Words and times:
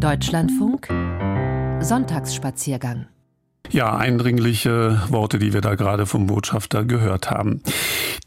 Deutschlandfunk 0.00 0.88
Sonntagsspaziergang 1.80 3.06
ja, 3.72 3.96
eindringliche 3.96 5.00
Worte, 5.10 5.38
die 5.38 5.52
wir 5.52 5.60
da 5.60 5.74
gerade 5.76 6.06
vom 6.06 6.26
Botschafter 6.26 6.84
gehört 6.84 7.30
haben. 7.30 7.62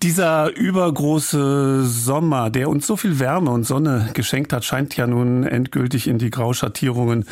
Dieser 0.03 0.53
übergroße 0.53 1.85
Sommer, 1.85 2.49
der 2.49 2.67
uns 2.67 2.85
so 2.85 2.97
viel 2.97 3.19
Wärme 3.19 3.51
und 3.51 3.63
Sonne 3.63 4.09
geschenkt 4.13 4.51
hat, 4.51 4.65
scheint 4.65 4.97
ja 4.97 5.07
nun 5.07 5.45
endgültig 5.45 6.09
in 6.09 6.17
die 6.17 6.29
Grauschattierungen 6.29 7.23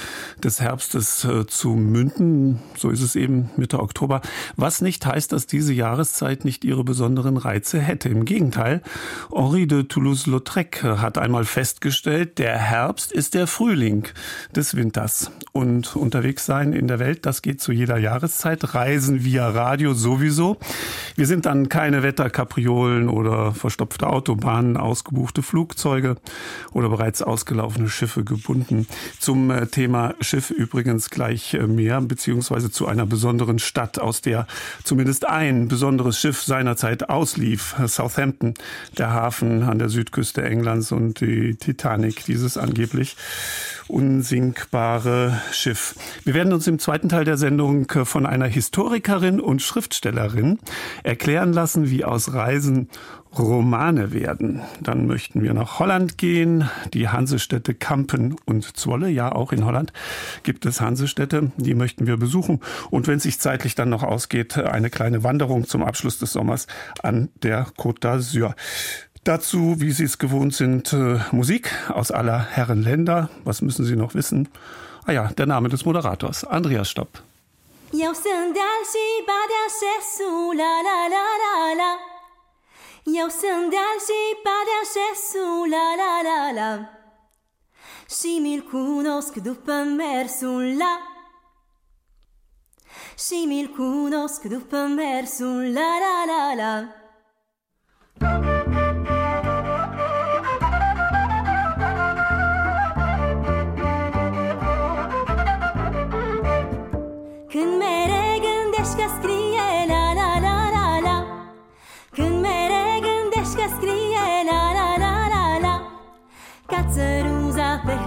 des 0.41 0.62
Herbstes 0.62 1.26
äh, 1.26 1.45
zu 1.45 1.71
münden. 1.71 2.62
So 2.77 2.89
ist 2.89 3.02
es 3.02 3.18
eben 3.18 3.49
Mitte 3.57 3.81
Oktober. 3.81 4.21
Was 4.55 4.80
nicht 4.80 5.05
heißt, 5.05 5.34
dass 5.34 5.48
diese 5.48 5.73
Jahreszeit 5.73 6.45
nicht 6.45 6.63
ihre 6.63 6.86
besonderen 6.86 7.36
Reize 7.36 7.77
hätte. 7.77 8.07
Im 8.07 8.23
Gegenteil, 8.23 8.81
Henri 9.35 9.67
de 9.67 9.84
Toulouse-Lautrec 9.84 10.81
hat 10.81 11.17
einmal 11.17 11.44
festgestellt, 11.44 12.38
der 12.38 12.58
Herbst 12.58 13.12
ist 13.12 13.34
der 13.34 13.48
Frühling 13.48 14.08
des 14.55 14.77
Winters. 14.77 15.30
Und 15.52 15.98
unterwegs 15.98 16.45
sein 16.45 16.72
in 16.72 16.88
der 16.88 16.99
Welt, 16.99 17.26
das 17.26 17.41
geht 17.41 17.59
zu 17.59 17.73
jeder 17.73 17.98
Jahreszeit. 17.98 18.73
Reisen 18.73 19.26
via 19.26 19.49
Radio 19.49 19.94
sowieso. 19.94 20.58
Wir 21.17 21.27
sind 21.27 21.45
dann 21.45 21.67
keine 21.67 22.02
Wetterkapriolen 22.02 22.60
oder 22.70 23.53
verstopfte 23.53 24.07
Autobahnen, 24.07 24.77
ausgebuchte 24.77 25.41
Flugzeuge 25.43 26.17
oder 26.73 26.89
bereits 26.89 27.21
ausgelaufene 27.21 27.89
Schiffe 27.89 28.23
gebunden. 28.23 28.87
Zum 29.20 29.51
äh, 29.51 29.67
Thema 29.67 30.15
Schiff 30.21 30.51
übrigens 30.51 31.09
gleich 31.09 31.53
äh, 31.53 31.67
mehr, 31.67 32.01
beziehungsweise 32.01 32.71
zu 32.71 32.87
einer 32.87 33.05
besonderen 33.05 33.59
Stadt, 33.59 33.99
aus 33.99 34.21
der 34.21 34.47
zumindest 34.84 35.27
ein 35.27 35.67
besonderes 35.67 36.20
Schiff 36.20 36.43
seinerzeit 36.43 37.09
auslief. 37.09 37.75
Southampton, 37.85 38.53
der 38.98 39.12
Hafen 39.12 39.63
an 39.63 39.79
der 39.79 39.89
Südküste 39.89 40.43
Englands 40.43 40.91
und 40.91 41.21
die 41.21 41.55
Titanic, 41.55 42.25
dieses 42.25 42.57
angeblich 42.57 43.15
unsinkbare 43.87 45.41
Schiff. 45.51 45.95
Wir 46.23 46.34
werden 46.34 46.53
uns 46.53 46.67
im 46.67 46.79
zweiten 46.79 47.09
Teil 47.09 47.25
der 47.25 47.37
Sendung 47.37 47.91
von 48.05 48.25
einer 48.25 48.46
Historikerin 48.46 49.40
und 49.40 49.62
Schriftstellerin 49.62 50.59
erklären 51.03 51.51
lassen, 51.53 51.90
wie 51.90 52.05
aus 52.05 52.34
Reisen 52.34 52.51
Romane 53.38 54.12
werden. 54.12 54.62
Dann 54.82 55.07
möchten 55.07 55.41
wir 55.41 55.54
nach 55.54 55.80
Holland 55.80 56.18
gehen, 56.18 56.70
die 56.93 57.08
Hansestädte 57.08 57.74
Kampen 57.74 58.35
und 58.46 58.77
Zwolle. 58.77 59.10
Ja, 59.10 59.32
auch 59.32 59.54
in 59.54 59.66
Holland 59.66 59.93
gibt 60.43 60.66
es 60.66 60.82
Hansestädte, 60.82 61.52
die 61.58 61.74
möchten 61.74 62.08
wir 62.08 62.18
besuchen. 62.18 62.60
Und 62.90 63.08
wenn 63.08 63.18
es 63.18 63.24
sich 63.24 63.40
zeitlich 63.40 63.76
dann 63.76 63.90
noch 63.90 64.03
ausgeht, 64.03 64.58
eine 64.58 64.90
kleine 64.90 65.24
Wanderung 65.24 65.66
zum 65.66 65.84
Abschluss 65.84 66.19
des 66.19 66.34
Sommers 66.34 66.68
an 67.02 67.30
der 67.41 67.68
Côte 67.78 68.02
d'Azur. 68.02 68.53
Dazu, 69.24 69.80
wie 69.80 69.91
Sie 69.91 70.06
es 70.06 70.18
gewohnt 70.18 70.53
sind, 70.56 70.94
äh, 70.94 71.19
Musik 71.31 71.72
aus 71.90 72.12
aller 72.12 72.40
Herren 72.40 72.81
Länder. 72.81 73.30
Was 73.44 73.62
müssen 73.62 73.86
Sie 73.86 73.96
noch 73.96 74.16
wissen? 74.16 74.50
Ah 75.06 75.12
ja, 75.12 75.28
der 75.28 75.46
Name 75.46 75.69
des 75.69 75.86
Moderators, 75.86 76.44
Andreas 76.44 76.90
Stopp. 76.90 77.24
Eu 77.94 78.13
sunt 78.13 78.56
alții 78.72 79.24
bade 79.28 79.58
acesul, 79.68 80.56
la 80.56 80.74
la 80.88 81.00
la 81.13 81.28
la 81.44 81.74
la. 81.80 82.10
Eu 83.03 83.28
sunt 83.28 83.74
alții 83.90 84.40
bade 84.44 84.75
acesul, 84.84 85.69
la 85.69 85.96
la 86.02 86.22
la 86.30 86.52
la. 86.62 86.90
Și 88.16 88.40
mi-l 88.41 88.62
cunosc 88.62 89.34
după 89.35 89.74
mersul 89.74 90.78
la. 90.78 91.00
Și 93.18 93.46
mi-l 93.47 93.68
cunosc 93.68 94.41
după 94.41 94.78
mersul 94.78 95.74
la 95.74 95.97
la 96.00 96.25
la 96.25 96.53
la. 96.56 97.00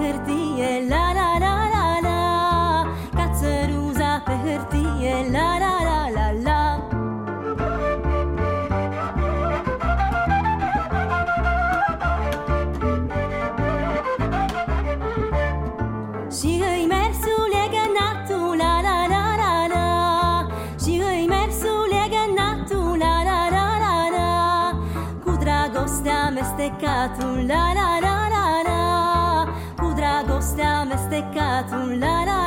Hârtie, 0.04 0.86
la 0.88 1.04
la 1.18 1.30
la 1.44 1.54
la 1.74 1.86
la 2.06 2.20
Cațăruza 3.16 4.22
pe 4.24 4.32
hârtie, 4.44 5.14
la 5.32 5.48
la 5.62 5.74
la 5.88 6.00
la 6.16 6.26
la 6.46 6.62
Și 16.38 16.52
îi 16.70 16.86
mersul 16.94 17.50
e 17.62 17.64
gănatul, 17.74 18.56
la 18.56 18.74
la 18.86 18.98
la 19.12 19.24
la 19.42 19.54
la 19.74 19.86
Și 20.84 20.94
îi 21.10 21.26
mersul 21.28 21.88
e 22.02 22.04
gănatul, 22.14 22.98
la 22.98 23.14
la 23.28 23.40
la 23.54 23.66
la 23.84 23.96
la 24.16 24.30
Cu 25.24 25.30
dragostea 25.30 26.18
amestecatul, 26.26 27.44
la 27.46 27.64
la 27.78 27.98
la 28.00 28.13
amestecatul 31.36 31.98
la 31.98 32.24
la 32.24 32.24
la 32.24 32.43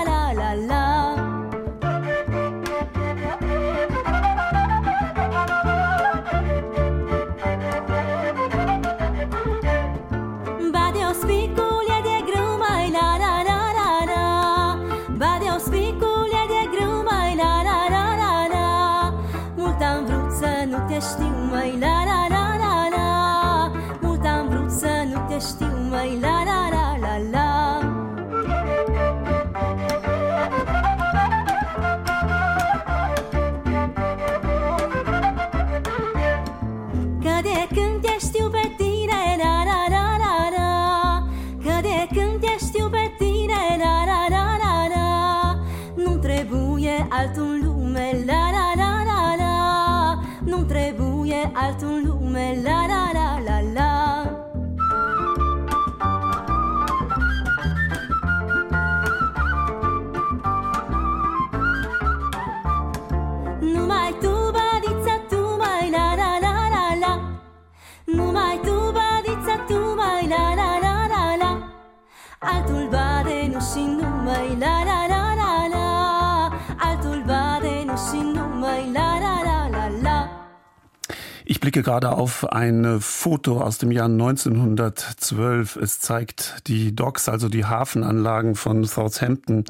blicke 81.68 81.84
gerade 81.84 82.14
auf 82.14 82.50
ein 82.50 83.02
Foto 83.02 83.60
aus 83.60 83.78
dem 83.78 83.92
Jahr 83.92 84.06
1912. 84.06 85.76
Es 85.76 86.00
zeigt 86.00 86.66
die 86.68 86.96
Docks, 86.96 87.28
also 87.28 87.50
die 87.50 87.66
Hafenanlagen 87.66 88.56
von 88.56 88.86
Southampton. 88.86 89.66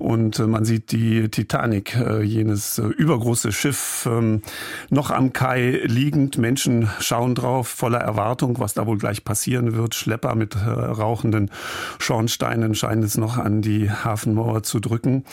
Und 0.00 0.40
äh, 0.40 0.48
man 0.48 0.64
sieht 0.64 0.90
die 0.90 1.28
Titanic, 1.28 1.94
äh, 1.94 2.20
jenes 2.22 2.78
äh, 2.78 2.86
übergroße 2.86 3.52
Schiff, 3.52 4.08
ähm, 4.10 4.42
noch 4.90 5.12
am 5.12 5.32
Kai 5.32 5.82
liegend. 5.84 6.36
Menschen 6.36 6.90
schauen 6.98 7.36
drauf, 7.36 7.68
voller 7.68 8.00
Erwartung, 8.00 8.58
was 8.58 8.74
da 8.74 8.88
wohl 8.88 8.98
gleich 8.98 9.22
passieren 9.22 9.76
wird. 9.76 9.94
Schlepper 9.94 10.34
mit 10.34 10.56
rauchenden 10.56 11.52
Schornsteinen 12.00 12.74
scheinen 12.74 13.04
es 13.04 13.16
noch 13.18 13.38
an 13.38 13.62
die 13.62 13.88
Hafenmauer 13.88 14.64
zu 14.64 14.80
drücken. 14.80 15.24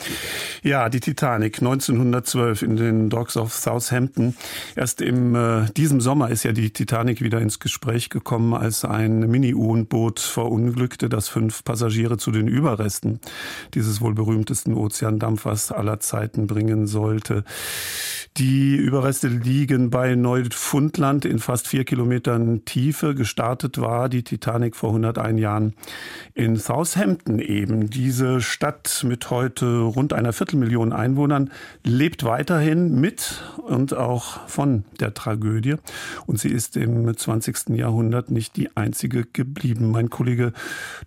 Ja, 0.62 0.88
die 0.90 1.00
Titanic 1.00 1.58
1912 1.58 2.62
in 2.62 2.76
den 2.76 3.10
Docks 3.10 3.36
of 3.36 3.52
Southampton. 3.52 4.36
Erst 4.76 5.00
im 5.00 5.66
diesem 5.76 6.03
Sommer 6.04 6.28
ist 6.28 6.44
ja 6.44 6.52
die 6.52 6.70
Titanic 6.70 7.22
wieder 7.22 7.40
ins 7.40 7.58
Gespräch 7.58 8.10
gekommen, 8.10 8.52
als 8.52 8.84
ein 8.84 9.20
Mini-U-Boot 9.20 10.20
verunglückte, 10.20 11.08
das 11.08 11.28
fünf 11.28 11.64
Passagiere 11.64 12.18
zu 12.18 12.30
den 12.30 12.46
Überresten 12.46 13.20
dieses 13.72 14.02
wohl 14.02 14.14
berühmtesten 14.14 14.74
Ozeandampfers 14.74 15.72
aller 15.72 16.00
Zeiten 16.00 16.46
bringen 16.46 16.86
sollte. 16.86 17.42
Die 18.36 18.74
Überreste 18.74 19.28
liegen 19.28 19.90
bei 19.90 20.16
Neufundland 20.16 21.24
in 21.24 21.38
fast 21.38 21.68
vier 21.68 21.84
Kilometern 21.84 22.64
Tiefe. 22.64 23.14
Gestartet 23.14 23.80
war 23.80 24.08
die 24.08 24.24
Titanic 24.24 24.74
vor 24.74 24.90
101 24.90 25.40
Jahren 25.40 25.74
in 26.34 26.56
Southampton 26.56 27.38
eben. 27.38 27.90
Diese 27.90 28.40
Stadt 28.40 29.04
mit 29.06 29.30
heute 29.30 29.82
rund 29.82 30.12
einer 30.12 30.32
Viertelmillion 30.32 30.92
Einwohnern 30.92 31.52
lebt 31.84 32.24
weiterhin 32.24 33.00
mit 33.00 33.40
und 33.68 33.94
auch 33.94 34.48
von 34.48 34.84
der 34.98 35.14
Tragödie. 35.14 35.76
Und 36.26 36.38
sie 36.38 36.50
ist 36.50 36.76
im 36.76 37.16
20. 37.16 37.70
Jahrhundert 37.70 38.30
nicht 38.30 38.56
die 38.56 38.76
einzige 38.76 39.24
geblieben. 39.24 39.90
Mein 39.90 40.10
Kollege 40.10 40.52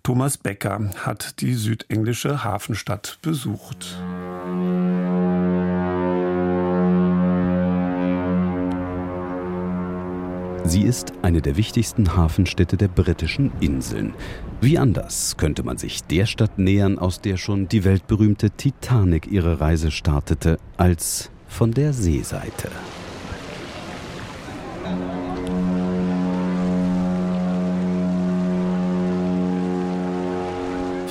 Thomas 0.02 0.38
Becker 0.38 0.90
hat 1.04 1.40
die 1.40 1.54
südenglische 1.54 2.44
Hafenstadt 2.44 3.18
besucht. 3.22 3.98
Sie 10.68 10.82
ist 10.82 11.14
eine 11.22 11.40
der 11.40 11.56
wichtigsten 11.56 12.14
Hafenstädte 12.14 12.76
der 12.76 12.88
britischen 12.88 13.52
Inseln. 13.58 14.12
Wie 14.60 14.76
anders 14.76 15.38
könnte 15.38 15.62
man 15.62 15.78
sich 15.78 16.04
der 16.04 16.26
Stadt 16.26 16.58
nähern, 16.58 16.98
aus 16.98 17.22
der 17.22 17.38
schon 17.38 17.68
die 17.68 17.84
weltberühmte 17.84 18.50
Titanic 18.50 19.28
ihre 19.28 19.62
Reise 19.62 19.90
startete, 19.90 20.58
als 20.76 21.30
von 21.46 21.72
der 21.72 21.94
Seeseite. 21.94 22.68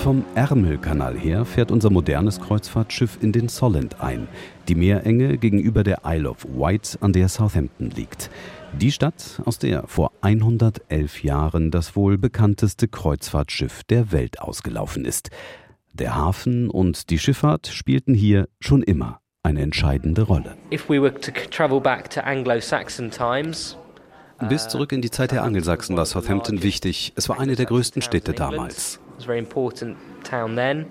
Vom 0.08 0.24
Ärmelkanal 0.36 1.18
her 1.18 1.44
fährt 1.44 1.70
unser 1.70 1.90
modernes 1.90 2.40
Kreuzfahrtschiff 2.40 3.18
in 3.22 3.34
den 3.34 3.50
Solent 3.50 4.00
ein, 4.00 4.30
die 4.70 4.76
Meerenge 4.76 5.38
gegenüber 5.38 5.84
der 5.84 6.04
Isle 6.06 6.30
of 6.30 6.46
Wight, 6.46 6.98
an 7.02 7.12
der 7.12 7.28
Southampton 7.28 7.90
liegt. 7.90 8.30
Die 8.72 8.94
Stadt, 8.94 9.42
aus 9.44 9.60
der 9.60 9.86
vor 9.88 10.14
111 10.22 11.24
Jahren 11.24 11.72
das 11.72 11.98
wohl 11.98 12.18
bekannteste 12.18 12.88
Kreuzfahrtschiff 12.88 13.84
der 13.84 14.14
Welt 14.14 14.40
ausgelaufen 14.40 15.04
ist. 15.04 15.30
Der 15.94 16.16
Hafen 16.16 16.70
und 16.70 17.10
die 17.10 17.20
Schifffahrt 17.20 17.68
spielten 17.68 18.14
hier 18.14 18.48
schon 18.62 18.84
immer 18.84 19.20
eine 19.48 19.62
entscheidende 19.62 20.24
Rolle. 20.24 20.58
Bis 24.50 24.68
zurück 24.68 24.92
in 24.92 25.02
die 25.02 25.10
Zeit 25.10 25.32
der 25.32 25.44
Angelsachsen 25.44 25.96
war 25.96 26.06
Southampton 26.06 26.62
wichtig. 26.62 27.14
Es 27.16 27.30
war 27.30 27.40
eine 27.40 27.56
der 27.56 27.66
größten 27.66 28.02
Städte 28.02 28.34
damals. 28.34 29.00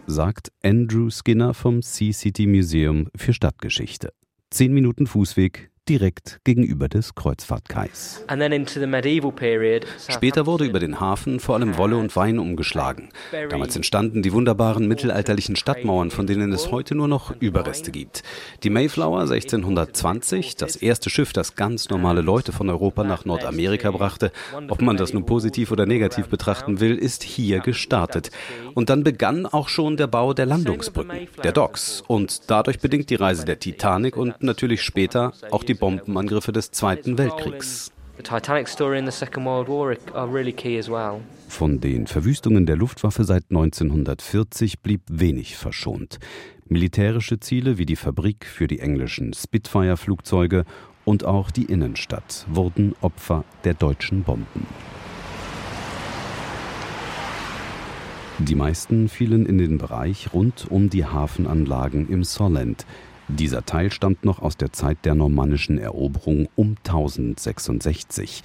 Sagt 0.07 0.53
Andrew 0.65 1.11
Skinner 1.11 1.55
vom 1.55 1.83
Sea 1.83 2.13
City 2.13 2.47
Museum 2.47 3.09
für 3.15 3.33
Stadtgeschichte. 3.33 4.13
Zehn 4.51 4.73
Minuten 4.73 5.07
Fußweg 5.07 5.71
direkt 5.89 6.41
gegenüber 6.45 6.89
des 6.89 7.15
Kreuzfahrtkais. 7.15 8.25
Später 10.09 10.47
wurde 10.47 10.65
über 10.65 10.81
den 10.81 10.99
Hafen 10.99 11.39
vor 11.39 11.55
allem 11.55 11.77
Wolle 11.79 11.97
und 11.97 12.15
Wein 12.17 12.39
umgeschlagen. 12.39 13.11
Damals 13.51 13.77
entstanden 13.77 14.23
die 14.23 14.33
wunderbaren 14.33 14.89
mittelalterlichen 14.89 15.55
Stadtmauern, 15.55 16.11
von 16.11 16.27
denen 16.27 16.53
es 16.53 16.73
heute 16.73 16.95
nur 16.95 17.07
noch 17.07 17.35
Überreste 17.41 17.93
gibt. 17.93 18.25
Die 18.65 18.71
Mayflower 18.71 19.21
1620, 19.21 20.57
das 20.57 20.77
erste 20.77 21.09
Schiff, 21.09 21.33
das 21.33 21.55
ganz 21.55 21.89
normale 21.89 22.21
Leute 22.21 22.53
von 22.53 22.69
Europa 22.69 23.05
nach 23.05 23.25
Nordamerika 23.25 23.91
brachte, 23.93 24.33
ob 24.69 24.83
man 24.83 24.97
das 24.97 25.13
nun 25.13 25.25
positiv 25.25 25.71
oder 25.71 25.87
negativ 25.87 26.29
betrachten 26.29 26.81
will, 26.81 26.97
ist 26.97 27.23
hier 27.23 27.61
gestartet. 27.61 28.31
Und 28.75 28.91
dann 28.91 29.05
begann 29.05 29.47
auch 29.47 29.69
schon 29.69 29.97
der 29.97 30.09
Bau 30.09 30.35
der 30.35 30.47
Landungsbrücken, 30.47 31.29
der 31.45 31.53
Docks 31.53 32.03
und 32.07 32.51
dadurch 32.51 32.81
bedingt 32.81 33.11
die 33.11 33.15
Reise 33.15 33.45
der 33.45 33.61
Titanic 33.61 34.17
und 34.17 34.43
natürlich 34.43 34.83
später 34.83 35.33
auch 35.51 35.63
die 35.63 35.76
Bombenangriffe 35.79 36.53
des 36.53 36.71
Zweiten 36.71 37.19
Weltkriegs. 37.19 37.93
Von 41.49 41.81
den 41.81 42.07
Verwüstungen 42.07 42.67
der 42.67 42.77
Luftwaffe 42.77 43.25
seit 43.25 43.45
1940 43.51 44.81
blieb 44.81 45.03
wenig 45.09 45.57
verschont. 45.57 46.19
Militärische 46.69 47.39
Ziele 47.39 47.79
wie 47.79 47.87
die 47.87 47.97
Fabrik 47.97 48.47
für 48.47 48.67
die 48.67 48.81
englischen 48.81 49.33
Spitfire-Flugzeuge 49.33 50.65
und 51.05 51.25
auch 51.25 51.51
die 51.51 51.65
Innenstadt 51.65 52.47
wurden 52.49 52.95
Opfer 53.01 53.45
der 53.65 53.75
deutschen 53.75 54.25
Bomben. 54.25 54.67
Die 58.39 58.55
meisten 58.55 59.09
fielen 59.09 59.47
in 59.47 59.57
den 59.57 59.79
Bereich 59.79 60.35
rund 60.35 60.67
um 60.71 60.91
die 60.91 61.07
Hafenanlagen 61.07 62.09
im 62.11 62.23
Solent, 62.23 62.85
dieser 63.29 63.67
Teil 63.67 63.91
stammt 63.91 64.25
noch 64.25 64.41
aus 64.41 64.57
der 64.57 64.73
Zeit 64.73 64.99
der 65.05 65.17
normannischen 65.17 65.79
Eroberung 65.79 66.49
um 66.55 66.77
1066. 66.87 68.43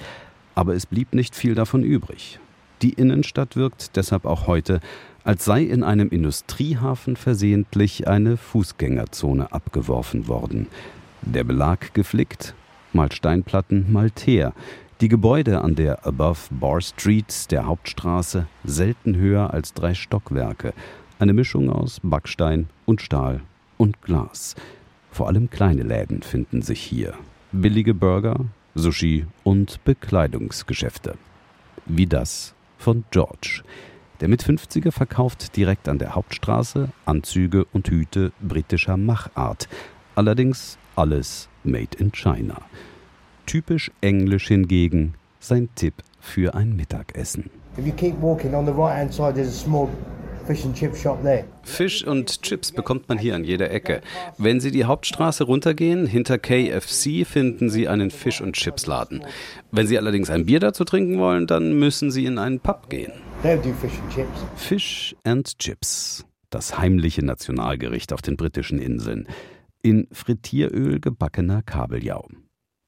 Aber 0.56 0.74
es 0.74 0.88
blieb 0.88 1.14
nicht 1.14 1.36
viel 1.36 1.54
davon 1.54 1.84
übrig. 1.84 2.40
Die 2.82 2.94
Innenstadt 2.94 3.56
wirkt 3.56 3.96
deshalb 3.96 4.26
auch 4.26 4.48
heute, 4.48 4.80
als 5.24 5.46
sei 5.46 5.62
in 5.62 5.84
einem 5.84 6.10
Industriehafen 6.10 7.16
versehentlich 7.16 8.08
eine 8.08 8.38
Fußgängerzone 8.38 9.52
abgeworfen 9.52 10.28
worden. 10.28 10.68
Der 11.22 11.44
Belag 11.44 11.94
geflickt, 11.94 12.56
mal 12.92 13.12
Steinplatten, 13.12 13.92
mal 13.94 14.10
Teer. 14.10 14.54
Die 15.00 15.10
Gebäude 15.10 15.62
an 15.62 15.76
der 15.76 16.08
Above 16.08 16.40
Bar 16.50 16.82
Street 16.82 17.52
der 17.52 17.68
Hauptstraße 17.68 18.48
selten 18.64 19.16
höher 19.16 19.54
als 19.54 19.76
drei 19.76 19.94
Stockwerke. 19.94 20.74
Eine 21.20 21.34
Mischung 21.34 21.70
aus 21.70 22.00
Backstein 22.02 22.68
und 22.86 23.02
Stahl 23.02 23.42
und 23.82 24.00
Glas. 24.04 24.56
Vor 25.10 25.28
allem 25.28 25.50
kleine 25.50 25.82
Läden 25.82 26.22
finden 26.22 26.62
sich 26.62 26.80
hier. 26.80 27.16
Billige 27.52 27.96
Burger, 27.96 28.46
Sushi 28.76 29.26
und 29.44 29.84
Bekleidungsgeschäfte. 29.84 31.16
Wie 31.88 32.06
das 32.06 32.54
von 32.78 33.04
George. 33.10 33.64
Der 34.20 34.28
mit 34.28 34.44
50er 34.44 34.92
verkauft 34.92 35.58
direkt 35.58 35.90
an 35.90 35.98
der 35.98 36.14
Hauptstraße 36.14 36.90
Anzüge 37.06 37.66
und 37.74 37.90
Hüte 37.90 38.32
britischer 38.40 38.98
Machart. 38.98 39.68
Allerdings 40.14 40.78
alles 40.96 41.50
made 41.64 41.98
in 41.98 42.12
China. 42.12 42.62
Typisch 43.48 43.92
englisch 44.02 44.48
hingegen 44.48 45.16
sein 45.40 45.70
Tipp 45.74 45.96
für 46.20 46.54
ein 46.54 46.76
Mittagessen. 46.76 47.50
If 47.80 47.88
you 47.88 47.94
keep 47.94 48.22
walking 48.22 48.54
on 48.54 48.68
the 48.68 48.72
right 48.72 48.96
hand 48.96 49.12
side 49.12 49.34
there's 49.34 49.48
a 49.48 49.64
small 49.64 49.90
Fisch 51.64 52.06
und 52.06 52.42
Chips 52.42 52.72
bekommt 52.72 53.08
man 53.10 53.18
hier 53.18 53.36
an 53.36 53.44
jeder 53.44 53.72
Ecke. 53.72 54.02
Wenn 54.38 54.60
Sie 54.60 54.72
die 54.72 54.86
Hauptstraße 54.86 55.44
runtergehen, 55.44 56.06
hinter 56.06 56.38
KFC 56.38 57.26
finden 57.26 57.70
Sie 57.70 57.88
einen 57.88 58.12
Fisch- 58.12 58.42
und 58.42 58.54
Chips-Laden. 58.54 59.24
Wenn 59.72 59.88
Sie 59.88 59.98
allerdings 59.98 60.30
ein 60.30 60.46
Bier 60.46 60.60
dazu 60.60 60.84
trinken 60.84 61.20
wollen, 61.20 61.48
dann 61.48 61.78
müssen 61.78 62.12
Sie 62.12 62.26
in 62.26 62.38
einen 62.38 62.60
Pub 62.60 62.90
gehen. 62.90 63.14
Fish 64.56 65.16
and 65.24 65.58
Chips, 65.58 66.26
das 66.50 66.78
heimliche 66.78 67.26
Nationalgericht 67.26 68.14
auf 68.14 68.22
den 68.22 68.38
britischen 68.38 68.80
Inseln. 68.80 69.28
In 69.82 70.08
Frittieröl 70.12 71.00
gebackener 71.00 71.64
Kabeljau. 71.64 72.28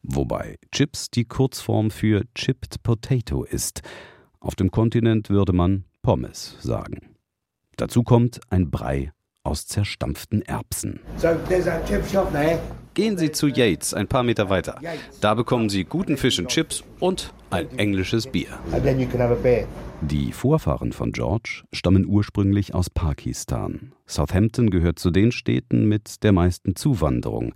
Wobei 0.04 0.58
Chips 0.72 1.10
die 1.10 1.25
Kurzform 1.25 1.89
für 1.89 2.24
Chipped 2.36 2.84
Potato 2.84 3.44
ist. 3.46 3.82
Auf 4.39 4.56
dem 4.56 4.70
Kontinent 4.70 5.30
würde 5.30 5.54
man 5.54 5.86
Pommes 6.01 6.58
sagen. 6.60 7.12
Dazu 7.84 8.02
kommt 8.04 8.40
ein 8.50 8.72
Brei 8.72 9.12
aus 9.44 9.68
zerstampften 9.68 10.42
Erbsen. 10.42 11.02
Gehen 12.94 13.18
Sie 13.18 13.32
zu 13.34 13.48
Yates, 13.48 13.94
ein 13.94 14.08
paar 14.08 14.24
Meter 14.24 14.50
weiter. 14.50 14.80
Da 15.20 15.34
bekommen 15.34 15.68
Sie 15.68 15.84
guten 15.84 16.16
Fisch 16.16 16.40
und 16.40 16.48
Chips 16.48 16.86
und 17.02 17.34
ein 17.50 17.78
englisches 17.78 18.28
Bier. 18.28 18.58
Die 20.00 20.32
Vorfahren 20.32 20.94
von 20.94 21.12
George 21.12 21.66
stammen 21.74 22.06
ursprünglich 22.06 22.74
aus 22.74 22.90
Pakistan. 22.90 23.92
Southampton 24.06 24.70
gehört 24.70 24.98
zu 24.98 25.12
den 25.12 25.34
Städten 25.34 25.86
mit 25.86 26.24
der 26.24 26.32
meisten 26.32 26.78
Zuwanderung. 26.78 27.54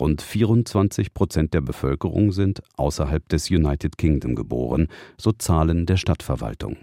Rund 0.00 0.22
24 0.22 1.12
Prozent 1.12 1.52
der 1.52 1.60
Bevölkerung 1.60 2.32
sind 2.32 2.62
außerhalb 2.78 3.28
des 3.28 3.50
United 3.50 3.98
Kingdom 3.98 4.36
geboren, 4.36 4.88
so 5.18 5.32
Zahlen 5.32 5.84
der 5.84 5.98
Stadtverwaltung. 5.98 6.78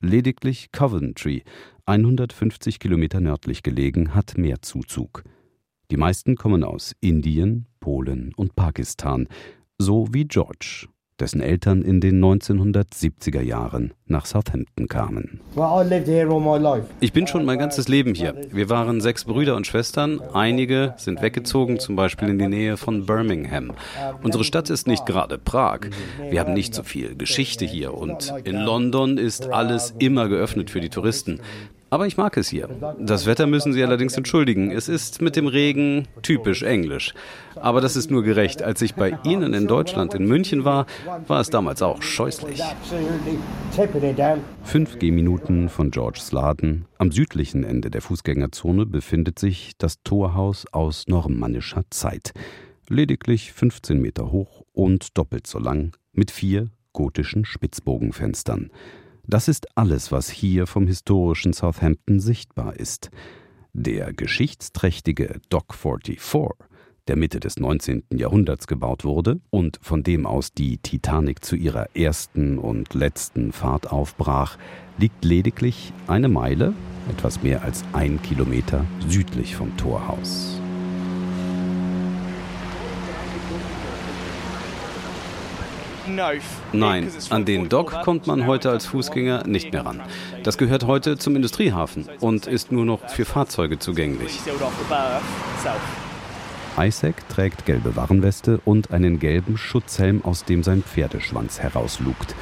Lediglich 0.00 0.70
Coventry, 0.70 1.44
150 1.86 2.78
Kilometer 2.78 3.20
nördlich 3.20 3.62
gelegen, 3.62 4.14
hat 4.14 4.38
mehr 4.38 4.62
Zuzug. 4.62 5.22
Die 5.90 5.98
meisten 5.98 6.34
kommen 6.36 6.64
aus 6.64 6.94
Indien, 7.00 7.66
Polen 7.78 8.32
und 8.36 8.56
Pakistan, 8.56 9.28
so 9.76 10.08
wie 10.12 10.24
George, 10.24 10.88
dessen 11.20 11.40
Eltern 11.40 11.82
in 11.82 12.00
den 12.00 12.24
1970er 12.24 13.40
Jahren 13.40 13.92
nach 14.06 14.26
Southampton 14.26 14.88
kamen. 14.88 15.40
Ich 17.00 17.12
bin 17.12 17.26
schon 17.26 17.44
mein 17.44 17.58
ganzes 17.58 17.86
Leben 17.88 18.14
hier. 18.14 18.34
Wir 18.50 18.68
waren 18.68 19.00
sechs 19.00 19.24
Brüder 19.24 19.54
und 19.54 19.66
Schwestern. 19.66 20.20
Einige 20.32 20.94
sind 20.96 21.22
weggezogen, 21.22 21.78
zum 21.78 21.96
Beispiel 21.96 22.28
in 22.28 22.38
die 22.38 22.48
Nähe 22.48 22.76
von 22.76 23.06
Birmingham. 23.06 23.72
Unsere 24.22 24.44
Stadt 24.44 24.70
ist 24.70 24.86
nicht 24.86 25.06
gerade 25.06 25.38
Prag. 25.38 25.80
Wir 26.30 26.40
haben 26.40 26.54
nicht 26.54 26.74
so 26.74 26.82
viel 26.82 27.14
Geschichte 27.14 27.64
hier 27.64 27.94
und 27.94 28.32
in 28.44 28.56
London 28.56 29.18
ist 29.18 29.52
alles 29.52 29.94
immer 29.98 30.28
geöffnet 30.28 30.70
für 30.70 30.80
die 30.80 30.90
Touristen. 30.90 31.40
Aber 31.94 32.08
ich 32.08 32.16
mag 32.16 32.36
es 32.36 32.48
hier. 32.48 32.68
Das 32.98 33.24
Wetter 33.24 33.46
müssen 33.46 33.72
Sie 33.72 33.80
allerdings 33.84 34.16
entschuldigen. 34.16 34.72
Es 34.72 34.88
ist 34.88 35.22
mit 35.22 35.36
dem 35.36 35.46
Regen 35.46 36.08
typisch 36.22 36.64
englisch. 36.64 37.14
Aber 37.54 37.80
das 37.80 37.94
ist 37.94 38.10
nur 38.10 38.24
gerecht. 38.24 38.64
Als 38.64 38.82
ich 38.82 38.96
bei 38.96 39.16
Ihnen 39.22 39.54
in 39.54 39.68
Deutschland 39.68 40.12
in 40.12 40.26
München 40.26 40.64
war, 40.64 40.86
war 41.28 41.38
es 41.38 41.50
damals 41.50 41.82
auch 41.82 42.02
scheußlich. 42.02 42.60
Fünf 44.64 44.98
Gehminuten 44.98 45.68
von 45.68 45.92
George 45.92 46.18
Sladen. 46.20 46.86
Am 46.98 47.12
südlichen 47.12 47.62
Ende 47.62 47.92
der 47.92 48.02
Fußgängerzone 48.02 48.86
befindet 48.86 49.38
sich 49.38 49.74
das 49.78 50.02
Torhaus 50.02 50.66
aus 50.72 51.04
normannischer 51.06 51.84
Zeit. 51.90 52.32
Lediglich 52.88 53.52
15 53.52 54.00
Meter 54.00 54.32
hoch 54.32 54.64
und 54.72 55.16
doppelt 55.16 55.46
so 55.46 55.60
lang, 55.60 55.92
mit 56.12 56.32
vier 56.32 56.70
gotischen 56.92 57.44
Spitzbogenfenstern. 57.44 58.72
Das 59.26 59.48
ist 59.48 59.76
alles, 59.76 60.12
was 60.12 60.28
hier 60.28 60.66
vom 60.66 60.86
historischen 60.86 61.52
Southampton 61.52 62.20
sichtbar 62.20 62.76
ist. 62.76 63.10
Der 63.72 64.12
geschichtsträchtige 64.12 65.40
Dock 65.48 65.74
44, 65.74 66.20
der 67.08 67.16
Mitte 67.16 67.40
des 67.40 67.58
19. 67.58 68.04
Jahrhunderts 68.14 68.66
gebaut 68.66 69.04
wurde 69.04 69.40
und 69.50 69.78
von 69.82 70.02
dem 70.02 70.26
aus 70.26 70.52
die 70.52 70.78
Titanic 70.78 71.44
zu 71.44 71.56
ihrer 71.56 71.94
ersten 71.96 72.58
und 72.58 72.94
letzten 72.94 73.52
Fahrt 73.52 73.90
aufbrach, 73.90 74.58
liegt 74.98 75.24
lediglich 75.24 75.92
eine 76.06 76.28
Meile, 76.28 76.72
etwas 77.10 77.42
mehr 77.42 77.62
als 77.62 77.82
ein 77.92 78.22
Kilometer 78.22 78.84
südlich 79.08 79.56
vom 79.56 79.76
Torhaus. 79.76 80.60
Nein, 86.72 87.08
an 87.30 87.44
den 87.44 87.68
Dock 87.68 88.02
kommt 88.02 88.26
man 88.26 88.46
heute 88.46 88.70
als 88.70 88.86
Fußgänger 88.86 89.46
nicht 89.46 89.72
mehr 89.72 89.86
ran. 89.86 90.02
Das 90.42 90.58
gehört 90.58 90.84
heute 90.86 91.16
zum 91.18 91.36
Industriehafen 91.36 92.08
und 92.20 92.46
ist 92.46 92.72
nur 92.72 92.84
noch 92.84 93.08
für 93.08 93.24
Fahrzeuge 93.24 93.78
zugänglich. 93.78 94.40
Isaac 96.76 97.28
trägt 97.28 97.66
gelbe 97.66 97.96
Warnweste 97.96 98.60
und 98.64 98.90
einen 98.90 99.20
gelben 99.20 99.56
Schutzhelm, 99.56 100.24
aus 100.24 100.44
dem 100.44 100.62
sein 100.62 100.82
Pferdeschwanz 100.82 101.60
herauslugt. 101.60 102.34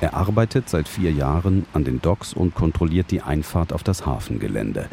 Er 0.00 0.14
arbeitet 0.14 0.68
seit 0.68 0.86
vier 0.86 1.10
Jahren 1.10 1.66
an 1.72 1.84
den 1.84 2.00
Docks 2.00 2.32
und 2.32 2.54
kontrolliert 2.54 3.10
die 3.10 3.22
Einfahrt 3.22 3.72
auf 3.72 3.82
das 3.82 4.06
Hafengelände. 4.06 4.88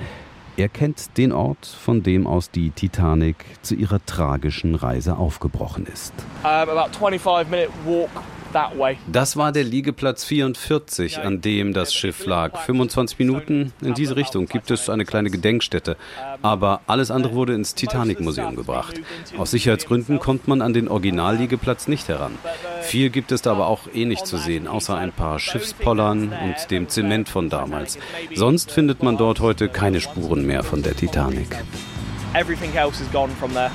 Er 0.57 0.69
kennt 0.69 1.17
den 1.17 1.33
Ort, 1.33 1.65
von 1.65 2.01
dem 2.01 2.25
aus 2.25 2.50
die 2.50 2.71
Titanic 2.71 3.35
zu 3.62 3.75
ihrer 3.75 4.03
tragischen 4.05 4.75
Reise 4.75 5.17
aufgebrochen 5.17 5.85
ist. 5.85 6.13
About 6.43 6.97
25 6.97 7.50
minute 7.50 7.71
walk 7.85 8.09
das 9.12 9.35
war 9.35 9.51
der 9.51 9.65
Liegeplatz 9.65 10.24
44, 10.24 11.19
an 11.19 11.41
dem 11.41 11.74
das 11.74 11.93
Schiff 11.93 12.25
lag. 12.25 12.57
25 12.57 13.19
Minuten 13.19 13.74
in 13.81 13.93
diese 13.95 14.15
Richtung 14.15 14.45
gibt 14.45 14.71
es 14.71 14.89
eine 14.89 15.03
kleine 15.03 15.29
Gedenkstätte. 15.29 15.97
Aber 16.41 16.79
alles 16.88 17.12
andere 17.12 17.33
wurde 17.33 17.53
ins 17.53 17.75
Titanic-Museum 17.75 18.55
gebracht. 18.55 19.01
Aus 19.38 19.51
Sicherheitsgründen 19.51 20.19
kommt 20.19 20.47
man 20.47 20.62
an 20.62 20.71
den 20.71 20.88
Originalliegeplatz 20.88 21.89
nicht 21.89 22.07
heran. 22.07 22.38
Viel 22.81 23.09
gibt 23.09 23.33
es 23.33 23.41
da 23.41 23.51
aber 23.51 23.67
auch 23.67 23.93
eh 23.93 24.05
nicht 24.05 24.25
zu 24.25 24.38
sehen, 24.38 24.67
außer 24.67 24.95
ein 24.95 25.12
paar 25.12 25.39
Schiffspollern 25.39 26.31
und 26.43 26.71
dem 26.71 26.88
Zement 26.88 27.27
von 27.27 27.50
damals. 27.50 27.97
Sonst 28.35 28.71
findet 28.71 29.03
man 29.03 29.17
dort 29.17 29.41
heute 29.41 29.67
keine 29.67 30.00
Spuren 30.00 30.44
mehr 30.45 30.63
von 30.63 30.81
der 30.81 30.95
Titanic. 30.95 31.47
Everything 32.33 32.75
else 32.75 33.01
is 33.01 33.11
gone 33.11 33.31
from 33.35 33.53
there. 33.53 33.71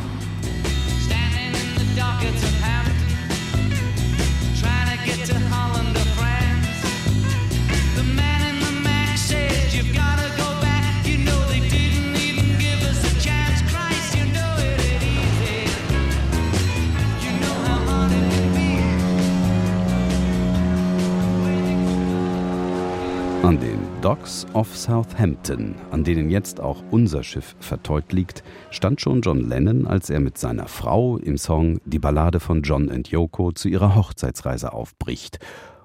An 23.43 23.59
den 23.59 23.80
Docks 24.01 24.47
of 24.55 24.75
Southampton, 24.75 25.75
an 25.91 26.05
denen 26.05 26.31
jetzt 26.31 26.59
auch 26.59 26.83
unser 26.91 27.23
Schiff 27.23 27.55
verteut 27.61 28.13
liegt, 28.15 28.43
stand 28.71 28.99
schon 28.99 29.21
John 29.21 29.47
Lennon, 29.47 29.87
als 29.87 30.09
er 30.09 30.21
mit 30.21 30.39
seiner 30.39 30.69
Frau 30.69 31.19
im 31.19 31.37
Song 31.37 31.81
Die 31.85 31.99
Ballade 31.99 32.41
von 32.41 32.63
John 32.63 32.89
and 32.89 33.09
Yoko 33.09 33.53
zu 33.53 33.69
ihrer 33.69 33.95
Hochzeitsreise 33.95 34.73
aufbricht. 34.73 35.39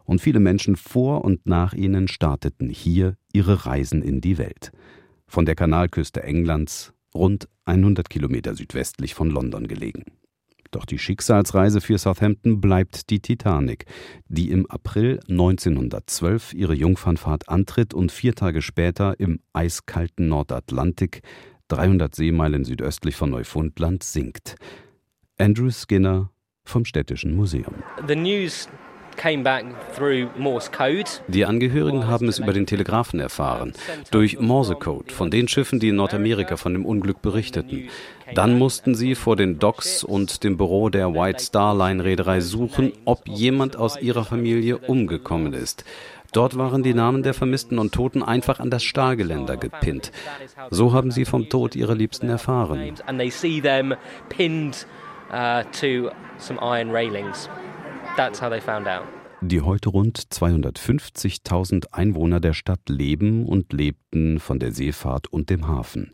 Und 0.06 0.22
viele 0.22 0.40
Menschen 0.40 0.78
vor 0.78 1.26
und 1.26 1.46
nach 1.46 1.74
ihnen 1.74 2.08
starteten 2.08 2.70
hier 2.70 3.18
ihre 3.34 3.66
Reisen 3.66 4.02
in 4.02 4.22
die 4.22 4.38
Welt. 4.38 4.72
Von 5.28 5.46
der 5.46 5.56
Kanalküste 5.56 6.24
Englands, 6.24 6.94
rund 7.14 7.50
100 7.66 8.10
Kilometer 8.10 8.56
südwestlich 8.56 9.14
von 9.14 9.30
London 9.30 9.68
gelegen. 9.68 10.06
Doch 10.76 10.84
die 10.84 11.00
Schicksalsreise 11.00 11.80
für 11.80 11.98
Southampton 11.98 12.60
bleibt 12.60 13.10
die 13.10 13.22
Titanic, 13.22 13.86
die 14.28 14.52
im 14.52 14.70
April 14.70 15.22
1912 15.30 16.54
ihre 16.54 16.74
Jungfernfahrt 16.74 17.48
antritt 17.48 17.94
und 17.94 18.12
vier 18.12 18.36
Tage 18.36 18.62
später 18.62 19.18
im 19.18 19.40
eiskalten 19.54 20.28
Nordatlantik, 20.28 21.22
300 21.70 22.14
Seemeilen 22.14 22.66
südöstlich 22.66 23.16
von 23.16 23.30
Neufundland, 23.30 24.04
sinkt. 24.04 24.58
Andrew 25.38 25.70
Skinner 25.72 26.30
vom 26.66 26.84
Städtischen 26.84 27.38
Museum. 27.38 27.76
The 28.06 28.18
news 28.18 28.68
die 31.28 31.46
Angehörigen 31.46 32.08
haben 32.08 32.28
es 32.28 32.40
über 32.40 32.54
den 32.54 32.66
Telegraphen 32.66 33.20
erfahren, 33.20 33.74
durch 34.12 34.40
Morsecode, 34.40 35.12
von 35.12 35.32
den 35.32 35.48
Schiffen, 35.48 35.80
die 35.80 35.90
in 35.90 35.96
Nordamerika 35.96 36.58
von 36.58 36.74
dem 36.74 36.86
Unglück 36.86 37.22
berichteten. 37.22 37.90
Dann 38.34 38.58
mussten 38.58 38.96
sie 38.96 39.16
vor 39.16 39.36
den 39.36 39.60
Docks 39.60 40.04
und 40.04 40.44
dem 40.44 40.58
Büro 40.58 40.90
der 40.90 41.14
White 41.14 41.44
Star 41.44 41.76
Line 41.76 42.04
Reederei 42.04 42.42
suchen, 42.42 42.94
ob 43.06 43.28
jemand 43.28 43.78
aus 43.78 44.02
ihrer 44.02 44.26
Familie 44.26 44.78
umgekommen 44.78 45.54
ist. 45.54 45.86
Dort 46.32 46.58
waren 46.58 46.84
die 46.84 46.94
Namen 46.94 47.24
der 47.24 47.34
Vermissten 47.34 47.80
und 47.80 47.94
Toten 47.94 48.22
einfach 48.22 48.60
an 48.60 48.70
das 48.70 48.84
Stahlgeländer 48.84 49.56
gepinnt. 49.56 50.12
So 50.70 50.92
haben 50.92 51.12
sie 51.12 51.24
vom 51.24 51.48
Tod 51.48 51.76
ihrer 51.76 51.96
Liebsten 51.96 52.30
erfahren. 52.30 52.96
Uh, 55.32 55.64
to 55.72 56.12
some 56.38 56.60
iron 56.62 56.92
railings. 56.92 57.50
That's 58.16 58.42
how 58.42 58.50
they 58.50 58.62
found 58.62 58.88
out. 58.88 59.04
Die 59.42 59.62
heute 59.62 59.90
rund 59.90 60.18
250.000 60.18 61.88
Einwohner 61.92 62.40
der 62.40 62.54
Stadt 62.54 62.88
leben 62.88 63.46
und 63.46 63.74
lebten 63.74 64.40
von 64.40 64.60
der 64.60 64.72
Seefahrt 64.72 65.28
und 65.28 65.50
dem 65.50 65.68
Hafen. 65.68 66.14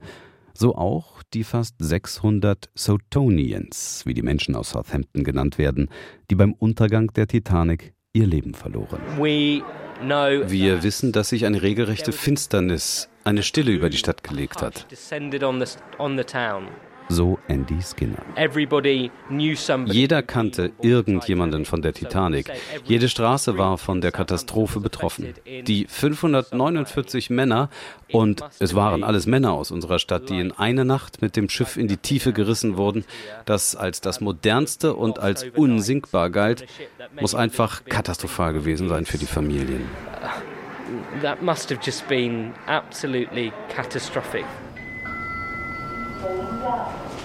So 0.53 0.75
auch 0.75 1.21
die 1.33 1.43
fast 1.43 1.75
600 1.79 2.69
Sotonians, 2.73 4.01
wie 4.05 4.13
die 4.13 4.23
Menschen 4.23 4.55
aus 4.55 4.71
Southampton 4.71 5.23
genannt 5.23 5.57
werden, 5.57 5.89
die 6.29 6.35
beim 6.35 6.53
Untergang 6.53 7.13
der 7.13 7.27
Titanic 7.27 7.93
ihr 8.13 8.25
Leben 8.25 8.53
verloren. 8.53 9.01
Wir 9.17 10.83
wissen, 10.83 11.11
dass 11.11 11.29
sich 11.29 11.45
eine 11.45 11.61
regelrechte 11.61 12.11
Finsternis, 12.11 13.07
eine 13.23 13.43
Stille 13.43 13.71
über 13.71 13.89
die 13.89 13.97
Stadt 13.97 14.23
gelegt 14.23 14.61
hat 14.61 14.87
so 17.11 17.39
Andy 17.47 17.79
Skinner. 17.81 18.23
Jeder 19.85 20.23
kannte 20.23 20.71
irgendjemanden 20.81 21.65
von 21.65 21.81
der 21.81 21.93
Titanic. 21.93 22.51
Jede 22.85 23.09
Straße 23.09 23.57
war 23.57 23.77
von 23.77 24.01
der 24.01 24.11
Katastrophe 24.11 24.79
betroffen. 24.79 25.33
Die 25.45 25.85
549 25.87 27.29
Männer, 27.29 27.69
und 28.11 28.43
es 28.59 28.75
waren 28.75 29.03
alles 29.03 29.25
Männer 29.25 29.51
aus 29.51 29.71
unserer 29.71 29.99
Stadt, 29.99 30.29
die 30.29 30.39
in 30.39 30.51
einer 30.51 30.85
Nacht 30.85 31.21
mit 31.21 31.35
dem 31.35 31.49
Schiff 31.49 31.77
in 31.77 31.87
die 31.87 31.97
Tiefe 31.97 32.33
gerissen 32.33 32.77
wurden, 32.77 33.05
das 33.45 33.75
als 33.75 34.01
das 34.01 34.21
modernste 34.21 34.95
und 34.95 35.19
als 35.19 35.45
unsinkbar 35.55 36.29
galt, 36.29 36.65
muss 37.19 37.35
einfach 37.35 37.85
katastrophal 37.85 38.53
gewesen 38.53 38.89
sein 38.89 39.05
für 39.05 39.17
die 39.17 39.25
Familien. 39.25 39.85
That 41.21 41.41
must 41.41 41.69
have 41.69 41.81
just 41.81 42.07
been 42.07 42.53
absolutely 42.67 43.53
catastrophic. 43.69 44.45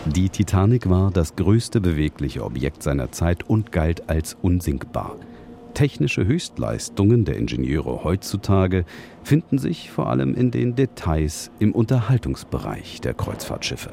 Die 0.06 0.28
Titanic 0.28 0.88
war 0.88 1.10
das 1.10 1.34
größte 1.34 1.80
bewegliche 1.80 2.44
Objekt 2.44 2.82
seiner 2.82 3.10
Zeit 3.10 3.42
und 3.48 3.72
galt 3.72 4.08
als 4.08 4.36
unsinkbar. 4.40 5.16
Technische 5.74 6.24
Höchstleistungen 6.24 7.24
der 7.24 7.36
Ingenieure 7.36 8.02
heutzutage 8.02 8.86
finden 9.24 9.58
sich 9.58 9.90
vor 9.90 10.08
allem 10.08 10.34
in 10.34 10.50
den 10.50 10.74
Details 10.74 11.50
im 11.58 11.72
Unterhaltungsbereich 11.72 13.02
der 13.02 13.12
Kreuzfahrtschiffe. 13.12 13.90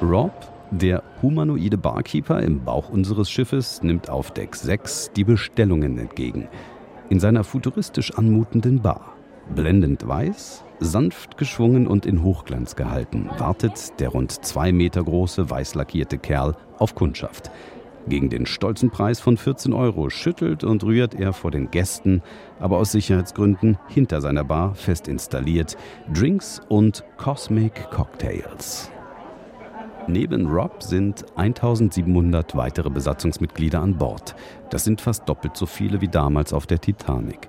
Rob, 0.00 0.32
der 0.70 1.02
humanoide 1.20 1.76
Barkeeper 1.76 2.40
im 2.40 2.64
Bauch 2.64 2.88
unseres 2.88 3.30
Schiffes, 3.30 3.82
nimmt 3.82 4.08
auf 4.08 4.30
Deck 4.30 4.56
6 4.56 5.10
die 5.14 5.24
Bestellungen 5.24 5.98
entgegen. 5.98 6.48
In 7.10 7.20
seiner 7.20 7.44
futuristisch 7.44 8.14
anmutenden 8.14 8.80
Bar. 8.80 9.11
Blendend 9.54 10.06
weiß, 10.06 10.64
sanft 10.80 11.36
geschwungen 11.36 11.86
und 11.86 12.06
in 12.06 12.22
Hochglanz 12.22 12.74
gehalten, 12.74 13.28
wartet 13.38 14.00
der 14.00 14.08
rund 14.08 14.44
zwei 14.44 14.72
Meter 14.72 15.04
große, 15.04 15.50
weiß 15.50 15.74
lackierte 15.74 16.16
Kerl 16.16 16.56
auf 16.78 16.94
Kundschaft. 16.94 17.50
Gegen 18.08 18.30
den 18.30 18.46
stolzen 18.46 18.90
Preis 18.90 19.20
von 19.20 19.36
14 19.36 19.72
Euro 19.72 20.10
schüttelt 20.10 20.64
und 20.64 20.82
rührt 20.82 21.14
er 21.14 21.32
vor 21.32 21.50
den 21.50 21.70
Gästen, 21.70 22.22
aber 22.58 22.78
aus 22.78 22.92
Sicherheitsgründen 22.92 23.78
hinter 23.88 24.20
seiner 24.20 24.42
Bar 24.42 24.74
fest 24.74 25.06
installiert, 25.06 25.76
Drinks 26.12 26.60
und 26.68 27.04
Cosmic 27.16 27.90
Cocktails. 27.90 28.90
Neben 30.08 30.48
Rob 30.48 30.82
sind 30.82 31.24
1700 31.36 32.56
weitere 32.56 32.90
Besatzungsmitglieder 32.90 33.80
an 33.80 33.98
Bord. 33.98 34.34
Das 34.70 34.82
sind 34.82 35.00
fast 35.00 35.28
doppelt 35.28 35.56
so 35.56 35.66
viele 35.66 36.00
wie 36.00 36.08
damals 36.08 36.52
auf 36.52 36.66
der 36.66 36.80
Titanic. 36.80 37.48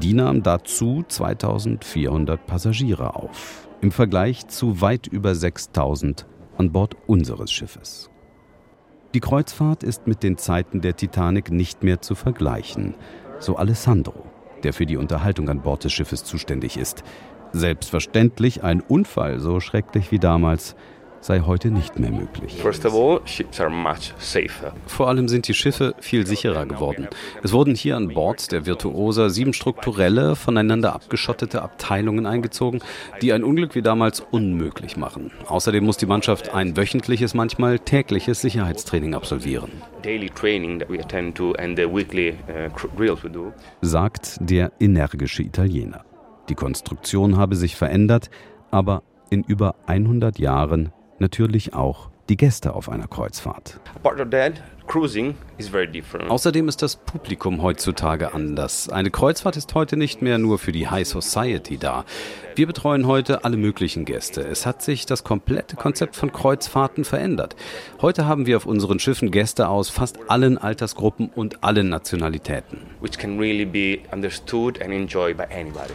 Die 0.00 0.14
nahm 0.14 0.42
dazu 0.42 1.04
2400 1.06 2.46
Passagiere 2.46 3.14
auf, 3.14 3.68
im 3.82 3.92
Vergleich 3.92 4.46
zu 4.48 4.80
weit 4.80 5.06
über 5.06 5.34
6000 5.34 6.26
an 6.56 6.72
Bord 6.72 6.96
unseres 7.06 7.52
Schiffes. 7.52 8.10
Die 9.14 9.20
Kreuzfahrt 9.20 9.82
ist 9.82 10.06
mit 10.06 10.22
den 10.22 10.38
Zeiten 10.38 10.80
der 10.80 10.96
Titanic 10.96 11.50
nicht 11.50 11.82
mehr 11.82 12.00
zu 12.00 12.14
vergleichen, 12.14 12.94
so 13.38 13.56
Alessandro, 13.56 14.24
der 14.62 14.72
für 14.72 14.86
die 14.86 14.96
Unterhaltung 14.96 15.50
an 15.50 15.60
Bord 15.60 15.84
des 15.84 15.92
Schiffes 15.92 16.24
zuständig 16.24 16.78
ist. 16.78 17.04
Selbstverständlich 17.52 18.64
ein 18.64 18.80
Unfall 18.80 19.40
so 19.40 19.60
schrecklich 19.60 20.10
wie 20.10 20.18
damals 20.18 20.74
sei 21.22 21.40
heute 21.40 21.70
nicht 21.70 21.98
mehr 21.98 22.10
möglich. 22.10 22.60
Vor 24.86 25.08
allem 25.08 25.28
sind 25.28 25.48
die 25.48 25.54
Schiffe 25.54 25.94
viel 26.00 26.26
sicherer 26.26 26.66
geworden. 26.66 27.08
Es 27.42 27.52
wurden 27.52 27.74
hier 27.74 27.96
an 27.96 28.08
Bord 28.08 28.52
der 28.52 28.66
Virtuosa 28.66 29.30
sieben 29.30 29.54
strukturelle, 29.54 30.36
voneinander 30.36 30.94
abgeschottete 30.94 31.62
Abteilungen 31.62 32.26
eingezogen, 32.26 32.80
die 33.22 33.32
ein 33.32 33.44
Unglück 33.44 33.74
wie 33.74 33.82
damals 33.82 34.20
unmöglich 34.20 34.96
machen. 34.96 35.30
Außerdem 35.46 35.84
muss 35.84 35.96
die 35.96 36.06
Mannschaft 36.06 36.52
ein 36.52 36.76
wöchentliches, 36.76 37.34
manchmal 37.34 37.78
tägliches 37.78 38.40
Sicherheitstraining 38.40 39.14
absolvieren. 39.14 39.70
Uh, 40.04 40.10
Sagt 43.80 44.36
der 44.40 44.72
energische 44.80 45.42
Italiener. 45.42 46.04
Die 46.48 46.54
Konstruktion 46.56 47.36
habe 47.36 47.54
sich 47.54 47.76
verändert, 47.76 48.28
aber 48.72 49.04
in 49.30 49.44
über 49.44 49.76
100 49.86 50.38
Jahren 50.38 50.92
natürlich 51.22 51.72
auch 51.72 52.10
die 52.28 52.36
Gäste 52.36 52.74
auf 52.74 52.88
einer 52.88 53.08
Kreuzfahrt. 53.08 53.80
Außerdem 56.28 56.68
ist 56.68 56.82
das 56.82 56.96
Publikum 56.96 57.62
heutzutage 57.62 58.34
anders. 58.34 58.88
Eine 58.88 59.10
Kreuzfahrt 59.10 59.56
ist 59.56 59.74
heute 59.74 59.96
nicht 59.96 60.22
mehr 60.22 60.38
nur 60.38 60.58
für 60.58 60.72
die 60.72 60.88
High 60.88 61.06
Society 61.06 61.78
da. 61.78 62.04
Wir 62.54 62.66
betreuen 62.66 63.06
heute 63.06 63.44
alle 63.44 63.56
möglichen 63.56 64.04
Gäste. 64.04 64.42
Es 64.42 64.66
hat 64.66 64.82
sich 64.82 65.06
das 65.06 65.24
komplette 65.24 65.76
Konzept 65.76 66.16
von 66.16 66.32
Kreuzfahrten 66.32 67.04
verändert. 67.04 67.56
Heute 68.00 68.26
haben 68.26 68.46
wir 68.46 68.56
auf 68.56 68.66
unseren 68.66 68.98
Schiffen 68.98 69.30
Gäste 69.30 69.68
aus 69.68 69.88
fast 69.88 70.18
allen 70.28 70.58
Altersgruppen 70.58 71.30
und 71.34 71.64
allen 71.64 71.88
Nationalitäten. 71.88 72.78
Which 73.00 73.18
can 73.18 73.38
really 73.38 73.64
be 73.64 74.00
understood 74.12 74.82
and 74.82 74.92
enjoyed 74.92 75.36
by 75.36 75.44
anybody. 75.44 75.94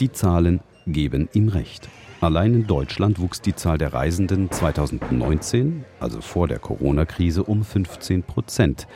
Die 0.00 0.12
Zahlen 0.12 0.60
geben 0.86 1.28
ihm 1.32 1.48
recht. 1.48 1.88
Allein 2.20 2.52
in 2.52 2.66
Deutschland 2.66 3.20
wuchs 3.20 3.40
die 3.40 3.54
Zahl 3.54 3.78
der 3.78 3.92
Reisenden 3.92 4.50
2019, 4.50 5.84
also 6.00 6.20
vor 6.20 6.48
der 6.48 6.58
Corona-Krise, 6.58 7.44
um 7.44 7.62
15 7.62 8.24
Prozent. 8.24 8.88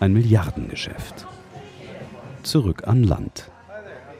Ein 0.00 0.12
Milliardengeschäft. 0.12 1.26
Zurück 2.42 2.88
an 2.88 3.04
Land. 3.04 3.52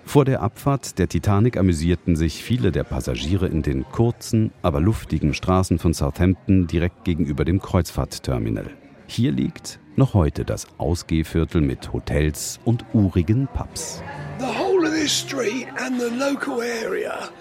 Vor 0.04 0.24
der 0.24 0.42
Abfahrt 0.42 1.00
der 1.00 1.08
Titanic 1.08 1.56
amüsierten 1.56 2.14
sich 2.14 2.44
viele 2.44 2.70
der 2.70 2.84
Passagiere 2.84 3.48
in 3.48 3.62
den 3.62 3.84
kurzen, 3.90 4.52
aber 4.62 4.80
luftigen 4.80 5.34
Straßen 5.34 5.80
von 5.80 5.92
Southampton 5.92 6.68
direkt 6.68 7.04
gegenüber 7.04 7.44
dem 7.44 7.60
Kreuzfahrtterminal. 7.60 8.70
Hier 9.08 9.32
liegt 9.32 9.80
noch 9.96 10.14
heute 10.14 10.44
das 10.44 10.68
Ausgehviertel 10.78 11.60
mit 11.60 11.92
Hotels 11.92 12.60
und 12.64 12.84
urigen 12.92 13.48
Pubs. 13.52 14.02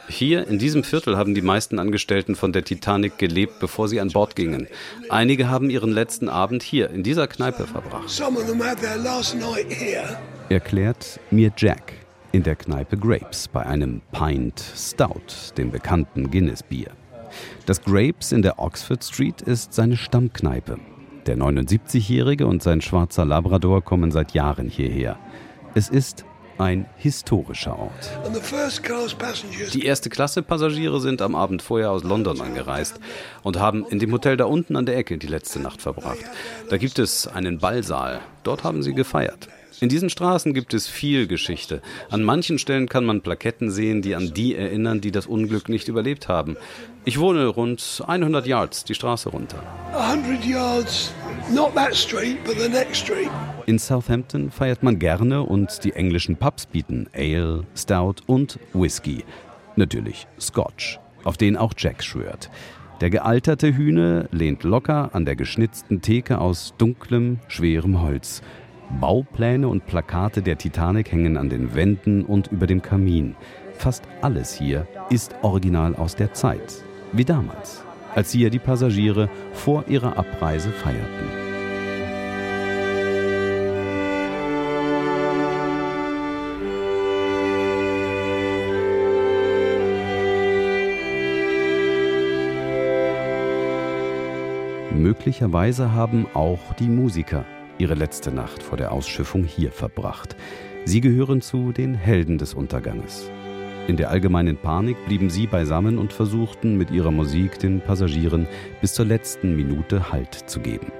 Hier 0.07 0.47
in 0.47 0.59
diesem 0.59 0.83
Viertel 0.83 1.17
haben 1.17 1.35
die 1.35 1.41
meisten 1.41 1.79
Angestellten 1.79 2.35
von 2.35 2.53
der 2.53 2.63
Titanic 2.63 3.17
gelebt, 3.17 3.59
bevor 3.59 3.87
sie 3.87 3.99
an 3.99 4.09
Bord 4.09 4.35
gingen. 4.35 4.67
Einige 5.09 5.49
haben 5.49 5.69
ihren 5.69 5.91
letzten 5.91 6.29
Abend 6.29 6.63
hier 6.63 6.89
in 6.89 7.03
dieser 7.03 7.27
Kneipe 7.27 7.67
verbracht. 7.67 8.09
Erklärt 10.49 11.19
mir 11.31 11.51
Jack 11.57 11.93
in 12.31 12.43
der 12.43 12.55
Kneipe 12.55 12.97
Grapes 12.97 13.47
bei 13.47 13.65
einem 13.65 14.01
Pint 14.11 14.60
Stout, 14.75 15.53
dem 15.58 15.71
bekannten 15.71 16.29
Guinness-Bier. 16.29 16.91
Das 17.65 17.81
Grapes 17.81 18.31
in 18.31 18.41
der 18.41 18.60
Oxford 18.60 19.03
Street 19.03 19.41
ist 19.41 19.73
seine 19.73 19.97
Stammkneipe. 19.97 20.77
Der 21.25 21.38
79-Jährige 21.38 22.45
und 22.45 22.62
sein 22.62 22.81
schwarzer 22.81 23.25
Labrador 23.25 23.84
kommen 23.84 24.12
seit 24.12 24.34
Jahren 24.34 24.69
hierher. 24.69 25.17
Es 25.73 25.89
ist 25.89 26.25
ein 26.58 26.86
historischer 26.98 27.78
Ort. 27.78 28.10
Die 29.74 29.86
erste 29.86 30.10
Klasse 30.10 30.41
Passagiere 30.41 31.00
sind 31.00 31.22
am 31.22 31.36
Abend 31.36 31.62
vorher 31.62 31.91
aus 31.91 32.04
London 32.04 32.41
angereist 32.41 33.00
und 33.44 33.60
haben 33.60 33.86
in 33.86 34.00
dem 34.00 34.12
Hotel 34.12 34.38
da 34.38 34.46
unten 34.46 34.76
an 34.76 34.86
der 34.86 34.98
Ecke 34.98 35.18
die 35.18 35.28
letzte 35.28 35.60
Nacht 35.60 35.82
verbracht. 35.82 36.26
Da 36.70 36.78
gibt 36.78 37.00
es 37.00 37.28
einen 37.28 37.60
Ballsaal. 37.60 38.22
Dort 38.44 38.63
haben 38.63 38.84
sie 38.84 38.94
gefeiert. 38.94 39.48
In 39.82 39.89
diesen 39.89 40.10
Straßen 40.10 40.54
gibt 40.54 40.74
es 40.74 40.88
viel 40.88 41.28
Geschichte. 41.28 41.82
An 42.10 42.24
manchen 42.24 42.60
Stellen 42.60 42.88
kann 42.88 43.06
man 43.06 43.22
Plaketten 43.22 43.70
sehen, 43.70 44.02
die 44.02 44.15
an 44.15 44.34
die 44.34 44.56
erinnern, 44.56 45.02
die 45.02 45.12
das 45.12 45.28
Unglück 45.28 45.68
nicht 45.68 45.89
überlebt 45.89 46.30
haben. 46.30 46.56
Ich 47.04 47.20
wohne 47.20 47.46
rund 47.48 48.02
100 48.08 48.48
Yards 48.48 48.86
die 48.86 48.96
Straße 48.96 49.30
runter. 49.30 49.62
100 49.94 50.46
yards, 50.46 51.12
In 53.67 53.77
Southampton 53.77 54.49
feiert 54.49 54.81
man 54.81 54.97
gerne 54.97 55.43
und 55.43 55.84
die 55.84 55.93
englischen 55.93 56.38
Pubs 56.38 56.65
bieten 56.65 57.08
Ale, 57.13 57.65
Stout 57.75 58.15
und 58.25 58.60
Whisky. 58.73 59.23
Natürlich 59.75 60.27
Scotch, 60.39 60.99
auf 61.23 61.38
den 61.38 61.55
auch 61.55 61.73
Jack 61.77 62.03
schwört. 62.03 62.49
Der 62.99 63.12
gealterte 63.12 63.75
Hühne 63.75 64.27
lehnt 64.31 64.63
locker 64.63 65.12
an 65.13 65.25
der 65.25 65.36
geschnitzten 65.36 66.01
Theke 66.01 66.39
aus 66.39 66.73
dunklem, 66.79 67.39
schwerem 67.47 68.01
Holz. 68.01 68.41
Baupläne 68.99 69.67
und 69.67 69.86
Plakate 69.86 70.41
der 70.41 70.58
Titanic 70.58 71.12
hängen 71.12 71.38
an 71.38 71.49
den 71.49 71.75
Wänden 71.75 72.25
und 72.25 72.47
über 72.51 72.65
dem 72.65 72.81
Kamin. 72.81 73.36
Fast 73.77 74.03
alles 74.21 74.55
hier 74.55 74.88
ist 75.12 75.36
original 75.43 75.95
aus 75.95 76.15
der 76.15 76.34
Zeit, 76.34 76.84
wie 77.12 77.25
damals, 77.25 77.85
als 78.15 78.32
hier 78.32 78.49
die 78.49 78.60
Passagiere 78.60 79.30
vor 79.54 79.86
ihrer 79.88 80.17
Abreise 80.17 80.71
feierten. 80.71 81.45
Möglicherweise 94.91 95.91
haben 95.91 96.25
auch 96.34 96.73
die 96.80 96.88
Musiker 96.88 97.45
ihre 97.78 97.93
letzte 97.93 98.32
Nacht 98.32 98.63
vor 98.63 98.78
der 98.78 98.91
Ausschiffung 98.91 99.43
hier 99.43 99.71
verbracht. 99.71 100.36
Sie 100.86 101.01
gehören 101.01 101.41
zu 101.41 101.71
den 101.73 101.93
Helden 101.93 102.38
des 102.38 102.54
Unterganges. 102.54 103.30
In 103.88 103.98
der 103.98 104.10
allgemeinen 104.10 104.58
Panik 104.58 104.98
blieben 105.06 105.30
sie 105.30 105.45
beisammen 105.45 106.00
und 106.00 106.12
versuchten 106.12 106.76
mit 106.76 106.89
ihrer 106.89 107.12
Musik 107.12 107.60
den 107.60 107.82
Passagieren 107.82 108.48
bis 108.82 108.93
zur 108.93 109.06
letzten 109.06 109.56
Minute 109.56 110.12
Halt 110.12 110.34
zu 110.34 110.60
geben. 110.60 110.91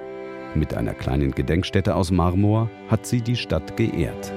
Mit 0.54 0.72
einer 0.74 0.94
kleinen 0.94 1.32
Gedenkstätte 1.32 1.96
aus 1.96 2.12
Marmor 2.12 2.70
hat 2.88 3.04
sie 3.04 3.22
die 3.22 3.34
Stadt 3.36 3.76
geehrt. 3.76 4.32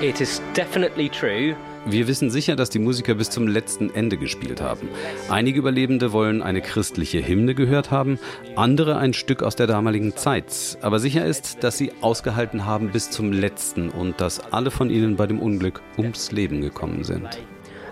It 0.00 0.20
is 0.20 0.40
definitely 0.56 1.08
true 1.08 1.56
wir 1.86 2.08
wissen 2.08 2.30
sicher, 2.30 2.56
dass 2.56 2.70
die 2.70 2.78
Musiker 2.78 3.14
bis 3.14 3.30
zum 3.30 3.48
letzten 3.48 3.94
Ende 3.94 4.16
gespielt 4.16 4.60
haben. 4.60 4.88
Einige 5.28 5.58
Überlebende 5.58 6.12
wollen 6.12 6.42
eine 6.42 6.60
christliche 6.60 7.26
Hymne 7.26 7.54
gehört 7.54 7.90
haben, 7.90 8.18
andere 8.56 8.98
ein 8.98 9.12
Stück 9.14 9.42
aus 9.42 9.56
der 9.56 9.66
damaligen 9.66 10.16
Zeit. 10.16 10.78
Aber 10.82 10.98
sicher 10.98 11.24
ist, 11.24 11.64
dass 11.64 11.78
sie 11.78 11.92
ausgehalten 12.00 12.66
haben 12.66 12.90
bis 12.90 13.10
zum 13.10 13.32
letzten 13.32 13.88
und 13.88 14.20
dass 14.20 14.52
alle 14.52 14.70
von 14.70 14.90
ihnen 14.90 15.16
bei 15.16 15.26
dem 15.26 15.40
Unglück 15.40 15.80
ums 15.96 16.32
Leben 16.32 16.60
gekommen 16.60 17.04
sind. 17.04 17.38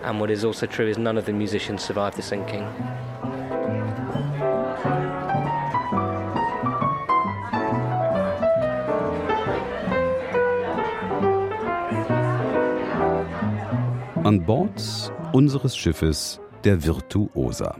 And 0.05 0.21
what 0.21 0.31
is 0.31 0.45
also 0.45 0.67
true 0.67 0.89
is 0.89 0.97
none 0.97 1.19
of 1.19 1.27
the 1.27 1.33
musicians 1.33 1.85
survived 1.85 2.15
the 2.17 2.23
sinking. 2.23 2.65
An 14.29 14.45
Bord 14.45 15.11
unseres 15.33 15.75
Schiffes 15.75 16.39
der 16.63 16.85
Virtuosa. 16.85 17.77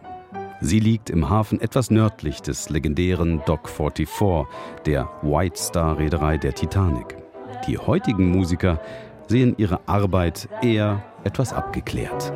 Sie 0.63 0.81
liegt 0.81 1.11
im 1.11 1.29
Hafen 1.29 1.61
etwas 1.61 1.91
nördlich 1.91 2.41
des 2.41 2.71
legendären 2.71 3.43
Dock 3.45 3.69
44, 3.69 4.47
der 4.87 5.11
White 5.21 5.61
Star 5.61 5.99
Reederei 5.99 6.39
der 6.39 6.55
Titanic. 6.55 7.19
Die 7.67 7.77
heutigen 7.77 8.31
Musiker 8.31 8.81
sehen 9.27 9.57
ihre 9.59 9.81
Arbeit 9.87 10.49
eher 10.63 11.05
etwas 11.23 11.53
abgeklärt. 11.53 12.33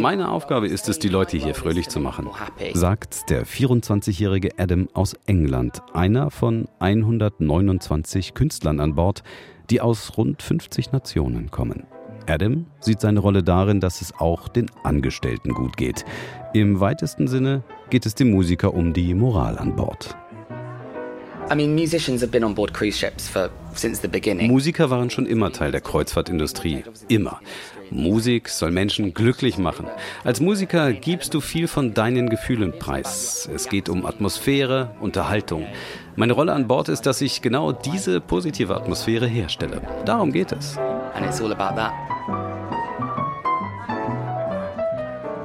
Meine 0.00 0.30
Aufgabe 0.30 0.66
ist 0.66 0.88
es, 0.88 0.98
die 0.98 1.08
Leute 1.08 1.36
hier 1.36 1.54
fröhlich 1.54 1.88
zu 1.88 2.00
machen, 2.00 2.28
sagt 2.74 3.30
der 3.30 3.46
24-jährige 3.46 4.50
Adam 4.58 4.88
aus 4.94 5.14
England, 5.26 5.80
einer 5.92 6.30
von 6.30 6.68
129 6.80 8.34
Künstlern 8.34 8.80
an 8.80 8.96
Bord, 8.96 9.22
die 9.70 9.80
aus 9.80 10.16
rund 10.16 10.42
50 10.42 10.90
Nationen 10.90 11.50
kommen. 11.52 11.86
Adam 12.26 12.66
sieht 12.80 13.00
seine 13.00 13.20
Rolle 13.20 13.42
darin, 13.42 13.80
dass 13.80 14.00
es 14.00 14.12
auch 14.18 14.48
den 14.48 14.70
Angestellten 14.82 15.54
gut 15.54 15.76
geht. 15.76 16.04
Im 16.52 16.80
weitesten 16.80 17.28
Sinne 17.28 17.62
geht 17.90 18.06
es 18.06 18.14
dem 18.14 18.30
Musiker 18.30 18.74
um 18.74 18.92
die 18.92 19.14
Moral 19.14 19.58
an 19.58 19.76
Bord. 19.76 20.16
Musiker 24.48 24.90
waren 24.90 25.10
schon 25.10 25.26
immer 25.26 25.52
Teil 25.52 25.70
der 25.70 25.80
Kreuzfahrtindustrie. 25.80 26.84
Immer. 27.08 27.40
Musik 27.90 28.48
soll 28.48 28.70
Menschen 28.70 29.12
glücklich 29.12 29.58
machen. 29.58 29.86
Als 30.24 30.40
Musiker 30.40 30.92
gibst 30.92 31.34
du 31.34 31.40
viel 31.40 31.68
von 31.68 31.94
deinen 31.94 32.30
Gefühlen 32.30 32.78
preis. 32.78 33.48
Es 33.54 33.68
geht 33.68 33.88
um 33.88 34.06
Atmosphäre, 34.06 34.94
Unterhaltung. 35.00 35.66
Meine 36.16 36.32
Rolle 36.32 36.52
an 36.52 36.68
Bord 36.68 36.88
ist, 36.88 37.02
dass 37.02 37.20
ich 37.20 37.42
genau 37.42 37.72
diese 37.72 38.20
positive 38.20 38.74
Atmosphäre 38.74 39.26
herstelle. 39.26 39.82
Darum 40.06 40.32
geht 40.32 40.52
es. 40.52 40.78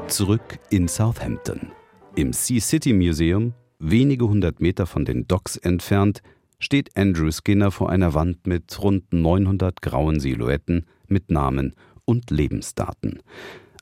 Zurück 0.08 0.60
in 0.70 0.88
Southampton. 0.88 1.72
Im 2.16 2.32
Sea 2.32 2.62
City 2.62 2.94
Museum 2.94 3.54
Wenige 3.80 4.28
hundert 4.28 4.60
Meter 4.60 4.88
von 4.88 5.06
den 5.06 5.28
Docks 5.28 5.56
entfernt 5.56 6.22
steht 6.58 6.98
Andrew 6.98 7.32
Skinner 7.32 7.70
vor 7.70 7.92
einer 7.92 8.16
Wand 8.16 8.48
mit 8.48 8.82
rund 8.82 9.14
900 9.14 9.82
grauen 9.84 10.20
Silhouetten 10.20 10.88
mit 11.08 11.30
Namen 11.30 11.76
und 12.04 12.32
Lebensdaten. 12.32 13.22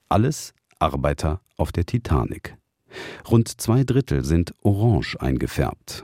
Alles 0.09 0.53
Arbeiter 0.79 1.39
auf 1.55 1.71
der 1.71 1.85
Titanic. 1.85 2.57
Rund 3.29 3.49
zwei 3.61 3.85
Drittel 3.85 4.25
sind 4.25 4.53
orange 4.63 5.15
eingefärbt. 5.21 6.03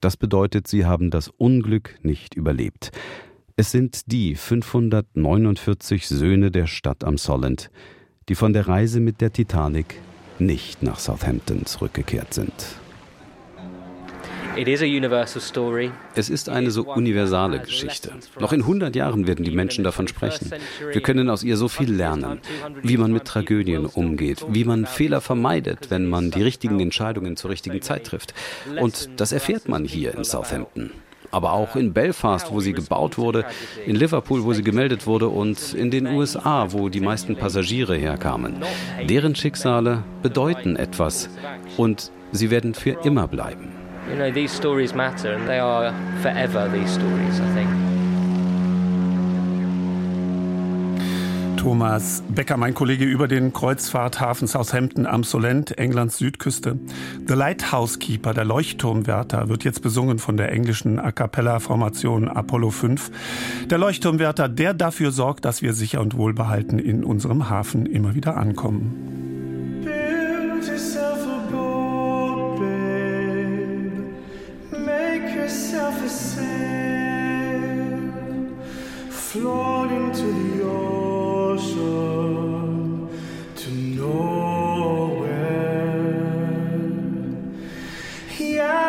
Das 0.00 0.16
bedeutet, 0.16 0.66
sie 0.66 0.84
haben 0.84 1.10
das 1.10 1.28
Unglück 1.28 1.98
nicht 2.02 2.34
überlebt. 2.34 2.90
Es 3.56 3.70
sind 3.70 4.10
die 4.10 4.34
549 4.34 6.08
Söhne 6.08 6.50
der 6.50 6.66
Stadt 6.66 7.04
am 7.04 7.18
Solent, 7.18 7.70
die 8.28 8.34
von 8.34 8.52
der 8.52 8.66
Reise 8.66 8.98
mit 8.98 9.20
der 9.20 9.32
Titanic 9.32 10.00
nicht 10.40 10.82
nach 10.82 10.98
Southampton 10.98 11.66
zurückgekehrt 11.66 12.34
sind. 12.34 12.52
Es 16.14 16.30
ist 16.30 16.48
eine 16.48 16.70
so 16.70 16.82
universale 16.84 17.60
Geschichte. 17.60 18.12
Noch 18.40 18.52
in 18.52 18.62
100 18.62 18.96
Jahren 18.96 19.26
werden 19.26 19.44
die 19.44 19.50
Menschen 19.50 19.84
davon 19.84 20.08
sprechen. 20.08 20.50
Wir 20.92 21.00
können 21.00 21.30
aus 21.30 21.44
ihr 21.44 21.56
so 21.56 21.68
viel 21.68 21.92
lernen, 21.92 22.40
wie 22.82 22.96
man 22.96 23.12
mit 23.12 23.24
Tragödien 23.24 23.86
umgeht, 23.86 24.44
wie 24.48 24.64
man 24.64 24.86
Fehler 24.86 25.20
vermeidet, 25.20 25.90
wenn 25.90 26.06
man 26.06 26.30
die 26.30 26.42
richtigen 26.42 26.80
Entscheidungen 26.80 27.36
zur 27.36 27.50
richtigen 27.50 27.82
Zeit 27.82 28.04
trifft. 28.04 28.34
Und 28.80 29.08
das 29.16 29.32
erfährt 29.32 29.68
man 29.68 29.84
hier 29.84 30.14
in 30.14 30.24
Southampton 30.24 30.90
aber 31.30 31.52
auch 31.52 31.76
in 31.76 31.92
Belfast, 31.92 32.50
wo 32.50 32.60
sie 32.60 32.72
gebaut 32.72 33.18
wurde, 33.18 33.44
in 33.86 33.96
Liverpool, 33.96 34.44
wo 34.44 34.52
sie 34.52 34.62
gemeldet 34.62 35.06
wurde 35.06 35.28
und 35.28 35.74
in 35.74 35.90
den 35.90 36.06
USA, 36.06 36.72
wo 36.72 36.88
die 36.88 37.00
meisten 37.00 37.36
Passagiere 37.36 37.96
herkamen. 37.96 38.56
Deren 39.08 39.34
Schicksale 39.34 40.04
bedeuten 40.22 40.76
etwas 40.76 41.28
und 41.76 42.10
sie 42.32 42.50
werden 42.50 42.74
für 42.74 42.96
immer 43.04 43.28
bleiben. 43.28 43.77
You 44.08 44.16
know, 44.16 44.30
these 44.30 44.52
stories 44.52 44.94
matter 44.94 45.34
and 45.34 45.46
they 45.46 45.58
are 45.58 45.92
forever 46.22 46.68
these 46.72 46.90
stories, 46.90 47.40
I 47.40 47.54
think. 47.54 47.88
Thomas 51.58 52.22
Becker, 52.28 52.56
mein 52.56 52.72
Kollege 52.72 53.04
über 53.04 53.28
den 53.28 53.52
Kreuzfahrthafen 53.52 54.48
Southampton 54.48 55.06
am 55.06 55.24
Solent, 55.24 55.76
Englands 55.76 56.16
Südküste. 56.16 56.78
The 57.26 57.34
Lighthouse 57.34 57.98
Keeper, 57.98 58.32
der 58.32 58.46
Leuchtturmwärter, 58.46 59.50
wird 59.50 59.64
jetzt 59.64 59.82
besungen 59.82 60.18
von 60.18 60.38
der 60.38 60.52
englischen 60.52 60.98
A 60.98 61.12
Cappella-Formation 61.12 62.28
Apollo 62.28 62.70
5. 62.70 63.10
Der 63.68 63.76
Leuchtturmwärter, 63.76 64.48
der 64.48 64.72
dafür 64.72 65.10
sorgt, 65.10 65.44
dass 65.44 65.60
wir 65.60 65.74
sicher 65.74 66.00
und 66.00 66.16
wohlbehalten 66.16 66.78
in 66.78 67.04
unserem 67.04 67.50
Hafen 67.50 67.84
immer 67.84 68.14
wieder 68.14 68.38
ankommen. 68.38 69.37
Float 79.28 79.92
into 79.92 80.26
the 80.40 80.64
ocean 80.64 81.84
to 83.54 83.70
nowhere. 83.70 85.28
Yeah, 88.38 88.87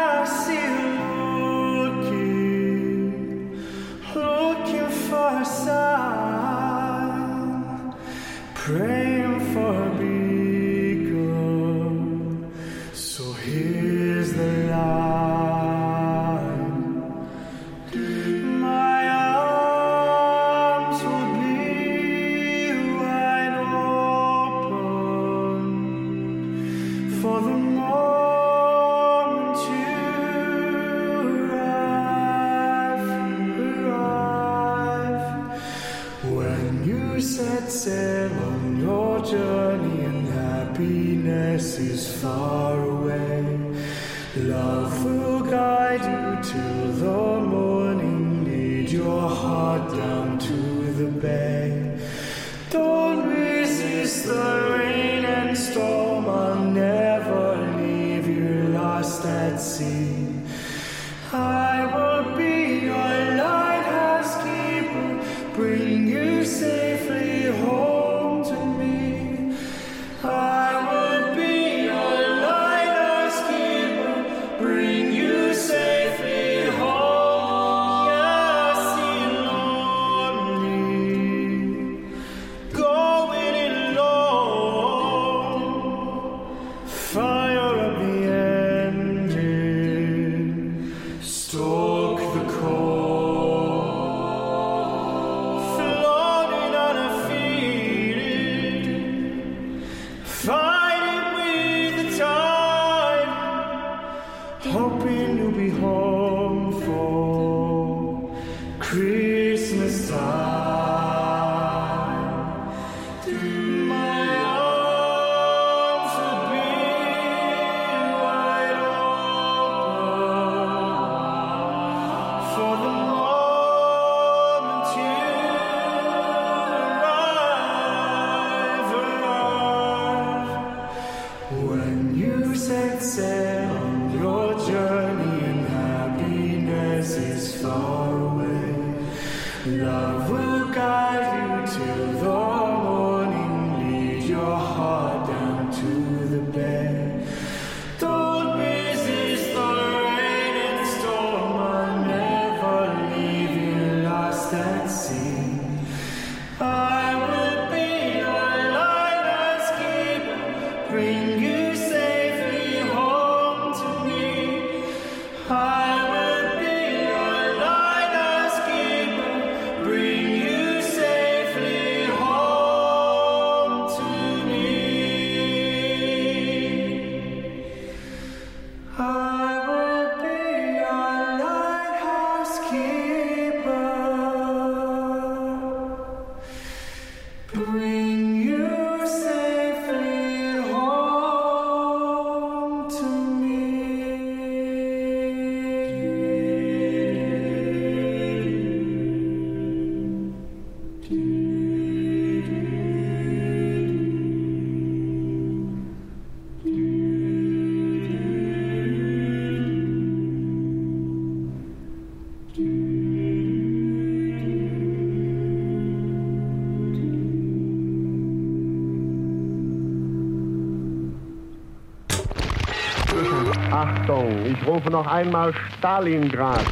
ich 224.59 224.67
rufe 224.67 224.89
noch 224.89 225.07
einmal 225.07 225.53
Stalingrad. 225.77 226.63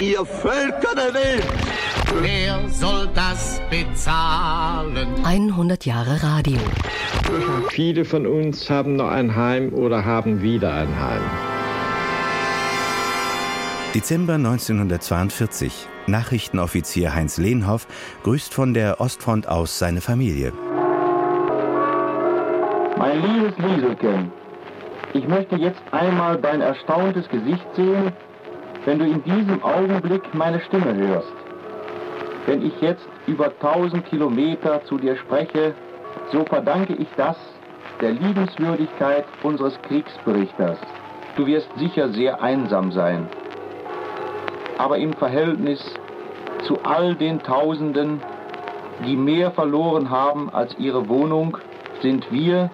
Ihr 0.00 0.24
Völker 0.24 0.94
der 0.96 1.14
Welt! 1.14 1.46
Wer 2.20 2.68
soll 2.68 3.08
das 3.14 3.60
bezahlen? 3.70 5.08
100 5.24 5.86
Jahre 5.86 6.22
Radio. 6.22 6.58
Viele 7.70 8.04
von 8.04 8.26
uns 8.26 8.68
haben 8.70 8.96
noch 8.96 9.08
ein 9.08 9.34
Heim 9.34 9.72
oder 9.72 10.04
haben 10.04 10.42
wieder 10.42 10.72
ein 10.74 11.00
Heim. 11.00 11.22
Dezember 13.94 14.34
1942. 14.34 15.86
Nachrichtenoffizier 16.06 17.14
Heinz 17.14 17.38
Lehnhoff 17.38 17.86
grüßt 18.24 18.52
von 18.52 18.74
der 18.74 19.00
Ostfront 19.00 19.48
aus 19.48 19.78
seine 19.78 20.00
Familie. 20.00 20.52
Mein 22.96 23.22
liebes 23.22 23.56
Lieselken, 23.58 24.30
ich 25.14 25.28
möchte 25.28 25.56
jetzt 25.56 25.80
einmal 25.92 26.36
dein 26.38 26.60
erstauntes 26.60 27.28
Gesicht 27.28 27.64
sehen, 27.74 28.12
wenn 28.84 28.98
du 28.98 29.06
in 29.06 29.22
diesem 29.22 29.62
Augenblick 29.62 30.34
meine 30.34 30.60
Stimme 30.60 30.94
hörst. 30.94 31.32
Wenn 32.46 32.66
ich 32.66 32.78
jetzt 32.80 33.08
über 33.26 33.56
tausend 33.60 34.04
Kilometer 34.06 34.82
zu 34.84 34.98
dir 34.98 35.16
spreche, 35.16 35.74
so 36.32 36.44
verdanke 36.44 36.94
ich 36.94 37.08
das 37.16 37.36
der 38.00 38.10
Liebenswürdigkeit 38.10 39.24
unseres 39.44 39.80
Kriegsberichters. 39.82 40.78
Du 41.36 41.46
wirst 41.46 41.68
sicher 41.78 42.08
sehr 42.08 42.42
einsam 42.42 42.90
sein. 42.90 43.28
Aber 44.78 44.98
im 44.98 45.12
Verhältnis 45.12 45.80
zu 46.64 46.76
all 46.82 47.14
den 47.14 47.40
Tausenden, 47.40 48.20
die 49.06 49.16
mehr 49.16 49.52
verloren 49.52 50.10
haben 50.10 50.50
als 50.50 50.76
ihre 50.78 51.08
Wohnung, 51.08 51.56
sind 52.02 52.30
wir 52.32 52.70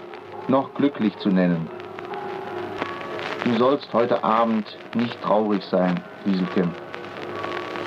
noch 0.48 0.72
glücklich 0.74 1.16
zu 1.18 1.28
nennen. 1.28 1.79
Du 3.44 3.54
sollst 3.54 3.90
heute 3.94 4.22
Abend 4.22 4.66
nicht 4.92 5.20
traurig 5.22 5.64
sein, 5.64 6.02
Lieselchen. 6.26 6.70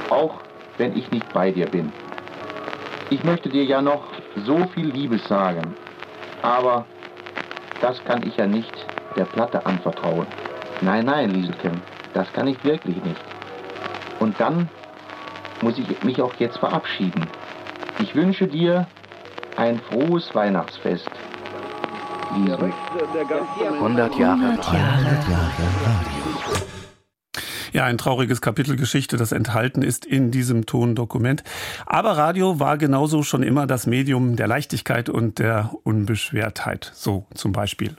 Auch 0.10 0.40
wenn 0.80 0.98
ich 0.98 1.12
nicht 1.12 1.32
bei 1.32 1.52
dir 1.52 1.68
bin. 1.68 1.92
Ich 3.12 3.24
möchte 3.24 3.50
dir 3.50 3.64
ja 3.64 3.82
noch 3.82 4.04
so 4.36 4.66
viel 4.74 4.88
Liebes 4.88 5.28
sagen, 5.28 5.76
aber 6.42 6.86
das 7.82 8.04
kann 8.06 8.24
ich 8.24 8.36
ja 8.38 8.48
nicht 8.48 8.74
der 9.16 9.26
Platte 9.26 9.64
anvertrauen. 9.66 10.26
Nein, 10.82 11.06
nein, 11.06 11.30
Lieselchen, 11.32 11.82
das 12.16 12.34
kann 12.34 12.48
ich 12.48 12.64
wirklich 12.64 13.04
nicht. 13.04 13.24
Und 14.20 14.40
dann 14.40 14.70
muss 15.62 15.78
ich 15.78 16.02
mich 16.02 16.20
auch 16.22 16.34
jetzt 16.36 16.58
verabschieden. 16.58 17.28
Ich 18.00 18.16
wünsche 18.16 18.48
dir 18.48 18.88
ein 19.56 19.80
frohes 19.82 20.34
Weihnachtsfest. 20.34 21.12
Liesel. 22.36 22.74
100 23.74 24.18
Jahre, 24.18 24.36
100 24.36 24.66
Jahre. 24.74 24.94
100 24.94 25.30
Jahre 25.30 25.52
Radio. 25.86 26.24
Ja, 27.74 27.86
ein 27.86 27.98
trauriges 27.98 28.40
Kapitel 28.40 28.76
Geschichte, 28.76 29.18
das 29.18 29.32
enthalten 29.32 29.82
ist 29.82 30.06
in 30.06 30.30
diesem 30.30 30.68
Tondokument. 30.68 31.44
Aber 31.88 32.18
Radio 32.18 32.60
war 32.60 32.78
genauso 32.78 33.24
schon 33.24 33.42
immer 33.42 33.66
das 33.66 33.88
Medium 33.88 34.36
der 34.36 34.48
Leichtigkeit 34.48 35.10
und 35.10 35.40
der 35.40 35.72
Unbeschwertheit. 35.84 36.92
So 36.94 37.26
zum 37.34 37.52
Beispiel. 37.52 37.96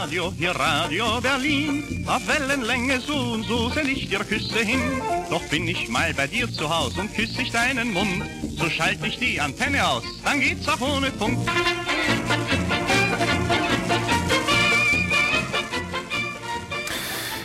Radio, 0.00 0.32
hier 0.38 0.52
Radio 0.52 1.20
Berlin. 1.20 2.04
Auf 2.06 2.22
Wellenlänge 2.28 3.00
so 3.00 3.16
und 3.32 3.42
so 3.42 3.68
send 3.70 3.88
ich 3.88 4.08
dir 4.08 4.20
Küsse 4.20 4.60
hin. 4.60 4.80
Doch 5.28 5.42
bin 5.48 5.66
ich 5.66 5.88
mal 5.88 6.14
bei 6.14 6.28
dir 6.28 6.48
zu 6.50 6.70
Haus 6.70 6.96
und 6.96 7.12
küsse 7.12 7.42
ich 7.42 7.50
deinen 7.50 7.92
Mund. 7.92 8.22
So 8.56 8.70
schalte 8.70 9.08
ich 9.08 9.18
die 9.18 9.40
Antenne 9.40 9.84
aus, 9.84 10.04
dann 10.24 10.40
geht's 10.40 10.68
auch 10.68 10.80
ohne 10.80 11.10
Funk. 11.10 11.36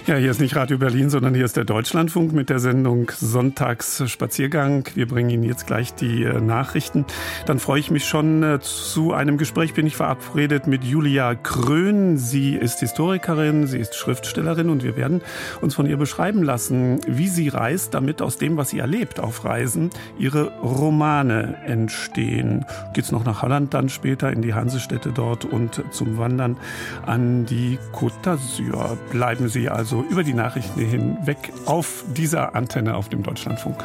Ja, 0.05 0.15
hier 0.17 0.31
ist 0.31 0.41
nicht 0.41 0.57
Radio 0.57 0.77
Berlin, 0.77 1.09
sondern 1.09 1.33
hier 1.33 1.45
ist 1.45 1.55
der 1.55 1.63
Deutschlandfunk 1.63 2.33
mit 2.33 2.49
der 2.49 2.59
Sendung 2.59 3.09
Sonntagsspaziergang. 3.15 4.89
Wir 4.95 5.07
bringen 5.07 5.29
Ihnen 5.29 5.43
jetzt 5.43 5.65
gleich 5.65 5.95
die 5.95 6.23
äh, 6.23 6.41
Nachrichten. 6.41 7.05
Dann 7.45 7.57
freue 7.57 7.79
ich 7.79 7.89
mich 7.89 8.03
schon. 8.03 8.43
Äh, 8.43 8.59
zu 8.59 9.13
einem 9.13 9.37
Gespräch 9.37 9.73
bin 9.73 9.87
ich 9.87 9.95
verabredet 9.95 10.67
mit 10.67 10.83
Julia 10.83 11.35
Krön. 11.35 12.17
Sie 12.17 12.53
ist 12.53 12.81
Historikerin, 12.81 13.65
sie 13.65 13.79
ist 13.79 13.95
Schriftstellerin 13.95 14.69
und 14.69 14.83
wir 14.83 14.97
werden 14.97 15.21
uns 15.61 15.73
von 15.73 15.85
ihr 15.85 15.95
beschreiben 15.95 16.43
lassen, 16.43 16.99
wie 17.07 17.29
sie 17.29 17.47
reist, 17.47 17.93
damit 17.93 18.21
aus 18.21 18.35
dem, 18.35 18.57
was 18.57 18.71
sie 18.71 18.79
erlebt 18.79 19.21
auf 19.21 19.45
Reisen, 19.45 19.89
ihre 20.19 20.51
Romane 20.59 21.55
entstehen. 21.65 22.65
Geht's 22.93 23.13
noch 23.13 23.23
nach 23.23 23.41
Holland 23.41 23.73
dann 23.73 23.87
später 23.87 24.33
in 24.33 24.41
die 24.41 24.53
Hansestädte 24.53 25.13
dort 25.13 25.45
und 25.45 25.81
zum 25.91 26.17
Wandern 26.17 26.57
an 27.05 27.45
die 27.45 27.79
Côte 27.93 28.21
d'Azur. 28.21 28.97
Bleiben 29.09 29.47
Sie 29.47 29.69
also 29.69 29.92
über 30.01 30.23
die 30.23 30.33
Nachrichten 30.33 30.79
hinweg 30.79 31.53
auf 31.65 32.03
dieser 32.15 32.55
Antenne 32.55 32.95
auf 32.95 33.09
dem 33.09 33.23
Deutschlandfunk. 33.23 33.77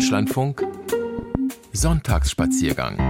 Deutschlandfunk 0.00 0.66
Sonntagsspaziergang. 1.74 3.09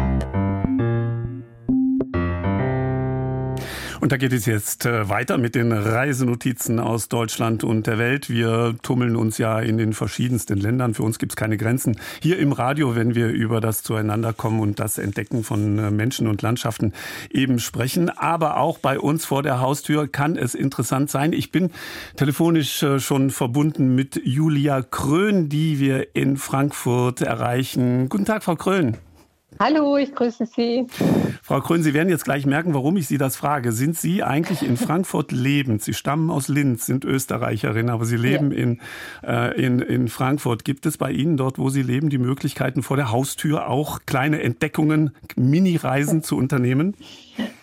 Und 4.11 4.15
da 4.15 4.27
geht 4.27 4.33
es 4.33 4.45
jetzt 4.45 4.87
äh, 4.87 5.09
weiter 5.09 5.39
mit 5.39 5.55
den 5.55 5.71
Reisenotizen 5.71 6.81
aus 6.81 7.09
Deutschland 7.09 7.63
und 7.63 7.87
der 7.87 7.97
Welt. 7.97 8.29
Wir 8.29 8.75
tummeln 8.83 9.15
uns 9.15 9.39
ja 9.39 9.61
in 9.61 9.79
den 9.79 9.93
verschiedensten 9.93 10.59
Ländern. 10.59 10.95
Für 10.95 11.05
uns 11.05 11.21
gibt 11.21 11.31
es 11.31 11.37
keine 11.37 11.57
Grenzen. 11.57 11.97
Hier 12.21 12.41
im 12.41 12.51
Radio, 12.51 12.97
wenn 12.97 13.15
wir 13.15 13.29
über 13.29 13.61
das 13.61 13.85
Zueinanderkommen 13.85 14.59
und 14.59 14.81
das 14.81 14.99
Entdecken 14.99 15.45
von 15.45 15.79
äh, 15.79 15.93
Menschen 15.93 16.27
und 16.27 16.43
Landschaften 16.43 16.93
eben 17.31 17.61
sprechen. 17.61 18.11
Aber 18.11 18.57
auch 18.57 18.79
bei 18.79 18.99
uns 18.99 19.27
vor 19.27 19.45
der 19.45 19.61
Haustür 19.61 20.09
kann 20.09 20.37
es 20.37 20.57
interessant 20.57 21.09
sein. 21.09 21.33
Ich 21.33 21.53
bin 21.53 21.71
telefonisch 22.17 22.83
äh, 22.83 22.99
schon 22.99 23.31
verbunden 23.31 23.95
mit 23.95 24.21
Julia 24.25 24.83
Krön, 24.83 25.49
die 25.49 25.79
wir 25.79 26.17
in 26.17 26.37
Frankfurt 26.37 27.21
erreichen. 27.21 28.09
Guten 28.09 28.25
Tag, 28.25 28.43
Frau 28.43 28.57
Krön. 28.57 28.97
Hallo, 29.63 29.99
ich 29.99 30.15
grüße 30.15 30.47
Sie. 30.47 30.87
Frau 31.43 31.61
Krön, 31.61 31.83
Sie 31.83 31.93
werden 31.93 32.09
jetzt 32.09 32.25
gleich 32.25 32.47
merken, 32.47 32.73
warum 32.73 32.97
ich 32.97 33.07
Sie 33.07 33.19
das 33.19 33.37
frage. 33.37 33.73
Sind 33.73 33.95
Sie 33.95 34.23
eigentlich 34.23 34.63
in 34.63 34.79
Frankfurt 34.79 35.33
lebend? 35.33 35.83
Sie 35.83 35.93
stammen 35.93 36.31
aus 36.31 36.49
Linz, 36.49 36.87
sind 36.87 37.05
Österreicherin, 37.05 37.91
aber 37.91 38.07
Sie 38.07 38.17
leben 38.17 38.53
ja. 38.53 38.59
in, 38.59 38.81
äh, 39.23 39.63
in, 39.63 39.81
in 39.81 40.09
Frankfurt. 40.09 40.65
Gibt 40.65 40.87
es 40.87 40.97
bei 40.97 41.11
Ihnen 41.13 41.37
dort, 41.37 41.59
wo 41.59 41.69
Sie 41.69 41.83
leben, 41.83 42.09
die 42.09 42.17
Möglichkeiten 42.17 42.83
vor 42.83 42.97
der 42.97 43.13
Haustür 43.13 43.69
auch 43.69 44.01
kleine 44.07 44.43
Entdeckungen, 44.43 45.15
Mini-Reisen 45.37 46.23
zu 46.23 46.39
unternehmen? 46.39 46.97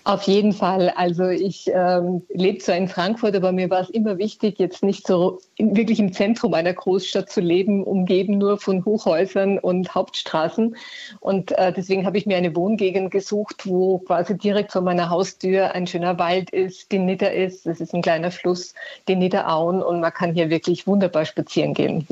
Auf 0.03 0.21
jeden 0.21 0.53
Fall. 0.53 0.93
Also 0.95 1.27
ich 1.29 1.67
ähm, 1.73 2.21
lebe 2.29 2.60
zwar 2.60 2.75
in 2.75 2.89
Frankfurt, 2.89 3.36
aber 3.36 3.51
mir 3.51 3.71
war 3.71 3.81
es 3.81 3.89
immer 3.89 4.19
wichtig, 4.19 4.60
jetzt 4.60 4.83
nicht 4.83 5.07
so 5.07 5.39
wirklich 5.57 5.99
im 5.99 6.13
Zentrum 6.13 6.53
einer 6.53 6.73
Großstadt 6.73 7.29
zu 7.29 7.41
leben, 7.41 7.83
umgeben 7.83 8.37
nur 8.37 8.59
von 8.59 8.85
Hochhäusern 8.85 9.57
und 9.57 9.95
Hauptstraßen. 9.95 10.75
Und 11.19 11.51
äh, 11.53 11.73
deswegen 11.73 12.05
habe 12.05 12.17
ich 12.17 12.25
mir 12.25 12.37
eine 12.37 12.55
Wohngegend 12.55 13.11
gesucht, 13.11 13.65
wo 13.65 13.99
quasi 13.99 14.37
direkt 14.37 14.71
vor 14.71 14.81
meiner 14.81 15.09
Haustür 15.09 15.73
ein 15.73 15.87
schöner 15.87 16.19
Wald 16.19 16.51
ist, 16.51 16.91
die 16.91 16.99
Nitter 16.99 17.33
ist. 17.33 17.65
Das 17.65 17.81
ist 17.81 17.93
ein 17.93 18.01
kleiner 18.01 18.31
Fluss, 18.31 18.73
die 19.07 19.15
Nitterauen 19.15 19.81
und 19.81 19.99
man 19.99 20.13
kann 20.13 20.33
hier 20.33 20.49
wirklich 20.49 20.85
wunderbar 20.85 21.25
spazieren 21.25 21.73
gehen. 21.73 22.05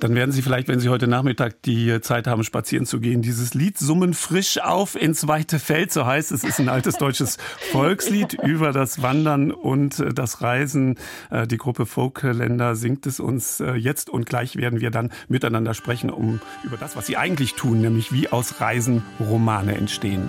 Dann 0.00 0.14
werden 0.14 0.32
Sie 0.32 0.42
vielleicht, 0.42 0.68
wenn 0.68 0.80
Sie 0.80 0.88
heute 0.88 1.06
Nachmittag 1.06 1.62
die 1.62 2.00
Zeit 2.00 2.26
haben, 2.26 2.44
spazieren 2.44 2.86
zu 2.86 3.00
gehen, 3.00 3.22
dieses 3.22 3.54
Lied 3.54 3.78
summen 3.78 4.14
frisch 4.14 4.60
auf 4.60 5.00
ins 5.00 5.28
weite 5.28 5.58
Feld, 5.58 5.92
so 5.92 6.04
heißt 6.04 6.32
es, 6.32 6.44
ist 6.44 6.58
ein 6.58 6.68
altes 6.68 6.96
deutsches 6.96 7.36
Volkslied 7.72 8.34
über 8.34 8.72
das 8.72 9.02
Wandern 9.02 9.50
und 9.50 9.98
äh, 9.98 10.12
das 10.12 10.42
Reisen. 10.42 10.98
Äh, 11.30 11.46
die 11.46 11.56
Gruppe 11.56 11.86
Folkländer 11.86 12.74
singt 12.82 13.06
es 13.06 13.18
uns 13.18 13.60
äh, 13.60 13.72
jetzt 13.72 14.10
und 14.10 14.26
gleich 14.26 14.56
werden 14.56 14.80
wir 14.80 14.90
dann 14.90 15.10
miteinander 15.28 15.72
sprechen 15.72 16.10
um 16.10 16.40
über 16.64 16.76
das, 16.76 16.96
was 16.96 17.06
sie 17.06 17.16
eigentlich 17.16 17.54
tun, 17.54 17.80
nämlich 17.80 18.12
wie 18.12 18.28
aus 18.28 18.60
Reisen 18.60 19.02
Romane 19.18 19.74
entstehen. 19.76 20.28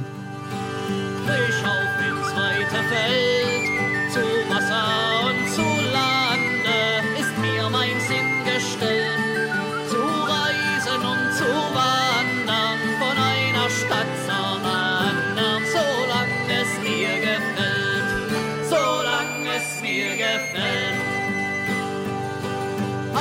Frisch 1.26 1.63
auf 1.66 2.08
ins 2.08 2.36
weite 2.36 2.84
Feld, 2.88 3.33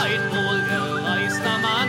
Ein 0.03 0.21
wohlgereister 0.33 1.59
Mann, 1.63 1.89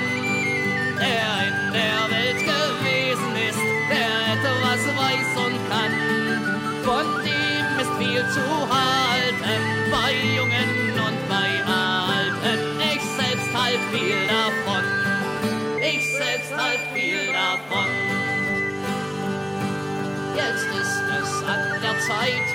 der 0.99 1.47
in 1.47 1.73
der 1.73 2.01
Welt 2.11 2.37
gewesen 2.37 3.35
ist, 3.49 3.63
der 3.89 4.13
etwas 4.33 4.81
weiß 4.85 5.31
und 5.43 5.57
kann, 5.67 5.93
von 6.83 7.05
dem 7.23 7.65
ist 7.81 7.93
viel 7.97 8.23
zu 8.29 8.45
halten, 8.69 9.63
bei 9.89 10.13
Jungen 10.37 10.93
und 10.93 11.27
bei 11.27 11.49
Alten. 11.65 12.59
Ich 12.93 13.01
selbst 13.17 13.51
halt 13.51 13.81
viel 13.91 14.27
davon, 14.27 14.83
ich 15.81 16.05
selbst 16.15 16.55
halt 16.55 16.81
viel 16.93 17.33
davon. 17.33 17.89
Jetzt 20.35 20.67
ist 20.81 21.01
es 21.19 21.43
an 21.47 21.81
der 21.81 21.99
Zeit, 21.99 22.47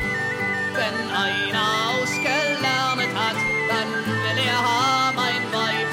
wenn 0.76 0.96
einer 1.10 2.00
ausgelernt 2.00 3.12
hat, 3.16 3.47
dann 3.68 3.88
will 4.06 4.38
er 4.44 4.58
haben 4.58 5.18
ein 5.18 5.44
Weib. 5.52 5.90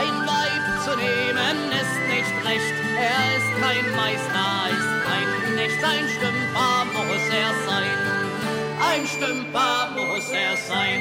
Ein 0.00 0.16
Weib 0.26 0.64
zu 0.84 0.92
nehmen 0.96 1.56
ist 1.82 1.96
nicht 2.08 2.36
recht, 2.46 2.74
er 2.96 3.22
ist 3.38 3.50
kein 3.60 3.86
Meister, 4.00 4.48
ist 4.70 4.92
kein 5.06 5.28
Knecht, 5.46 5.82
ein 5.84 6.06
Stümper 6.14 6.76
muss 6.94 7.26
er 7.42 7.52
sein. 7.66 7.98
Ein 8.90 9.06
Stümper 9.06 9.90
muss 9.96 10.28
er 10.30 10.56
sein. 10.56 11.00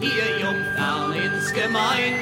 Ihr 0.00 0.30
Jungfern 0.40 1.12
insgemein, 1.12 2.14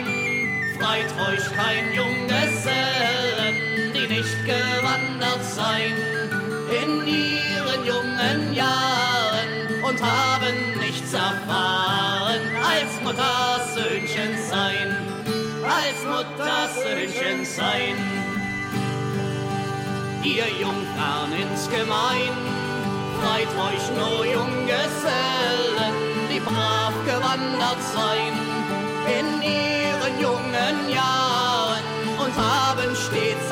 freit 0.79 1.11
euch 1.29 1.47
kein 1.57 1.93
Junggesellen, 1.95 3.55
die 3.95 4.07
nicht 4.15 4.45
gewandert 4.45 5.45
sein 5.45 5.95
in 6.71 7.07
ihren 7.07 7.85
jungen 7.85 8.53
Jahren 8.55 9.51
und 9.83 10.01
haben 10.03 10.79
nichts 10.79 10.90
erfahren 11.13 12.41
als 12.63 12.93
Muttersöhnchen 13.03 14.37
sein, 14.49 14.97
als 15.65 15.99
Muttersöhnchen 16.05 17.45
sein. 17.45 17.97
Ihr 20.23 20.49
Jungfern 20.61 21.33
insgemein, 21.33 22.35
freit 23.21 23.49
euch 23.49 23.87
nur 23.97 24.25
Junggesellen, 24.25 25.95
die 26.31 26.41
brav 26.41 26.95
gewandert 27.05 27.83
sein 27.95 28.33
in 29.19 29.43
ihren 29.43 30.21
jungen 30.21 30.91
Jahren 30.91 31.83
und 32.19 32.35
haben 32.37 32.95
stets 32.95 33.50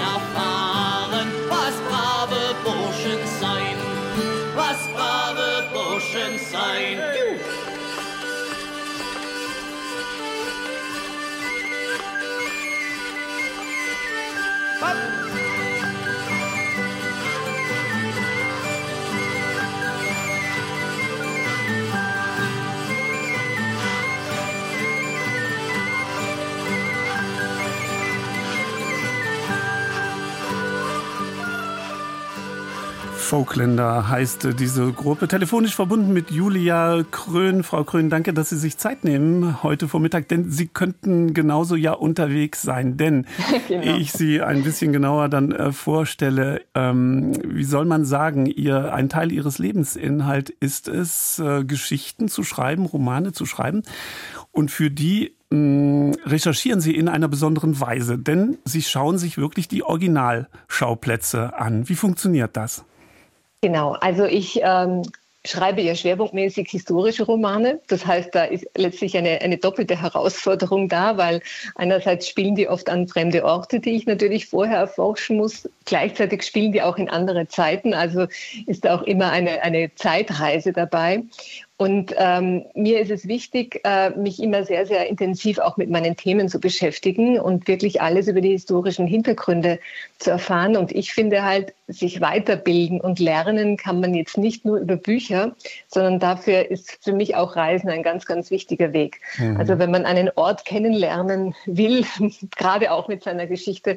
Folkländer 33.29 34.09
heißt 34.09 34.59
diese 34.59 34.91
Gruppe. 34.91 35.29
Telefonisch 35.29 35.77
verbunden 35.77 36.15
mit 36.15 36.31
Julia 36.31 37.05
Krön. 37.11 37.63
Frau 37.63 37.85
Krön, 37.85 38.09
danke, 38.09 38.33
dass 38.33 38.49
Sie 38.49 38.57
sich 38.57 38.79
Zeit 38.79 39.05
nehmen 39.05 39.63
heute 39.63 39.87
Vormittag, 39.87 40.29
denn 40.29 40.51
Sie 40.51 40.67
könnten 40.67 41.35
genauso 41.35 41.77
ja 41.77 41.93
unterwegs 41.93 42.63
sein. 42.63 42.97
Denn 42.97 43.27
genau. 43.69 43.99
ich 43.99 44.13
Sie 44.13 44.41
ein 44.41 44.63
bisschen 44.63 44.95
genauer 44.95 45.29
dann 45.29 45.53
äh, 45.53 45.73
vorstelle, 45.73 46.63
ähm, 46.75 47.35
wie 47.45 47.65
soll 47.65 47.85
man 47.85 48.07
sagen, 48.07 48.47
ihr, 48.47 48.95
ein 48.95 49.11
Teil 49.11 49.31
Ihres 49.31 49.59
Lebensinhalt 49.59 50.49
ist 50.49 50.89
es, 50.89 51.39
äh, 51.39 51.65
Geschichten 51.65 52.29
zu 52.29 52.45
schreiben, 52.45 52.87
Romane 52.87 53.33
zu 53.33 53.45
schreiben. 53.45 53.83
Und 54.53 54.71
für 54.71 54.91
die 54.91 55.35
mh, 55.51 56.17
recherchieren 56.25 56.81
Sie 56.81 56.95
in 56.95 57.11
einer 57.11 57.29
besonderen 57.29 57.79
Weise, 57.79 58.17
denn 58.17 58.57
Sie 58.65 58.81
schauen 58.81 59.19
sich 59.19 59.37
wirklich 59.37 59.69
die 59.69 59.83
Originalschauplätze 59.83 61.59
an. 61.59 61.91
Wie 61.91 61.95
funktioniert 61.95 62.57
das? 62.57 62.87
Genau, 63.61 63.93
also 63.95 64.25
ich 64.25 64.61
ähm, 64.63 65.03
schreibe 65.45 65.81
ja 65.81 65.95
schwerpunktmäßig 65.95 66.71
historische 66.71 67.25
Romane. 67.25 67.81
Das 67.89 68.07
heißt, 68.07 68.35
da 68.35 68.45
ist 68.45 68.67
letztlich 68.77 69.17
eine, 69.17 69.41
eine 69.41 69.57
doppelte 69.57 70.01
Herausforderung 70.01 70.89
da, 70.89 71.17
weil 71.17 71.43
einerseits 71.75 72.29
spielen 72.29 72.55
die 72.55 72.69
oft 72.69 72.89
an 72.89 73.09
fremde 73.09 73.45
Orte, 73.45 73.81
die 73.81 73.97
ich 73.97 74.07
natürlich 74.07 74.47
vorher 74.47 74.79
erforschen 74.79 75.39
muss. 75.39 75.69
Gleichzeitig 75.87 76.43
spielen 76.45 76.73
die 76.73 76.83
auch 76.83 76.99
in 76.99 77.09
andere 77.09 77.49
Zeiten. 77.49 77.95
Also 77.95 78.27
ist 78.67 78.85
da 78.85 78.97
auch 78.97 79.03
immer 79.03 79.31
eine, 79.31 79.63
eine 79.63 79.93
Zeitreise 79.95 80.73
dabei. 80.73 81.25
Und 81.79 82.13
ähm, 82.19 82.65
mir 82.75 83.01
ist 83.01 83.13
es 83.13 83.29
wichtig, 83.29 83.81
äh, 83.85 84.11
mich 84.11 84.43
immer 84.43 84.65
sehr, 84.65 84.85
sehr 84.85 85.09
intensiv 85.09 85.61
auch 85.61 85.77
mit 85.77 85.89
meinen 85.89 86.17
Themen 86.17 86.49
zu 86.49 86.59
beschäftigen 86.59 87.39
und 87.39 87.69
wirklich 87.69 88.03
alles 88.03 88.27
über 88.27 88.41
die 88.41 88.51
historischen 88.51 89.07
Hintergründe 89.07 89.79
zu 90.19 90.33
erfahren. 90.33 90.77
Und 90.77 90.91
ich 90.91 91.13
finde 91.13 91.45
halt, 91.45 91.73
sich 91.89 92.21
weiterbilden 92.21 93.01
und 93.01 93.19
lernen 93.19 93.79
kann 93.79 94.01
man 94.01 94.13
jetzt 94.13 94.37
nicht 94.37 94.67
nur 94.67 94.79
über 94.79 94.97
Bücher, 94.97 95.57
sondern 95.89 96.21
dafür 96.21 96.71
ist 96.71 96.99
für 97.03 97.15
mich 97.15 97.35
auch 97.35 97.57
Reisen 97.57 97.89
ein 97.89 98.03
ganz, 98.03 98.27
ganz 98.27 98.51
wichtiger 98.51 98.93
Weg. 98.93 99.21
Mhm. 99.39 99.57
Also 99.57 99.79
wenn 99.79 99.91
man 99.91 100.05
einen 100.05 100.31
Ort 100.35 100.67
kennenlernen 100.67 101.55
will, 101.65 102.05
gerade 102.59 102.93
auch 102.93 103.09
mit 103.09 103.25
seiner 103.25 103.47
Geschichte, 103.47 103.97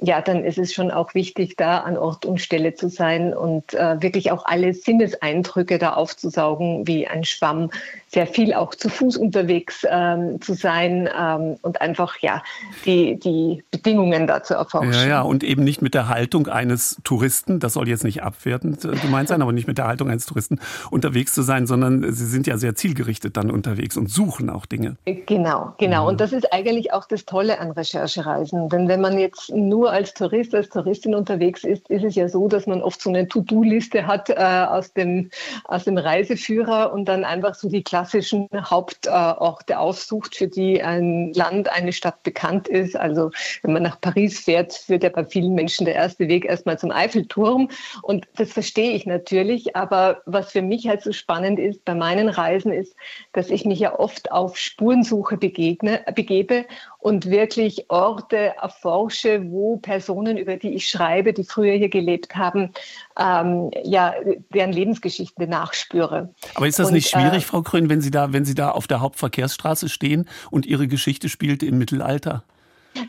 ja, 0.00 0.22
dann 0.22 0.44
ist 0.44 0.58
es 0.58 0.72
schon 0.72 0.92
auch 0.92 1.14
wichtig, 1.14 1.56
da 1.56 1.78
an 1.78 1.98
Ort 1.98 2.24
und 2.24 2.40
Stelle 2.40 2.74
zu 2.74 2.88
sein 2.88 3.34
und 3.34 3.74
äh, 3.74 4.00
wirklich 4.00 4.30
auch 4.30 4.44
alle 4.46 4.72
Sinneseindrücke 4.72 5.78
da 5.78 5.94
aufzusaugen, 5.94 6.86
wie 6.86 7.08
ein 7.14 7.24
Schwamm, 7.24 7.70
sehr 8.14 8.26
viel 8.28 8.54
auch 8.54 8.74
zu 8.74 8.88
Fuß 8.88 9.16
unterwegs 9.16 9.84
ähm, 9.90 10.40
zu 10.40 10.54
sein 10.54 11.08
ähm, 11.18 11.56
und 11.62 11.80
einfach 11.80 12.18
ja 12.20 12.42
die, 12.86 13.18
die 13.18 13.64
Bedingungen 13.72 14.28
dazu 14.28 14.54
erforschen. 14.54 14.92
Ja, 14.92 15.06
ja, 15.06 15.22
und 15.22 15.42
eben 15.42 15.64
nicht 15.64 15.82
mit 15.82 15.94
der 15.94 16.08
Haltung 16.08 16.46
eines 16.46 17.00
Touristen, 17.02 17.58
das 17.58 17.74
soll 17.74 17.88
jetzt 17.88 18.04
nicht 18.04 18.22
abwertend 18.22 18.84
äh, 18.84 18.92
gemeint 18.96 19.28
sein, 19.28 19.42
aber 19.42 19.52
nicht 19.52 19.66
mit 19.66 19.78
der 19.78 19.86
Haltung 19.86 20.08
eines 20.08 20.26
Touristen 20.26 20.60
unterwegs 20.90 21.34
zu 21.34 21.42
sein, 21.42 21.66
sondern 21.66 22.12
sie 22.12 22.26
sind 22.26 22.46
ja 22.46 22.56
sehr 22.56 22.76
zielgerichtet 22.76 23.36
dann 23.36 23.50
unterwegs 23.50 23.96
und 23.96 24.08
suchen 24.08 24.48
auch 24.48 24.64
Dinge. 24.64 24.96
Genau, 25.04 25.74
genau. 25.78 26.02
Mhm. 26.02 26.08
Und 26.08 26.20
das 26.20 26.32
ist 26.32 26.52
eigentlich 26.52 26.92
auch 26.92 27.06
das 27.06 27.24
Tolle 27.24 27.58
an 27.58 27.72
Recherchereisen. 27.72 28.68
Denn 28.68 28.86
wenn 28.86 29.00
man 29.00 29.18
jetzt 29.18 29.50
nur 29.52 29.90
als 29.90 30.14
Tourist, 30.14 30.54
als 30.54 30.68
Touristin 30.68 31.16
unterwegs 31.16 31.64
ist, 31.64 31.90
ist 31.90 32.04
es 32.04 32.14
ja 32.14 32.28
so, 32.28 32.46
dass 32.46 32.68
man 32.68 32.80
oft 32.80 33.02
so 33.02 33.10
eine 33.10 33.26
To-Do-Liste 33.26 34.06
hat 34.06 34.30
äh, 34.30 34.34
aus, 34.34 34.92
dem, 34.92 35.30
aus 35.64 35.84
dem 35.84 35.98
Reiseführer 35.98 36.92
und 36.92 37.06
dann 37.06 37.24
einfach 37.24 37.56
so 37.56 37.68
die 37.68 37.82
Klasse 37.82 38.03
klassischen 38.04 38.48
Hauptorte 38.52 39.78
aufsucht, 39.78 40.36
für 40.36 40.46
die 40.46 40.82
ein 40.82 41.32
Land, 41.32 41.72
eine 41.72 41.92
Stadt 41.92 42.22
bekannt 42.22 42.68
ist. 42.68 42.96
Also 42.96 43.30
wenn 43.62 43.72
man 43.72 43.82
nach 43.82 44.00
Paris 44.00 44.40
fährt, 44.40 44.74
führt 44.74 45.02
ja 45.02 45.08
bei 45.08 45.24
vielen 45.24 45.54
Menschen 45.54 45.86
der 45.86 45.94
erste 45.94 46.28
Weg 46.28 46.44
erstmal 46.44 46.78
zum 46.78 46.90
Eiffelturm. 46.90 47.70
Und 48.02 48.26
das 48.36 48.52
verstehe 48.52 48.92
ich 48.92 49.06
natürlich. 49.06 49.74
Aber 49.74 50.20
was 50.26 50.52
für 50.52 50.60
mich 50.60 50.86
halt 50.86 51.02
so 51.02 51.12
spannend 51.12 51.58
ist 51.58 51.84
bei 51.84 51.94
meinen 51.94 52.28
Reisen 52.28 52.72
ist, 52.72 52.94
dass 53.32 53.48
ich 53.48 53.64
mich 53.64 53.78
ja 53.78 53.98
oft 53.98 54.30
auf 54.30 54.58
Spurensuche 54.58 55.38
begegne, 55.38 56.04
begebe 56.14 56.66
und 57.04 57.28
wirklich 57.28 57.90
Orte 57.90 58.54
erforsche, 58.62 59.50
wo 59.50 59.76
Personen, 59.76 60.38
über 60.38 60.56
die 60.56 60.70
ich 60.70 60.88
schreibe, 60.88 61.34
die 61.34 61.44
früher 61.44 61.74
hier 61.74 61.90
gelebt 61.90 62.34
haben, 62.34 62.70
ähm, 63.18 63.70
ja, 63.82 64.14
deren 64.54 64.72
Lebensgeschichte 64.72 65.46
nachspüre. 65.46 66.34
Aber 66.54 66.66
ist 66.66 66.78
das 66.78 66.88
und, 66.88 66.94
nicht 66.94 67.10
schwierig, 67.10 67.42
äh, 67.42 67.46
Frau 67.46 67.60
Krön, 67.60 67.90
wenn 67.90 68.00
Sie 68.00 68.10
da, 68.10 68.32
wenn 68.32 68.46
Sie 68.46 68.54
da 68.54 68.70
auf 68.70 68.86
der 68.86 69.02
Hauptverkehrsstraße 69.02 69.90
stehen 69.90 70.26
und 70.50 70.64
Ihre 70.64 70.88
Geschichte 70.88 71.28
spielt 71.28 71.62
im 71.62 71.76
Mittelalter? 71.76 72.42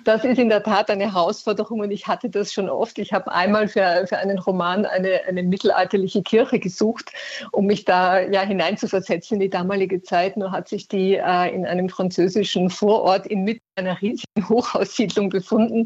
Das 0.03 0.25
ist 0.25 0.39
in 0.39 0.49
der 0.49 0.63
Tat 0.63 0.89
eine 0.89 1.13
Herausforderung 1.13 1.79
und 1.79 1.91
ich 1.91 2.07
hatte 2.07 2.29
das 2.29 2.51
schon 2.51 2.69
oft. 2.69 2.97
Ich 2.97 3.13
habe 3.13 3.31
einmal 3.31 3.69
für, 3.69 4.05
für 4.09 4.17
einen 4.17 4.39
Roman 4.39 4.85
eine, 4.85 5.21
eine 5.27 5.43
mittelalterliche 5.43 6.21
Kirche 6.21 6.59
gesucht, 6.59 7.11
um 7.51 7.67
mich 7.67 7.85
da 7.85 8.19
ja 8.19 8.41
hineinzuversetzen 8.41 9.35
in 9.35 9.41
die 9.41 9.49
damalige 9.49 10.01
Zeit. 10.01 10.35
Nur 10.35 10.51
hat 10.51 10.67
sich 10.67 10.89
die 10.89 11.15
äh, 11.15 11.55
in 11.55 11.65
einem 11.65 11.87
französischen 11.87 12.69
Vorort 12.69 13.27
inmitten 13.27 13.64
einer 13.75 14.01
riesigen 14.01 14.25
Hochhaussiedlung 14.49 15.29
befunden. 15.29 15.85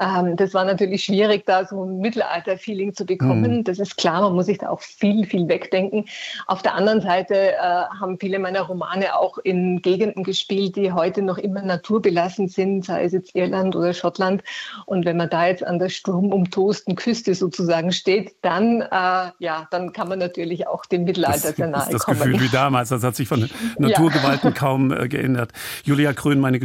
Ähm, 0.00 0.36
das 0.36 0.54
war 0.54 0.64
natürlich 0.64 1.04
schwierig, 1.04 1.44
da 1.46 1.66
so 1.66 1.84
ein 1.84 1.98
Mittelalter-Feeling 1.98 2.94
zu 2.94 3.04
bekommen. 3.04 3.58
Mhm. 3.58 3.64
Das 3.64 3.78
ist 3.78 3.96
klar, 3.96 4.22
man 4.22 4.34
muss 4.34 4.46
sich 4.46 4.58
da 4.58 4.70
auch 4.70 4.80
viel, 4.80 5.26
viel 5.26 5.48
wegdenken. 5.48 6.06
Auf 6.46 6.62
der 6.62 6.74
anderen 6.74 7.00
Seite 7.00 7.52
äh, 7.52 7.58
haben 7.58 8.18
viele 8.18 8.38
meiner 8.38 8.62
Romane 8.62 9.18
auch 9.18 9.38
in 9.38 9.82
Gegenden 9.82 10.24
gespielt, 10.24 10.76
die 10.76 10.92
heute 10.92 11.22
noch 11.22 11.38
immer 11.38 11.62
naturbelassen 11.62 12.48
sind, 12.48 12.84
sei 12.86 13.04
es 13.04 13.12
jetzt 13.12 13.34
Irland 13.34 13.76
oder 13.76 13.92
Schottland. 13.92 14.42
Und 14.86 15.04
wenn 15.04 15.16
man 15.16 15.28
da 15.28 15.46
jetzt 15.46 15.64
an 15.64 15.78
der 15.78 15.90
sturmumtosten 15.90 16.96
Küste 16.96 17.34
sozusagen 17.34 17.92
steht, 17.92 18.36
dann, 18.42 18.80
äh, 18.80 19.30
ja, 19.38 19.68
dann 19.70 19.92
kann 19.92 20.08
man 20.08 20.18
natürlich 20.18 20.66
auch 20.66 20.86
dem 20.86 21.04
Mittelalter 21.04 21.52
sehr 21.52 21.68
nahe 21.68 21.82
kommen. 21.82 21.92
Das 21.92 22.06
Gefühl 22.06 22.40
wie 22.40 22.48
damals, 22.52 22.88
das 22.88 23.02
hat 23.02 23.14
sich 23.16 23.28
von 23.28 23.48
Naturgewalten 23.78 24.48
ja. 24.48 24.54
kaum 24.54 24.90
äh, 24.90 25.08
geändert. 25.08 25.52
Julia 25.84 26.14
Krön, 26.14 26.40
meine 26.40 26.58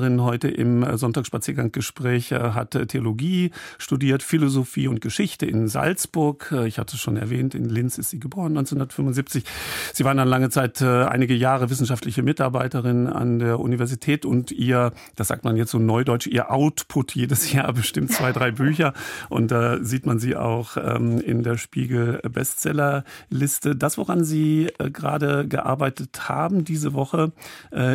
Gesprächspartnerin 0.00 0.22
heute 0.22 0.48
im 0.48 0.82
äh, 0.82 0.96
Sonntagsspaziergang-Gespräch, 0.96 2.32
äh, 2.32 2.38
hat 2.52 2.74
äh, 2.74 2.86
Theologie 2.86 3.50
studiert, 3.78 4.22
Philosophie 4.22 4.88
und 4.88 5.00
Geschichte 5.00 5.46
in 5.46 5.68
Salzburg. 5.68 6.54
Ich 6.66 6.78
hatte 6.78 6.96
es 6.96 7.00
schon 7.00 7.16
erwähnt, 7.16 7.54
in 7.54 7.68
Linz 7.68 7.98
ist 7.98 8.10
sie 8.10 8.20
geboren, 8.20 8.56
1975. 8.56 9.44
Sie 9.92 10.04
waren 10.04 10.16
dann 10.16 10.28
lange 10.28 10.50
Zeit 10.50 10.82
einige 10.82 11.34
Jahre 11.34 11.70
wissenschaftliche 11.70 12.22
Mitarbeiterin 12.22 13.06
an 13.06 13.38
der 13.38 13.60
Universität 13.60 14.24
und 14.24 14.50
ihr, 14.50 14.92
das 15.16 15.28
sagt 15.28 15.44
man 15.44 15.56
jetzt 15.56 15.70
so 15.70 15.78
neu 15.78 16.00
Neudeutsch 16.00 16.26
ihr 16.26 16.50
Output 16.50 17.14
jedes 17.14 17.52
Jahr 17.52 17.72
bestimmt 17.72 18.12
zwei, 18.12 18.32
drei 18.32 18.50
Bücher. 18.50 18.94
Und 19.28 19.50
da 19.50 19.82
sieht 19.82 20.06
man 20.06 20.18
sie 20.18 20.36
auch 20.36 20.76
ähm, 20.76 21.20
in 21.20 21.42
der 21.42 21.58
Spiegel 21.58 22.20
Bestsellerliste. 22.30 23.76
Das, 23.76 23.98
woran 23.98 24.24
Sie 24.24 24.68
gerade 24.78 25.46
gearbeitet 25.46 26.28
haben 26.28 26.64
diese 26.64 26.94
Woche, 26.94 27.32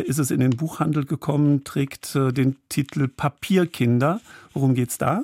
ist 0.04 0.18
es 0.18 0.30
in 0.30 0.40
den 0.40 0.50
Buchhandel 0.50 1.04
gekommen, 1.04 1.64
trägt 1.64 1.95
äh, 2.14 2.32
den 2.32 2.56
Titel 2.68 3.08
Papierkinder. 3.08 4.20
Worum 4.52 4.74
geht's 4.74 4.98
da? 4.98 5.22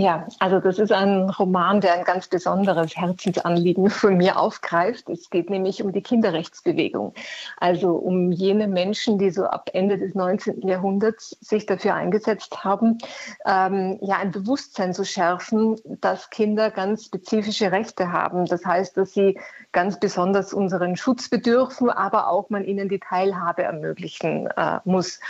Ja, 0.00 0.26
also 0.38 0.60
das 0.60 0.78
ist 0.78 0.92
ein 0.92 1.28
Roman, 1.28 1.82
der 1.82 1.92
ein 1.92 2.04
ganz 2.04 2.26
besonderes 2.26 2.96
Herzensanliegen 2.96 3.90
von 3.90 4.16
mir 4.16 4.38
aufgreift. 4.38 5.10
Es 5.10 5.28
geht 5.28 5.50
nämlich 5.50 5.82
um 5.82 5.92
die 5.92 6.00
Kinderrechtsbewegung, 6.00 7.12
also 7.58 7.96
um 7.96 8.32
jene 8.32 8.66
Menschen, 8.66 9.18
die 9.18 9.30
so 9.30 9.44
ab 9.44 9.68
Ende 9.74 9.98
des 9.98 10.14
19. 10.14 10.66
Jahrhunderts 10.66 11.36
sich 11.42 11.66
dafür 11.66 11.96
eingesetzt 11.96 12.64
haben, 12.64 12.96
ähm, 13.44 13.98
ja 14.00 14.16
ein 14.16 14.30
Bewusstsein 14.30 14.94
zu 14.94 15.04
schärfen, 15.04 15.76
dass 15.84 16.30
Kinder 16.30 16.70
ganz 16.70 17.04
spezifische 17.04 17.70
Rechte 17.70 18.10
haben. 18.10 18.46
Das 18.46 18.64
heißt, 18.64 18.96
dass 18.96 19.12
sie 19.12 19.38
ganz 19.72 20.00
besonders 20.00 20.54
unseren 20.54 20.96
Schutz 20.96 21.28
bedürfen, 21.28 21.90
aber 21.90 22.28
auch 22.28 22.48
man 22.48 22.64
ihnen 22.64 22.88
die 22.88 23.00
Teilhabe 23.00 23.64
ermöglichen 23.64 24.46
äh, 24.56 24.78
muss. 24.84 25.20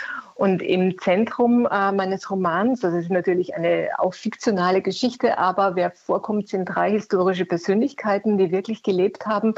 Und 0.41 0.63
im 0.63 0.97
Zentrum 0.97 1.67
äh, 1.69 1.91
meines 1.91 2.31
Romans, 2.31 2.79
das 2.79 2.95
ist 2.95 3.11
natürlich 3.11 3.53
eine 3.53 3.89
auch 3.99 4.15
fiktionale 4.15 4.81
Geschichte, 4.81 5.37
aber 5.37 5.75
wer 5.75 5.91
vorkommt, 5.91 6.49
sind 6.49 6.65
drei 6.65 6.89
historische 6.89 7.45
Persönlichkeiten, 7.45 8.39
die 8.39 8.51
wirklich 8.51 8.81
gelebt 8.81 9.27
haben 9.27 9.53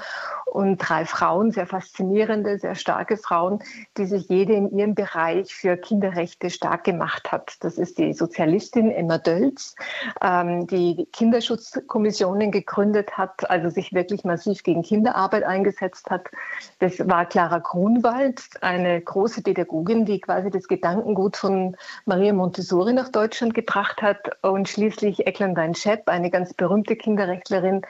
und 0.46 0.80
drei 0.80 1.06
Frauen, 1.06 1.52
sehr 1.52 1.68
faszinierende, 1.68 2.60
sehr 2.60 2.76
starke 2.76 3.16
Frauen, 3.16 3.60
die 3.96 4.06
sich 4.06 4.28
jede 4.28 4.56
in 4.56 4.78
ihrem 4.78 4.94
Bereich 4.94 5.56
für 5.56 5.78
Kinderrechte 5.78 6.50
stark 6.50 6.84
gemacht 6.84 7.32
hat. 7.32 7.56
Das 7.62 7.78
ist 7.78 7.98
die 7.98 8.12
Sozialistin 8.12 8.92
Emma 8.92 9.20
Dölz, 9.20 9.78
ähm, 10.22 10.68
die 10.68 11.08
Kinderschutzkommissionen 11.14 12.52
gegründet 12.52 13.18
hat, 13.18 13.50
also 13.50 13.70
sich 13.70 13.94
wirklich 13.94 14.26
massiv 14.26 14.64
gegen 14.64 14.82
Kinderarbeit 14.82 15.44
eingesetzt 15.44 16.10
hat. 16.10 16.26
Das 16.80 17.08
war 17.08 17.26
Clara 17.26 17.60
Grunwald, 17.60 18.42
eine 18.60 19.00
große 19.00 19.44
Pädagogin, 19.44 20.04
die 20.04 20.20
quasi 20.20 20.50
das 20.50 20.68
Gedankengut 20.74 21.38
von 21.38 21.76
Maria 22.06 22.34
Montessori 22.34 22.94
nach 22.94 23.10
Deutschland 23.10 23.54
gebracht 23.54 24.02
hat. 24.02 24.38
Und 24.42 24.68
schließlich 24.68 25.28
Ecklendein 25.28 25.76
Schepp, 25.76 26.10
eine 26.10 26.32
ganz 26.32 26.54
berühmte 26.54 26.96
Kinderrechtlerin, 26.96 27.82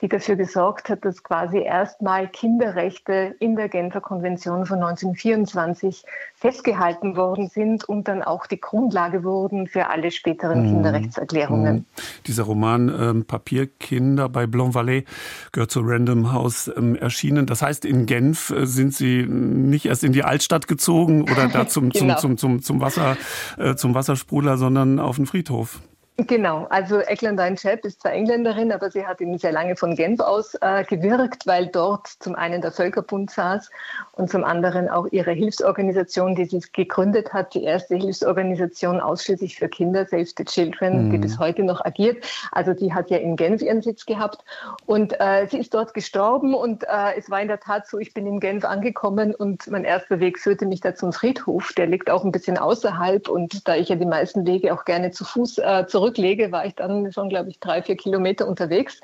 die 0.00 0.08
dafür 0.08 0.36
gesorgt 0.36 0.88
hat, 0.88 1.04
dass 1.04 1.22
quasi 1.22 1.58
erstmal 1.58 2.28
Kinderrechte 2.28 3.34
in 3.38 3.56
der 3.56 3.68
Genfer 3.68 4.00
Konvention 4.00 4.64
von 4.64 4.82
1924 4.82 6.04
festgehalten 6.34 7.16
worden 7.16 7.48
sind 7.48 7.84
und 7.84 8.08
dann 8.08 8.22
auch 8.22 8.46
die 8.46 8.60
Grundlage 8.60 9.24
wurden 9.24 9.66
für 9.66 9.88
alle 9.88 10.10
späteren 10.10 10.62
mhm. 10.62 10.68
Kinderrechtserklärungen. 10.68 11.74
Mhm. 11.74 11.84
Dieser 12.26 12.44
Roman 12.44 12.88
ähm, 12.88 13.24
Papierkinder 13.24 14.28
bei 14.28 14.46
Blanc-Vallée 14.46 15.04
gehört 15.52 15.70
zu 15.70 15.80
Random 15.82 16.32
House 16.32 16.70
ähm, 16.74 16.96
erschienen. 16.96 17.46
Das 17.46 17.60
heißt, 17.62 17.84
in 17.84 18.06
Genf 18.06 18.50
äh, 18.50 18.66
sind 18.66 18.94
Sie 18.94 19.26
nicht 19.26 19.86
erst 19.86 20.02
in 20.04 20.12
die 20.12 20.24
Altstadt 20.24 20.66
gezogen 20.66 21.22
oder 21.22 21.48
da 21.48 21.68
zum, 21.68 21.90
genau. 21.90 22.16
zum, 22.16 22.38
zum, 22.38 22.62
zum, 22.62 22.62
zum, 22.62 22.80
Wasser, 22.80 23.16
äh, 23.58 23.74
zum 23.74 23.94
Wassersprudler, 23.94 24.56
sondern 24.56 24.98
auf 24.98 25.16
den 25.16 25.26
Friedhof. 25.26 25.80
Genau, 26.26 26.66
also 26.70 26.98
Ecklandine 26.98 27.54
Chap 27.54 27.84
ist 27.84 28.02
zwar 28.02 28.12
Engländerin, 28.12 28.72
aber 28.72 28.90
sie 28.90 29.06
hat 29.06 29.20
eben 29.20 29.38
sehr 29.38 29.52
lange 29.52 29.76
von 29.76 29.94
Genf 29.94 30.20
aus 30.20 30.54
äh, 30.60 30.84
gewirkt, 30.84 31.46
weil 31.46 31.68
dort 31.68 32.08
zum 32.08 32.34
einen 32.34 32.60
der 32.60 32.72
Völkerbund 32.72 33.30
saß 33.30 33.70
und 34.12 34.28
zum 34.28 34.44
anderen 34.44 34.88
auch 34.88 35.06
ihre 35.12 35.30
Hilfsorganisation, 35.30 36.34
die 36.34 36.44
sie 36.44 36.60
gegründet 36.72 37.32
hat, 37.32 37.54
die 37.54 37.64
erste 37.64 37.94
Hilfsorganisation 37.94 39.00
ausschließlich 39.00 39.56
für 39.56 39.68
Kinder, 39.68 40.04
Save 40.04 40.26
the 40.36 40.44
Children, 40.44 41.06
mhm. 41.06 41.10
die 41.12 41.18
bis 41.18 41.38
heute 41.38 41.62
noch 41.62 41.82
agiert. 41.84 42.26
Also 42.52 42.74
die 42.74 42.92
hat 42.92 43.08
ja 43.08 43.16
in 43.16 43.36
Genf 43.36 43.62
ihren 43.62 43.80
Sitz 43.80 44.04
gehabt 44.04 44.44
und 44.86 45.18
äh, 45.20 45.46
sie 45.46 45.58
ist 45.58 45.72
dort 45.72 45.94
gestorben 45.94 46.54
und 46.54 46.84
äh, 46.84 47.16
es 47.16 47.30
war 47.30 47.40
in 47.40 47.48
der 47.48 47.60
Tat 47.60 47.86
so, 47.86 47.98
ich 47.98 48.12
bin 48.12 48.26
in 48.26 48.40
Genf 48.40 48.64
angekommen 48.64 49.34
und 49.34 49.70
mein 49.70 49.84
erster 49.84 50.20
Weg 50.20 50.38
führte 50.38 50.66
mich 50.66 50.80
da 50.80 50.94
zum 50.94 51.12
Friedhof. 51.12 51.72
Der 51.78 51.86
liegt 51.86 52.10
auch 52.10 52.24
ein 52.24 52.32
bisschen 52.32 52.58
außerhalb 52.58 53.28
und 53.28 53.66
da 53.66 53.74
ich 53.74 53.88
ja 53.88 53.96
die 53.96 54.04
meisten 54.04 54.46
Wege 54.46 54.74
auch 54.74 54.84
gerne 54.84 55.12
zu 55.12 55.24
Fuß 55.24 55.58
äh, 55.58 55.86
zurück 55.86 56.09
zurücklege, 56.10 56.52
war 56.52 56.66
ich 56.66 56.74
dann 56.74 57.12
schon, 57.12 57.28
glaube 57.28 57.50
ich, 57.50 57.60
drei, 57.60 57.82
vier 57.82 57.96
Kilometer 57.96 58.46
unterwegs. 58.46 59.00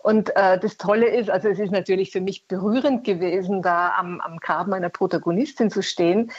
Und 0.00 0.34
äh, 0.36 0.58
das 0.58 0.76
Tolle 0.76 1.08
ist, 1.08 1.30
also 1.30 1.48
es 1.48 1.58
ist 1.58 1.72
natürlich 1.72 2.10
für 2.10 2.20
mich 2.20 2.46
berührend 2.46 3.04
gewesen, 3.04 3.62
da 3.62 3.94
am, 3.96 4.20
am 4.20 4.38
Grab 4.38 4.66
meiner 4.66 4.88
Protagonistin 4.88 5.70
zu 5.70 5.82
stehen. 5.82 6.30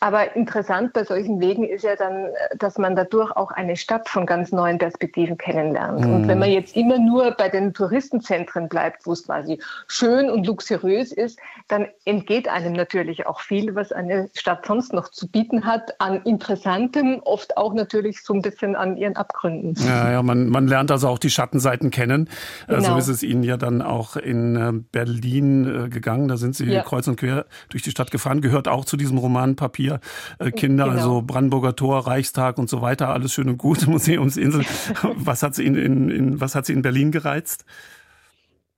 Aber 0.00 0.36
interessant 0.36 0.92
bei 0.92 1.02
solchen 1.02 1.40
Wegen 1.40 1.64
ist 1.64 1.82
ja 1.82 1.96
dann, 1.96 2.26
dass 2.56 2.78
man 2.78 2.94
dadurch 2.94 3.32
auch 3.32 3.50
eine 3.50 3.76
Stadt 3.76 4.08
von 4.08 4.26
ganz 4.26 4.52
neuen 4.52 4.78
Perspektiven 4.78 5.36
kennenlernt. 5.36 6.04
Mhm. 6.04 6.14
Und 6.14 6.28
wenn 6.28 6.38
man 6.38 6.50
jetzt 6.50 6.76
immer 6.76 6.98
nur 6.98 7.32
bei 7.32 7.48
den 7.48 7.74
Touristenzentren 7.74 8.68
bleibt, 8.68 9.06
wo 9.06 9.12
es 9.12 9.24
quasi 9.24 9.60
schön 9.88 10.30
und 10.30 10.46
luxuriös 10.46 11.10
ist, 11.10 11.40
dann 11.66 11.88
entgeht 12.04 12.48
einem 12.48 12.74
natürlich 12.74 13.26
auch 13.26 13.40
viel, 13.40 13.74
was 13.74 13.90
eine 13.90 14.30
Stadt 14.34 14.66
sonst 14.66 14.92
noch 14.92 15.08
zu 15.08 15.28
bieten 15.28 15.64
hat, 15.64 16.00
an 16.00 16.22
Interessantem, 16.22 17.20
oft 17.24 17.56
auch 17.56 17.74
natürlich 17.74 18.22
so 18.22 18.34
ein 18.34 18.42
bisschen 18.42 18.76
an 18.76 18.96
ihren 18.96 19.16
Abgründen. 19.16 19.74
Ja, 19.84 20.12
ja, 20.12 20.22
man, 20.22 20.48
man 20.48 20.68
lernt 20.68 20.92
also 20.92 21.08
auch 21.08 21.18
die 21.18 21.30
Schattenseiten 21.30 21.90
kennen. 21.90 22.28
Äh, 22.68 22.76
genau. 22.76 22.92
So 22.92 22.96
ist 22.98 23.08
es 23.08 23.22
Ihnen 23.24 23.42
ja 23.42 23.56
dann 23.56 23.82
auch 23.82 24.14
in 24.14 24.56
äh, 24.56 24.72
Berlin 24.92 25.86
äh, 25.86 25.88
gegangen. 25.88 26.28
Da 26.28 26.36
sind 26.36 26.54
Sie 26.54 26.66
ja. 26.66 26.82
kreuz 26.82 27.08
und 27.08 27.16
quer 27.16 27.46
durch 27.68 27.82
die 27.82 27.90
Stadt 27.90 28.12
gefahren. 28.12 28.40
Gehört 28.40 28.68
auch 28.68 28.84
zu 28.84 28.96
diesem 28.96 29.18
Roman 29.18 29.56
Papier 29.56 29.87
Kinder, 30.56 30.84
genau. 30.84 30.96
also 30.96 31.22
Brandenburger 31.22 31.74
Tor, 31.76 32.06
Reichstag 32.06 32.58
und 32.58 32.68
so 32.68 32.82
weiter. 32.82 33.08
Alles 33.08 33.32
schön 33.32 33.48
und 33.48 33.58
gut, 33.58 33.86
Museumsinsel. 33.86 34.64
was 35.02 35.42
hat 35.42 35.54
Sie 35.54 35.64
in, 35.64 35.74
in, 35.74 36.10
in, 36.10 36.40
was 36.40 36.54
hat 36.54 36.66
Sie 36.66 36.72
in 36.72 36.82
Berlin 36.82 37.10
gereizt? 37.10 37.64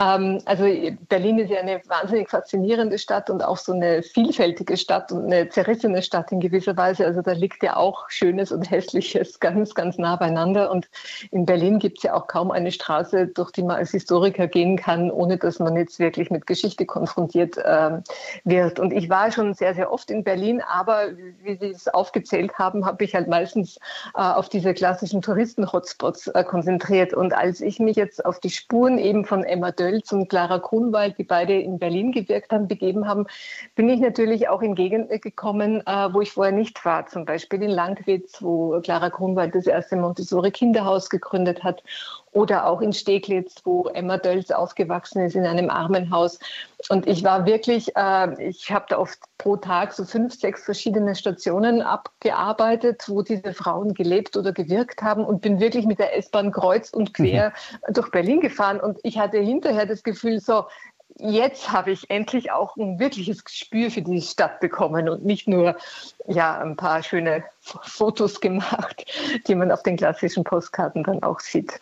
Ähm, 0.00 0.40
also 0.46 0.64
Berlin 1.08 1.38
ist 1.38 1.50
ja 1.50 1.60
eine 1.60 1.82
wahnsinnig 1.86 2.30
faszinierende 2.30 2.98
Stadt 2.98 3.28
und 3.28 3.44
auch 3.44 3.58
so 3.58 3.72
eine 3.72 4.02
vielfältige 4.02 4.76
Stadt 4.78 5.12
und 5.12 5.26
eine 5.26 5.50
zerrissene 5.50 6.02
Stadt 6.02 6.32
in 6.32 6.40
gewisser 6.40 6.76
Weise. 6.76 7.04
Also 7.04 7.20
da 7.20 7.32
liegt 7.32 7.62
ja 7.62 7.76
auch 7.76 8.08
Schönes 8.08 8.50
und 8.50 8.70
Hässliches 8.70 9.40
ganz, 9.40 9.74
ganz 9.74 9.98
nah 9.98 10.16
beieinander. 10.16 10.70
Und 10.70 10.88
in 11.30 11.44
Berlin 11.44 11.78
gibt 11.78 11.98
es 11.98 12.04
ja 12.04 12.14
auch 12.14 12.26
kaum 12.26 12.50
eine 12.50 12.72
Straße, 12.72 13.26
durch 13.26 13.50
die 13.50 13.62
man 13.62 13.76
als 13.76 13.90
Historiker 13.90 14.46
gehen 14.46 14.76
kann, 14.76 15.10
ohne 15.10 15.36
dass 15.36 15.58
man 15.58 15.76
jetzt 15.76 15.98
wirklich 15.98 16.30
mit 16.30 16.46
Geschichte 16.46 16.86
konfrontiert 16.86 17.58
äh, 17.58 18.00
wird. 18.44 18.80
Und 18.80 18.92
ich 18.92 19.10
war 19.10 19.30
schon 19.30 19.52
sehr, 19.52 19.74
sehr 19.74 19.92
oft 19.92 20.10
in 20.10 20.24
Berlin, 20.24 20.62
aber 20.66 21.08
wie 21.42 21.58
Sie 21.58 21.66
es 21.66 21.88
aufgezählt 21.88 22.54
haben, 22.58 22.86
habe 22.86 23.04
ich 23.04 23.14
halt 23.14 23.28
meistens 23.28 23.76
äh, 24.14 24.22
auf 24.22 24.48
diese 24.48 24.72
klassischen 24.72 25.20
Touristen-Hotspots 25.20 26.28
äh, 26.28 26.42
konzentriert. 26.42 27.12
Und 27.12 27.34
als 27.34 27.60
ich 27.60 27.78
mich 27.80 27.96
jetzt 27.96 28.24
auf 28.24 28.40
die 28.40 28.50
Spuren 28.50 28.96
eben 28.96 29.26
von 29.26 29.44
Emma 29.44 29.72
Dölz 29.90 30.12
und 30.12 30.28
Clara 30.28 30.58
Grunwald, 30.58 31.18
die 31.18 31.24
beide 31.24 31.54
in 31.54 31.78
Berlin 31.78 32.12
gewirkt 32.12 32.52
haben, 32.52 32.68
begeben 32.68 33.08
haben, 33.08 33.26
bin 33.74 33.88
ich 33.88 34.00
natürlich 34.00 34.48
auch 34.48 34.62
in 34.62 34.74
Gegenden 34.74 35.20
gekommen, 35.20 35.82
äh, 35.86 36.12
wo 36.12 36.20
ich 36.20 36.32
vorher 36.32 36.52
nicht 36.52 36.84
war. 36.84 37.06
Zum 37.06 37.24
Beispiel 37.24 37.62
in 37.62 37.70
Langwitz, 37.70 38.42
wo 38.42 38.80
Clara 38.80 39.08
Grunwald 39.08 39.54
das 39.54 39.66
erste 39.66 39.96
Montessori-Kinderhaus 39.96 41.10
gegründet 41.10 41.64
hat 41.64 41.82
oder 42.32 42.66
auch 42.66 42.80
in 42.80 42.92
Steglitz, 42.92 43.56
wo 43.64 43.88
Emma 43.88 44.16
Dölz 44.16 44.50
aufgewachsen 44.50 45.24
ist 45.24 45.34
in 45.34 45.46
einem 45.46 45.68
Armenhaus. 45.68 46.38
Und 46.88 47.06
ich 47.06 47.24
war 47.24 47.44
wirklich, 47.44 47.96
äh, 47.96 48.48
ich 48.48 48.70
habe 48.70 48.86
da 48.88 48.98
oft 48.98 49.18
pro 49.38 49.56
Tag 49.56 49.92
so 49.92 50.04
fünf, 50.04 50.34
sechs 50.34 50.64
verschiedene 50.64 51.14
Stationen 51.14 51.82
abgearbeitet, 51.82 53.04
wo 53.08 53.22
diese 53.22 53.52
Frauen 53.52 53.94
gelebt 53.94 54.36
oder 54.36 54.52
gewirkt 54.52 55.02
haben 55.02 55.24
und 55.24 55.42
bin 55.42 55.58
wirklich 55.60 55.86
mit 55.86 55.98
der 55.98 56.16
S-Bahn 56.16 56.52
kreuz 56.52 56.90
und 56.90 57.14
quer 57.14 57.52
mhm. 57.88 57.94
durch 57.94 58.10
Berlin 58.10 58.40
gefahren. 58.40 58.80
Und 58.80 58.98
ich 59.02 59.18
hatte 59.18 59.38
hinterher 59.38 59.86
das 59.86 60.04
Gefühl, 60.04 60.40
so, 60.40 60.64
jetzt 61.18 61.72
habe 61.72 61.90
ich 61.90 62.08
endlich 62.10 62.52
auch 62.52 62.76
ein 62.76 63.00
wirkliches 63.00 63.44
Gespür 63.44 63.90
für 63.90 64.02
die 64.02 64.22
Stadt 64.22 64.60
bekommen 64.60 65.08
und 65.08 65.24
nicht 65.24 65.48
nur 65.48 65.76
ja, 66.28 66.58
ein 66.60 66.76
paar 66.76 67.02
schöne 67.02 67.42
Fotos 67.60 68.40
gemacht, 68.40 69.04
die 69.48 69.54
man 69.56 69.72
auf 69.72 69.82
den 69.82 69.96
klassischen 69.96 70.44
Postkarten 70.44 71.02
dann 71.02 71.22
auch 71.24 71.40
sieht. 71.40 71.80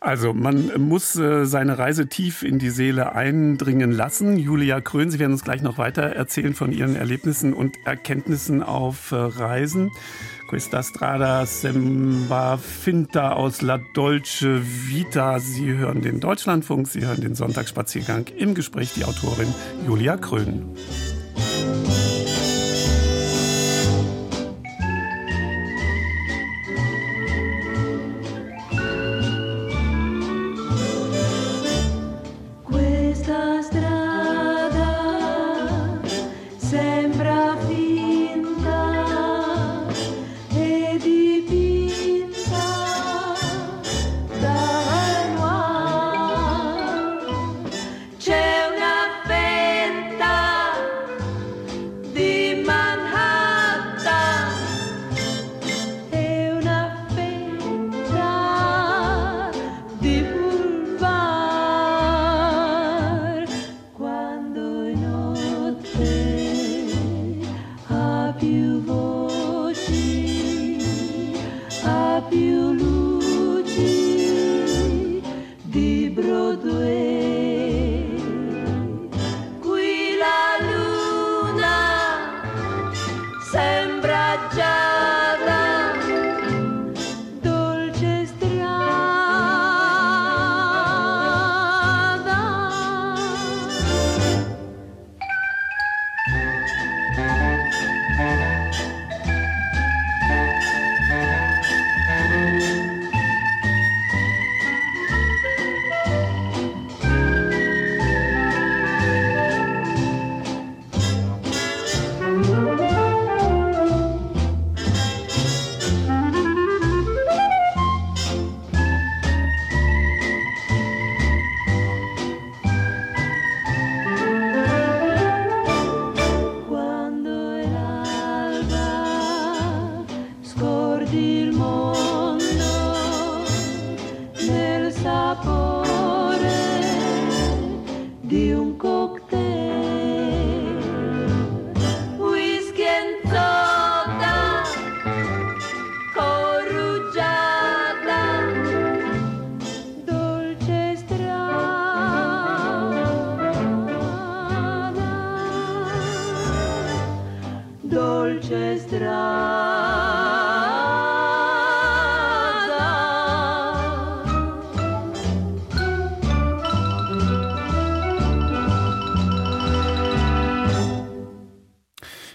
Also 0.00 0.34
man 0.34 0.70
muss 0.78 1.16
äh, 1.16 1.44
seine 1.46 1.78
Reise 1.78 2.08
tief 2.08 2.42
in 2.42 2.58
die 2.58 2.70
Seele 2.70 3.14
eindringen 3.14 3.92
lassen. 3.92 4.36
Julia 4.36 4.80
Krön, 4.80 5.10
Sie 5.10 5.18
werden 5.18 5.32
uns 5.32 5.44
gleich 5.44 5.62
noch 5.62 5.78
weiter 5.78 6.02
erzählen 6.02 6.54
von 6.54 6.72
Ihren 6.72 6.96
Erlebnissen 6.96 7.52
und 7.52 7.76
Erkenntnissen 7.84 8.62
auf 8.62 9.12
äh, 9.12 9.16
Reisen. 9.16 9.90
Questa 10.48 10.82
strada 10.82 11.46
sembra 11.46 12.58
finta 12.58 13.32
aus 13.32 13.62
La 13.62 13.80
Dolce 13.94 14.60
Vita. 14.62 15.38
Sie 15.38 15.72
hören 15.72 16.02
den 16.02 16.20
Deutschlandfunk, 16.20 16.88
Sie 16.88 17.06
hören 17.06 17.22
den 17.22 17.34
Sonntagsspaziergang 17.34 18.26
im 18.36 18.54
Gespräch 18.54 18.92
die 18.94 19.04
Autorin 19.04 19.48
Julia 19.86 20.18
Krön. 20.18 20.76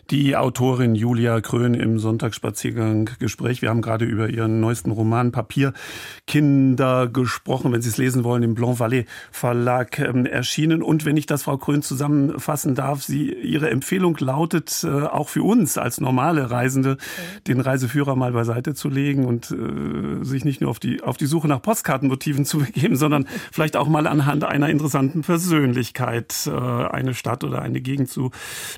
Die 0.09 0.37
Autorin 0.37 0.95
Julia 0.95 1.41
Krön 1.41 1.73
im 1.73 1.99
Sonntagsspaziergang 1.99 3.09
Gespräch. 3.19 3.61
Wir 3.61 3.69
haben 3.69 3.81
gerade 3.81 4.05
über 4.05 4.29
ihren 4.29 4.61
neuesten 4.61 4.91
Roman 4.91 5.33
Papierkinder 5.33 7.09
gesprochen, 7.09 7.73
wenn 7.73 7.81
Sie 7.81 7.89
es 7.89 7.97
lesen 7.97 8.23
wollen, 8.23 8.41
im 8.41 8.55
Blanc 8.55 8.79
Vallée 8.79 9.05
Verlag 9.31 9.99
ähm, 9.99 10.25
erschienen. 10.25 10.81
Und 10.81 11.03
wenn 11.03 11.17
ich 11.17 11.25
das, 11.25 11.43
Frau 11.43 11.57
Krön, 11.57 11.81
zusammenfassen 11.81 12.73
darf, 12.73 13.03
Sie, 13.03 13.33
Ihre 13.33 13.69
Empfehlung 13.69 14.15
lautet, 14.17 14.85
äh, 14.85 14.87
auch 14.87 15.27
für 15.27 15.43
uns 15.43 15.77
als 15.77 15.99
normale 15.99 16.51
Reisende, 16.51 16.91
okay. 16.91 17.41
den 17.47 17.59
Reiseführer 17.59 18.15
mal 18.15 18.31
beiseite 18.31 18.75
zu 18.75 18.87
legen 18.87 19.25
und 19.25 19.51
äh, 19.51 20.23
sich 20.23 20.45
nicht 20.45 20.61
nur 20.61 20.69
auf 20.69 20.79
die, 20.79 21.03
auf 21.03 21.17
die 21.17 21.25
Suche 21.25 21.49
nach 21.49 21.61
Postkartenmotiven 21.61 22.45
zu 22.45 22.59
begeben, 22.65 22.95
sondern 22.95 23.27
vielleicht 23.51 23.75
auch 23.75 23.89
mal 23.89 24.07
anhand 24.07 24.45
einer 24.45 24.69
interessanten 24.69 25.23
Persönlichkeit 25.23 26.47
äh, 26.47 26.51
eine 26.51 27.13
Stadt 27.13 27.43
oder 27.43 27.61
eine 27.61 27.81
Gegend 27.81 28.09
zu 28.09 28.31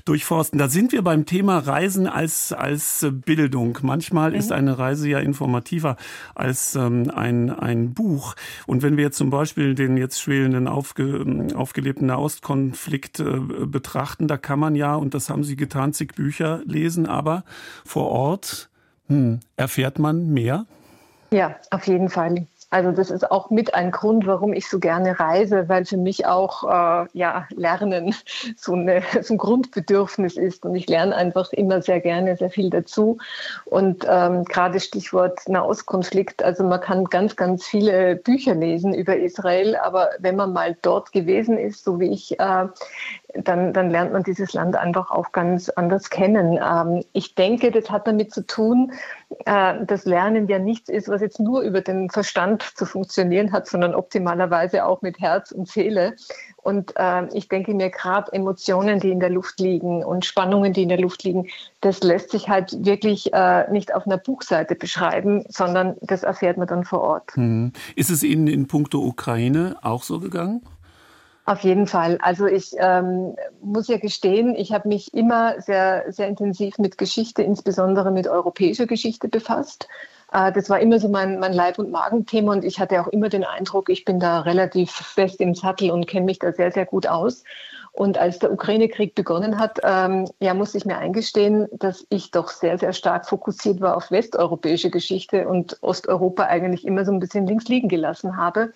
durchforsten. 0.06 0.58
Da 0.58 0.68
sind 0.68 0.90
wir 0.90 1.02
beim 1.02 1.19
beim 1.20 1.26
Thema 1.26 1.58
Reisen 1.58 2.06
als, 2.06 2.50
als 2.52 3.06
Bildung. 3.10 3.78
Manchmal 3.82 4.30
mhm. 4.30 4.36
ist 4.36 4.52
eine 4.52 4.78
Reise 4.78 5.06
ja 5.06 5.18
informativer 5.18 5.96
als 6.34 6.74
ähm, 6.76 7.10
ein, 7.14 7.50
ein 7.50 7.92
Buch. 7.92 8.36
Und 8.66 8.82
wenn 8.82 8.96
wir 8.96 9.04
jetzt 9.04 9.18
zum 9.18 9.28
Beispiel 9.28 9.74
den 9.74 9.98
jetzt 9.98 10.20
schwelenden 10.20 10.66
aufge, 10.66 11.48
aufgelebten 11.54 12.06
Nahostkonflikt 12.06 13.20
äh, 13.20 13.40
betrachten, 13.66 14.28
da 14.28 14.38
kann 14.38 14.58
man 14.58 14.74
ja, 14.74 14.94
und 14.94 15.12
das 15.12 15.28
haben 15.28 15.44
Sie 15.44 15.56
getan, 15.56 15.92
zig 15.92 16.14
Bücher 16.14 16.62
lesen, 16.64 17.06
aber 17.06 17.44
vor 17.84 18.08
Ort 18.08 18.70
hm, 19.08 19.40
erfährt 19.56 19.98
man 19.98 20.30
mehr? 20.30 20.64
Ja, 21.32 21.56
auf 21.70 21.86
jeden 21.86 22.08
Fall. 22.08 22.46
Also 22.70 22.92
das 22.92 23.10
ist 23.10 23.30
auch 23.30 23.50
mit 23.50 23.74
ein 23.74 23.90
Grund, 23.90 24.26
warum 24.26 24.52
ich 24.52 24.68
so 24.68 24.78
gerne 24.78 25.18
reise, 25.18 25.68
weil 25.68 25.84
für 25.84 25.96
mich 25.96 26.26
auch 26.26 26.64
äh, 26.64 27.06
ja, 27.12 27.48
Lernen 27.50 28.14
so, 28.56 28.74
eine, 28.74 29.02
so 29.22 29.34
ein 29.34 29.38
Grundbedürfnis 29.38 30.36
ist. 30.36 30.64
Und 30.64 30.76
ich 30.76 30.88
lerne 30.88 31.14
einfach 31.16 31.52
immer 31.52 31.82
sehr 31.82 32.00
gerne 32.00 32.36
sehr 32.36 32.50
viel 32.50 32.70
dazu. 32.70 33.18
Und 33.64 34.06
ähm, 34.08 34.44
gerade 34.44 34.78
Stichwort 34.78 35.48
Nahostkonflikt, 35.48 36.42
also 36.44 36.62
man 36.62 36.80
kann 36.80 37.04
ganz, 37.06 37.34
ganz 37.34 37.66
viele 37.66 38.16
Bücher 38.16 38.54
lesen 38.54 38.94
über 38.94 39.16
Israel, 39.16 39.76
aber 39.76 40.10
wenn 40.20 40.36
man 40.36 40.52
mal 40.52 40.76
dort 40.82 41.12
gewesen 41.12 41.58
ist, 41.58 41.84
so 41.84 41.98
wie 41.98 42.10
ich, 42.10 42.38
äh, 42.38 42.66
dann, 43.34 43.72
dann 43.72 43.90
lernt 43.90 44.12
man 44.12 44.22
dieses 44.22 44.52
Land 44.52 44.76
einfach 44.76 45.10
auch 45.10 45.32
ganz 45.32 45.68
anders 45.70 46.10
kennen. 46.10 46.58
Ähm, 46.62 47.04
ich 47.12 47.34
denke, 47.34 47.70
das 47.70 47.90
hat 47.90 48.06
damit 48.06 48.32
zu 48.32 48.46
tun, 48.46 48.92
äh, 49.46 49.84
dass 49.84 50.04
Lernen 50.04 50.48
ja 50.48 50.58
nichts 50.58 50.88
ist, 50.88 51.08
was 51.08 51.20
jetzt 51.20 51.40
nur 51.40 51.62
über 51.62 51.80
den 51.80 52.10
Verstand 52.10 52.62
zu 52.62 52.86
funktionieren 52.86 53.52
hat, 53.52 53.66
sondern 53.66 53.94
optimalerweise 53.94 54.84
auch 54.84 55.02
mit 55.02 55.20
Herz 55.20 55.52
und 55.52 55.68
Seele. 55.68 56.16
Und 56.56 56.94
äh, 56.96 57.26
ich 57.34 57.48
denke 57.48 57.74
mir 57.74 57.90
gerade 57.90 58.32
Emotionen, 58.32 59.00
die 59.00 59.10
in 59.10 59.20
der 59.20 59.30
Luft 59.30 59.60
liegen 59.60 60.04
und 60.04 60.24
Spannungen, 60.24 60.72
die 60.72 60.82
in 60.82 60.88
der 60.88 61.00
Luft 61.00 61.24
liegen, 61.24 61.48
das 61.80 62.02
lässt 62.02 62.30
sich 62.30 62.48
halt 62.48 62.84
wirklich 62.84 63.32
äh, 63.32 63.70
nicht 63.70 63.94
auf 63.94 64.06
einer 64.06 64.18
Buchseite 64.18 64.74
beschreiben, 64.74 65.44
sondern 65.48 65.96
das 66.02 66.22
erfährt 66.22 66.58
man 66.58 66.66
dann 66.66 66.84
vor 66.84 67.00
Ort. 67.00 67.34
Hm. 67.34 67.72
Ist 67.96 68.10
es 68.10 68.22
Ihnen 68.22 68.46
in 68.46 68.66
puncto 68.66 68.98
Ukraine 68.98 69.76
auch 69.82 70.02
so 70.02 70.20
gegangen? 70.20 70.62
Auf 71.46 71.60
jeden 71.60 71.86
Fall. 71.86 72.18
Also 72.20 72.46
ich 72.46 72.72
ähm, 72.78 73.34
muss 73.62 73.88
ja 73.88 73.98
gestehen, 73.98 74.54
ich 74.54 74.72
habe 74.72 74.88
mich 74.88 75.14
immer 75.14 75.60
sehr, 75.60 76.04
sehr 76.12 76.28
intensiv 76.28 76.78
mit 76.78 76.98
Geschichte, 76.98 77.42
insbesondere 77.42 78.10
mit 78.10 78.28
europäischer 78.28 78.86
Geschichte 78.86 79.28
befasst. 79.28 79.88
Äh, 80.32 80.52
das 80.52 80.70
war 80.70 80.80
immer 80.80 81.00
so 81.00 81.08
mein, 81.08 81.40
mein 81.40 81.52
Leib- 81.52 81.78
und 81.78 81.90
Magenthema 81.90 82.52
und 82.52 82.64
ich 82.64 82.78
hatte 82.78 83.00
auch 83.00 83.08
immer 83.08 83.28
den 83.28 83.44
Eindruck, 83.44 83.88
ich 83.88 84.04
bin 84.04 84.20
da 84.20 84.40
relativ 84.40 84.90
fest 84.90 85.40
im 85.40 85.54
Sattel 85.54 85.90
und 85.90 86.06
kenne 86.06 86.26
mich 86.26 86.38
da 86.38 86.52
sehr, 86.52 86.72
sehr 86.72 86.86
gut 86.86 87.06
aus. 87.06 87.42
Und 87.92 88.18
als 88.18 88.38
der 88.38 88.52
Ukraine-Krieg 88.52 89.14
begonnen 89.14 89.58
hat, 89.58 89.80
ähm, 89.82 90.28
ja, 90.38 90.54
musste 90.54 90.78
ich 90.78 90.84
mir 90.84 90.96
eingestehen, 90.98 91.66
dass 91.72 92.06
ich 92.08 92.30
doch 92.30 92.48
sehr, 92.48 92.78
sehr 92.78 92.92
stark 92.92 93.28
fokussiert 93.28 93.80
war 93.80 93.96
auf 93.96 94.10
westeuropäische 94.10 94.90
Geschichte 94.90 95.48
und 95.48 95.76
Osteuropa 95.82 96.44
eigentlich 96.44 96.86
immer 96.86 97.04
so 97.04 97.12
ein 97.12 97.20
bisschen 97.20 97.46
links 97.46 97.68
liegen 97.68 97.88
gelassen 97.88 98.36
habe. 98.36 98.72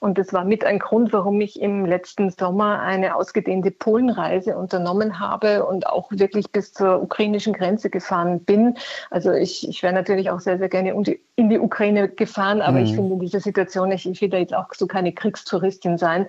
Und 0.00 0.18
das 0.18 0.32
war 0.32 0.44
mit 0.44 0.64
ein 0.64 0.78
Grund, 0.78 1.12
warum 1.12 1.40
ich 1.40 1.60
im 1.60 1.86
letzten 1.86 2.30
Sommer 2.30 2.80
eine 2.80 3.14
ausgedehnte 3.14 3.70
Polenreise 3.70 4.56
unternommen 4.56 5.20
habe 5.20 5.64
und 5.64 5.86
auch 5.86 6.10
wirklich 6.10 6.50
bis 6.50 6.72
zur 6.72 7.00
ukrainischen 7.02 7.52
Grenze 7.52 7.88
gefahren 7.88 8.40
bin. 8.40 8.76
Also 9.10 9.32
ich, 9.32 9.68
ich 9.68 9.82
wäre 9.82 9.94
natürlich 9.94 10.30
auch 10.30 10.40
sehr, 10.40 10.58
sehr 10.58 10.68
gerne 10.68 10.92
in 11.36 11.48
die 11.48 11.58
Ukraine 11.58 12.08
gefahren, 12.08 12.60
aber 12.60 12.78
mhm. 12.78 12.84
ich 12.84 12.94
finde 12.94 13.14
in 13.14 13.20
dieser 13.20 13.40
Situation, 13.40 13.92
ich, 13.92 14.08
ich 14.08 14.20
will 14.20 14.28
da 14.28 14.38
jetzt 14.38 14.54
auch 14.54 14.74
so 14.74 14.86
keine 14.86 15.12
Kriegstouristin 15.12 15.98
sein. 15.98 16.26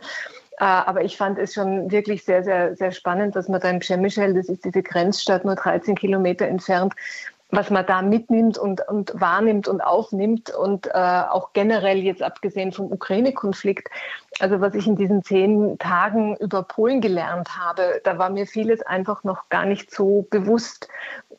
Äh, 0.60 0.64
aber 0.64 1.04
ich 1.04 1.18
fand 1.18 1.38
es 1.38 1.54
schon 1.54 1.92
wirklich 1.92 2.24
sehr, 2.24 2.44
sehr, 2.44 2.76
sehr 2.76 2.92
spannend, 2.92 3.36
dass 3.36 3.48
man 3.48 3.62
da 3.62 3.70
in 3.70 3.80
Przemyśl, 3.80 4.34
das 4.34 4.50
ist 4.50 4.66
diese 4.66 4.82
Grenzstadt 4.82 5.46
nur 5.46 5.56
13 5.56 5.96
Kilometer 5.96 6.48
entfernt, 6.48 6.94
was 7.50 7.70
man 7.70 7.86
da 7.86 8.02
mitnimmt 8.02 8.58
und, 8.58 8.86
und 8.90 9.14
wahrnimmt 9.16 9.68
und 9.68 9.82
aufnimmt 9.82 10.50
und 10.50 10.88
äh, 10.88 10.92
auch 10.92 11.54
generell 11.54 12.00
jetzt 12.00 12.22
abgesehen 12.22 12.74
vom 12.74 12.92
Ukraine-Konflikt, 12.92 13.88
also 14.40 14.60
was 14.60 14.74
ich 14.76 14.86
in 14.86 14.98
diesen 14.98 15.24
zehn 15.24 15.78
Tagen 15.78 16.36
über 16.38 16.64
Polen 16.64 17.00
gelernt 17.00 17.58
habe, 17.58 18.02
da 18.04 18.18
war 18.18 18.30
mir 18.30 18.48
vieles 18.48 18.82
einfach 18.82 19.24
noch 19.24 19.48
gar 19.50 19.66
nicht 19.66 19.92
so 19.92 20.28
bewusst, 20.30 20.90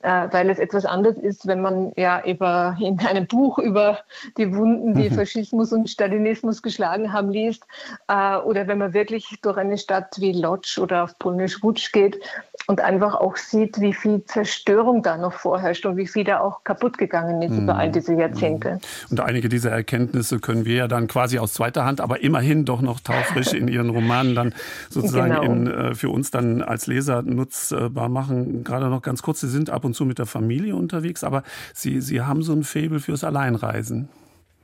äh, 0.02 0.28
weil 0.30 0.50
es 0.50 0.58
etwas 0.58 0.84
anderes 0.84 1.18
ist, 1.18 1.46
wenn 1.46 1.60
man 1.60 1.92
ja 1.96 2.22
über, 2.24 2.76
in 2.80 3.00
einem 3.00 3.26
Buch 3.26 3.58
über 3.58 3.98
die 4.36 4.54
Wunden, 4.54 4.94
die 4.94 5.10
mhm. 5.10 5.14
Faschismus 5.14 5.72
und 5.72 5.90
Stalinismus 5.90 6.62
geschlagen 6.62 7.12
haben, 7.12 7.30
liest, 7.30 7.64
äh, 8.08 8.36
oder 8.36 8.68
wenn 8.68 8.78
man 8.78 8.92
wirklich 8.92 9.38
durch 9.42 9.56
eine 9.56 9.78
Stadt 9.78 10.16
wie 10.18 10.32
Lodz 10.32 10.78
oder 10.78 11.04
auf 11.04 11.18
Polnisch 11.18 11.62
Wutsch 11.62 11.92
geht 11.92 12.18
und 12.66 12.80
einfach 12.80 13.14
auch 13.14 13.36
sieht, 13.36 13.80
wie 13.80 13.92
viel 13.92 14.22
Zerstörung 14.24 15.02
da 15.02 15.16
noch 15.16 15.32
vorherrscht 15.32 15.86
und 15.86 15.96
wie 15.96 16.06
viel 16.06 16.24
da 16.24 16.40
auch 16.40 16.62
kaputt 16.64 16.98
gegangen 16.98 17.42
ist 17.42 17.52
mhm. 17.52 17.64
über 17.64 17.76
all 17.76 17.90
diese 17.90 18.14
Jahrzehnte. 18.14 18.74
Mhm. 18.74 18.78
Und 19.10 19.20
einige 19.20 19.48
dieser 19.48 19.70
Erkenntnisse 19.70 20.38
können 20.38 20.64
wir 20.64 20.76
ja 20.76 20.88
dann 20.88 21.08
quasi 21.08 21.38
aus 21.38 21.54
zweiter 21.54 21.84
Hand, 21.84 22.00
aber 22.00 22.22
immerhin 22.22 22.64
doch 22.64 22.82
noch 22.82 23.00
taufrisch 23.00 23.52
in 23.52 23.68
Ihren 23.68 23.90
Romanen 23.90 24.34
dann 24.34 24.54
sozusagen 24.90 25.34
genau. 25.34 25.42
in, 25.42 25.66
äh, 25.66 25.94
für 25.94 26.10
uns 26.10 26.30
dann 26.30 26.62
als 26.62 26.86
Leser 26.86 27.22
nutzbar 27.22 28.08
machen. 28.08 28.64
Gerade 28.64 28.86
noch 28.86 29.02
ganz 29.02 29.22
kurz, 29.22 29.40
Sie 29.40 29.48
sind 29.48 29.70
ab 29.70 29.84
und 29.88 29.94
zu 29.94 30.04
mit 30.04 30.18
der 30.18 30.26
Familie 30.26 30.76
unterwegs, 30.76 31.24
aber 31.24 31.42
Sie, 31.74 32.00
Sie 32.00 32.20
haben 32.22 32.42
so 32.42 32.52
ein 32.52 32.62
Faible 32.62 33.00
fürs 33.00 33.24
Alleinreisen. 33.24 34.08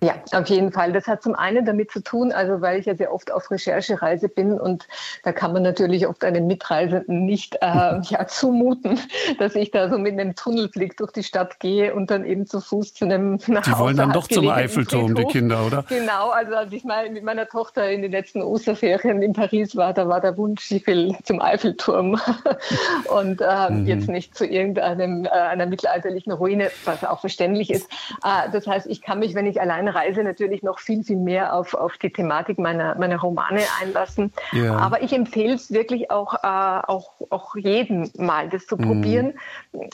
Ja, 0.03 0.15
auf 0.33 0.49
jeden 0.49 0.71
Fall. 0.71 0.93
Das 0.93 1.07
hat 1.07 1.23
zum 1.23 1.35
einen 1.35 1.65
damit 1.65 1.91
zu 1.91 2.03
tun, 2.03 2.31
also 2.31 2.61
weil 2.61 2.79
ich 2.79 2.87
ja 2.87 2.95
sehr 2.95 3.13
oft 3.13 3.33
auf 3.33 3.51
Recherchereise 3.51 4.29
bin 4.29 4.61
und 4.61 4.87
da 5.23 5.33
kann 5.33 5.55
man 5.55 5.63
natürlich 5.63 6.07
oft 6.07 6.25
einem 6.25 6.47
Mitreisenden 6.47 7.25
nicht 7.25 7.57
äh, 7.63 8.01
ja, 8.03 8.27
zumuten, 8.27 9.01
dass 9.39 9.55
ich 9.55 9.71
da 9.71 9.89
so 9.89 9.97
mit 9.97 10.13
einem 10.13 10.35
Tunnelblick 10.35 10.99
durch 10.99 11.13
die 11.13 11.23
Stadt 11.23 11.59
gehe 11.59 11.95
und 11.95 12.11
dann 12.11 12.27
eben 12.27 12.47
zu 12.47 12.61
Fuß 12.61 12.93
zu 12.93 13.07
einem 13.07 13.39
nach 13.47 13.63
Die 13.63 13.79
wollen 13.79 13.97
dann 13.97 14.13
doch 14.13 14.29
zum 14.29 14.49
Eiffelturm, 14.49 15.15
die 15.15 15.25
Kinder, 15.25 15.65
oder? 15.65 15.85
Genau, 15.89 16.29
also 16.29 16.55
als 16.55 16.73
ich 16.73 16.85
mal 16.85 17.09
mit 17.09 17.25
meiner 17.25 17.47
Tochter 17.47 17.91
in 17.91 18.03
den 18.03 18.11
letzten 18.11 18.43
Osterferien 18.43 19.23
in 19.23 19.33
Paris 19.33 19.75
war, 19.75 19.95
da 19.95 20.07
war 20.07 20.21
der 20.21 20.37
Wunsch, 20.37 20.71
ich 20.71 20.87
will 20.87 21.17
zum 21.23 21.41
Eiffelturm 21.41 22.21
und 23.09 23.41
äh, 23.41 23.71
mhm. 23.71 23.87
jetzt 23.87 24.09
nicht 24.09 24.37
zu 24.37 24.45
irgendeinem 24.45 25.25
äh, 25.25 25.29
einer 25.31 25.65
mittelalterlichen 25.65 26.33
Ruine, 26.33 26.71
was 26.85 27.05
auch 27.05 27.21
verständlich 27.21 27.71
ist. 27.71 27.89
Äh, 28.23 28.51
das 28.53 28.67
heißt, 28.67 28.87
ich 28.87 29.01
kann 29.01 29.21
mich, 29.21 29.35
wenn 29.35 29.47
ich 29.47 29.61
alleine 29.61 29.84
Reise 29.89 30.23
natürlich 30.23 30.63
noch 30.63 30.79
viel, 30.79 31.03
viel 31.03 31.17
mehr 31.17 31.55
auf, 31.55 31.75
auf 31.75 31.99
die 31.99 32.11
Thematik 32.11 32.59
meiner, 32.59 32.95
meiner 32.95 33.19
Romane 33.19 33.61
einlassen. 33.83 34.33
Ja. 34.53 34.77
Aber 34.77 35.03
ich 35.03 35.13
empfehle 35.13 35.55
es 35.55 35.73
wirklich 35.73 36.11
auch, 36.11 36.35
äh, 36.35 36.47
auch, 36.87 37.13
auch 37.31 37.57
jedem 37.57 38.11
mal, 38.17 38.49
das 38.49 38.67
zu 38.67 38.77
mhm. 38.77 38.83
probieren, 38.83 39.35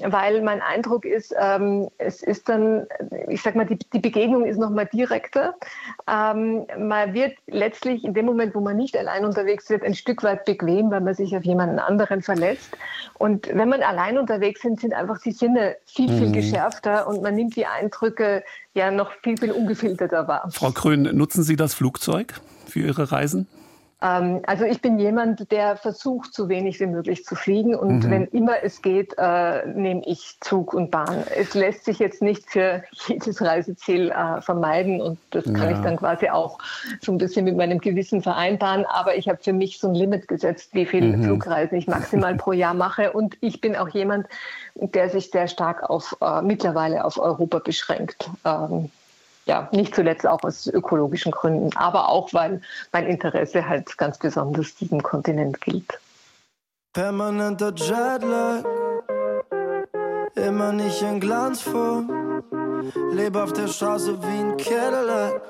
weil 0.05 0.43
mein 0.43 0.61
Eindruck 0.61 1.05
ist, 1.05 1.35
ähm, 1.39 1.89
es 1.99 2.23
ist 2.23 2.49
dann, 2.49 2.87
ich 3.29 3.43
sag 3.43 3.55
mal, 3.55 3.67
die, 3.67 3.79
die 3.79 3.99
Begegnung 3.99 4.45
ist 4.45 4.59
noch 4.59 4.71
mal 4.71 4.87
direkter. 4.87 5.55
Ähm, 6.09 6.67
man 6.79 7.15
wird 7.15 7.37
letztlich 7.47 8.05
in 8.05 8.15
dem 8.15 8.27
Moment, 8.27 8.55
wo 8.55 8.61
man 8.61 8.77
nicht 8.77 8.97
allein 8.97 9.25
unterwegs 9.25 9.71
wird, 9.71 9.83
ein 9.83 9.95
Stück 9.95 10.23
weit 10.23 10.45
bequem, 10.45 10.91
weil 10.91 11.01
man 11.01 11.15
sich 11.15 11.37
auf 11.37 11.45
jemanden 11.45 11.79
anderen 11.79 12.23
verletzt. 12.23 12.77
Und 13.19 13.49
wenn 13.49 13.69
man 13.69 13.83
allein 13.83 14.19
unterwegs 14.19 14.63
sind, 14.63 14.81
sind 14.81 14.95
einfach 14.95 15.21
die 15.21 15.33
Sinne 15.33 15.77
viel, 15.85 16.09
viel 16.09 16.29
mhm. 16.29 16.33
geschärfter 16.33 17.07
und 17.07 17.23
man 17.23 17.35
nimmt 17.35 17.57
die 17.57 17.67
Eindrücke 17.67 18.43
ja 18.75 18.91
noch 18.91 19.11
viel, 19.23 19.37
viel 19.37 19.53
ungefilterter 19.53 20.29
wahr. 20.29 20.49
Frau 20.53 20.71
Krön, 20.71 21.03
nutzen 21.17 21.43
Sie 21.43 21.57
das 21.57 21.75
Flugzeug 21.75 22.41
für 22.67 22.81
Ihre 22.81 23.11
Reisen? 23.11 23.49
Ähm, 24.03 24.41
also 24.47 24.65
ich 24.65 24.81
bin 24.81 24.99
jemand, 24.99 25.51
der 25.53 25.77
versucht, 25.77 26.33
so 26.33 26.49
wenig 26.49 26.81
wie 26.81 26.87
möglich 26.87 27.25
zu 27.25 27.35
fliegen 27.35 27.75
und 27.75 28.05
mhm. 28.05 28.11
wenn 28.11 28.25
immer 28.27 28.63
es 28.63 28.81
geht, 28.81 29.15
äh, 29.19 29.67
nehme 29.67 30.03
ich 30.07 30.39
Zug 30.41 30.73
und 30.73 30.91
Bahn. 30.91 31.25
Es 31.37 31.55
lässt 31.55 31.85
sich 31.85 31.99
jetzt 31.99 32.23
nicht 32.23 32.51
für 32.51 32.83
jedes 33.09 33.43
Reiseziel 33.43 34.11
äh, 34.11 34.41
vermeiden 34.41 35.01
und 35.01 35.19
das 35.31 35.45
kann 35.45 35.71
ja. 35.71 35.73
ich 35.73 35.79
dann 35.79 35.97
quasi 35.97 36.31
auch 36.31 36.59
so 37.01 37.13
ein 37.13 37.19
bisschen 37.19 37.45
mit 37.45 37.57
meinem 37.57 37.79
Gewissen 37.79 38.23
vereinbaren. 38.23 38.87
Aber 38.87 39.17
ich 39.17 39.29
habe 39.29 39.39
für 39.43 39.53
mich 39.53 39.79
so 39.79 39.89
ein 39.89 39.95
Limit 39.95 40.29
gesetzt, 40.29 40.71
wie 40.73 40.87
viele 40.87 41.17
mhm. 41.17 41.25
Flugreisen 41.25 41.77
ich 41.77 41.87
maximal 41.87 42.35
pro 42.37 42.53
Jahr 42.53 42.75
mache 42.75 43.13
und 43.13 43.37
ich 43.41 43.61
bin 43.61 43.77
auch 43.77 43.89
jemand, 43.89 44.27
der 44.75 45.11
sich 45.11 45.31
sehr 45.31 45.49
stark 45.49 45.89
auf 45.91 46.17
äh, 46.23 46.41
mittlerweile 46.43 47.05
auf 47.05 47.19
Europa 47.19 47.59
beschränkt. 47.59 48.31
Ähm, 48.45 48.91
ja, 49.51 49.69
nicht 49.73 49.97
zuletzt 49.97 50.25
auch 50.29 50.45
aus 50.45 50.69
ökologischen 50.69 51.33
Gründen, 51.33 51.77
aber 51.77 52.09
auch, 52.09 52.33
weil 52.33 52.63
mein 52.93 53.07
Interesse 53.07 53.69
halt 53.69 53.99
ganz 53.99 54.17
besonders 54.17 54.77
diesem 54.77 55.03
Kontinent 55.03 55.61
gilt. 55.61 55.99
Permanenter 56.93 57.73
Jetlag, 57.75 58.63
immer 60.37 60.73
nicht 60.73 61.03
in 61.03 61.19
Glanzform, 61.19 62.45
lebe 63.11 63.43
auf 63.43 63.53
der 63.53 63.67
Straße 63.67 64.23
wie 64.23 64.39
ein 64.39 64.57
Cadillac, 64.57 65.43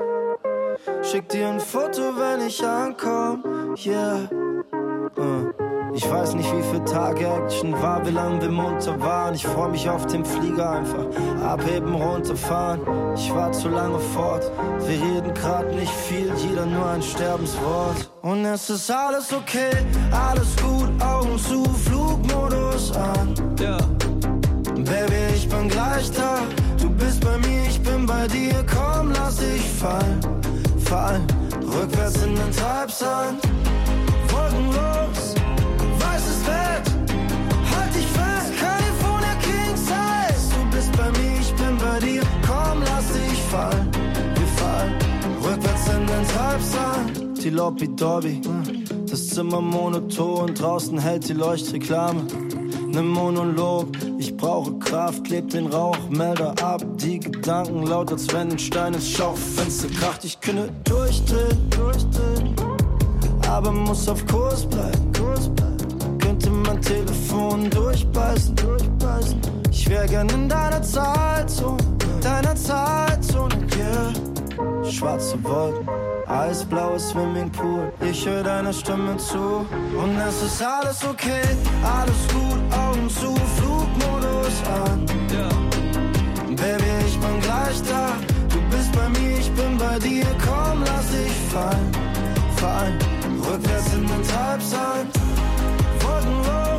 schick 1.03 1.29
dir 1.29 1.49
ein 1.49 1.61
Foto, 1.61 2.17
wenn 2.17 2.47
ich 2.47 2.65
ankomm, 2.65 3.77
yeah. 3.85 4.31
Uh. 5.19 5.50
Ich 6.03 6.11
weiß 6.11 6.35
nicht, 6.35 6.51
wie 6.57 6.63
viel 6.63 6.83
Tage 6.87 7.27
Action 7.27 7.75
war, 7.75 8.07
wie 8.07 8.11
lange 8.11 8.41
wir 8.41 8.51
munter 8.51 8.99
waren. 9.01 9.35
Ich 9.35 9.47
freu 9.47 9.69
mich 9.69 9.87
auf 9.87 10.07
den 10.07 10.25
Flieger 10.25 10.71
einfach. 10.71 11.05
Abheben, 11.45 11.95
runterfahren. 11.95 12.81
Ich 13.15 13.31
war 13.35 13.53
zu 13.53 13.69
lange 13.69 13.99
fort. 13.99 14.51
Wir 14.87 14.99
reden 14.99 15.35
grad 15.35 15.71
nicht 15.75 15.93
viel, 15.93 16.33
jeder 16.39 16.65
nur 16.65 16.87
ein 16.87 17.03
Sterbenswort. 17.03 18.11
Und 18.23 18.47
es 18.47 18.71
ist 18.71 18.91
alles 18.91 19.31
okay, 19.31 19.73
alles 20.11 20.57
gut, 20.57 20.89
Augen 21.03 21.39
zu, 21.39 21.65
Flugmodus 21.65 22.93
an. 22.97 23.35
Ja. 23.61 23.77
Baby, 24.77 25.35
ich 25.35 25.47
bin 25.51 25.69
gleich 25.69 26.11
da. 26.13 26.39
Du 26.81 26.89
bist 26.89 27.23
bei 27.23 27.37
mir, 27.47 27.65
ich 27.69 27.81
bin 27.83 28.07
bei 28.07 28.27
dir. 28.27 28.65
Komm, 28.75 29.13
lass 29.13 29.37
dich 29.37 29.69
fallen, 29.79 30.21
fallen. 30.79 31.27
Rückwärts 31.63 32.23
in 32.23 32.35
den 32.37 32.51
Treibsand. 32.53 33.43
Wolkenlos 34.31 35.20
Bett. 36.51 36.87
Halt 37.73 37.93
dich 37.95 38.09
fest, 38.17 38.51
California 38.65 39.35
King 39.47 39.77
Size. 39.89 40.43
Du 40.55 40.61
bist 40.75 40.91
bei 40.99 41.09
mir, 41.19 41.35
ich 41.45 41.53
bin 41.61 41.75
bei 41.79 41.99
dir. 42.07 42.23
Komm, 42.47 42.83
lass 42.89 43.07
dich 43.13 43.41
fallen. 43.53 43.89
Wir 44.39 44.49
fallen 44.61 44.93
rückwärts 45.45 45.91
Lobby-Dobby. 47.61 48.41
Das 49.11 49.29
Zimmer 49.29 49.61
monoton, 49.61 50.55
draußen 50.55 50.99
hält 50.99 51.29
die 51.29 51.35
Leuchtreklame. 51.35 52.23
Ne 52.87 53.03
Monolog, 53.03 53.89
ich 54.19 54.35
brauche 54.37 54.79
Kraft, 54.79 55.25
kleb 55.25 55.51
den 55.51 55.67
Rauchmelder 55.67 56.55
ab. 56.63 56.83
Die 56.97 57.21
Gedanken 57.21 57.87
laut, 57.87 58.13
als 58.13 58.33
wenn 58.33 58.53
ein 58.53 58.59
Stein 58.59 58.95
ins 58.95 59.11
Schaufenster 59.11 59.89
kracht. 59.89 60.25
Ich 60.25 60.41
könnte 60.41 60.73
durchdrehen, 60.85 61.71
durchdrehen, 61.71 62.57
aber 63.47 63.73
muss 63.73 64.09
auf 64.09 64.27
Kurs 64.27 64.65
bleiben, 64.65 65.13
Kurs 65.13 65.49
bleiben. 65.49 65.70
Telefon 67.51 67.71
durchbeißen, 67.71 68.57
durchbeißen. 68.57 69.41
Ich 69.71 69.89
wär 69.89 70.07
gern 70.07 70.29
in 70.29 70.49
deiner 70.49 70.83
Zeitzone, 70.83 71.79
deiner 72.23 72.55
Zeitzone, 72.55 73.55
yeah. 73.77 74.91
Schwarze 74.91 75.43
Wolken 75.43 75.89
eisblaues 76.29 77.11
Swimmingpool. 77.11 77.93
Ich 78.09 78.25
höre 78.25 78.45
deiner 78.45 78.73
Stimme 78.73 79.17
zu 79.17 79.67
und 80.01 80.17
es 80.29 80.43
ist 80.43 80.63
alles 80.63 81.05
okay, 81.05 81.43
alles 81.83 82.21
gut, 82.33 82.61
Augen 82.73 83.09
zu, 83.09 83.35
Flugmodus 83.57 84.63
an. 84.87 85.07
Baby, 86.57 86.85
ich 87.07 87.19
bin 87.19 87.41
gleich 87.41 87.83
da. 87.89 88.13
Du 88.49 88.61
bist 88.71 88.93
bei 88.93 89.09
mir, 89.09 89.39
ich 89.39 89.51
bin 89.53 89.77
bei 89.77 89.99
dir. 89.99 90.27
Komm, 90.47 90.85
lass 90.85 91.09
dich 91.11 91.33
fallen, 91.51 91.91
fallen. 92.57 92.99
Rückwärts 93.45 93.95
in 93.95 94.07
den 94.07 94.23
Treibsand, 94.23 95.11
wolkenlos, 96.01 96.51
weißes 96.51 96.70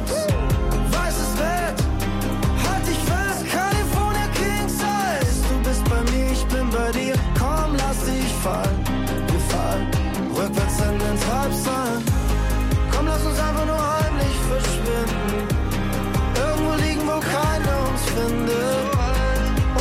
findet. 18.14 18.86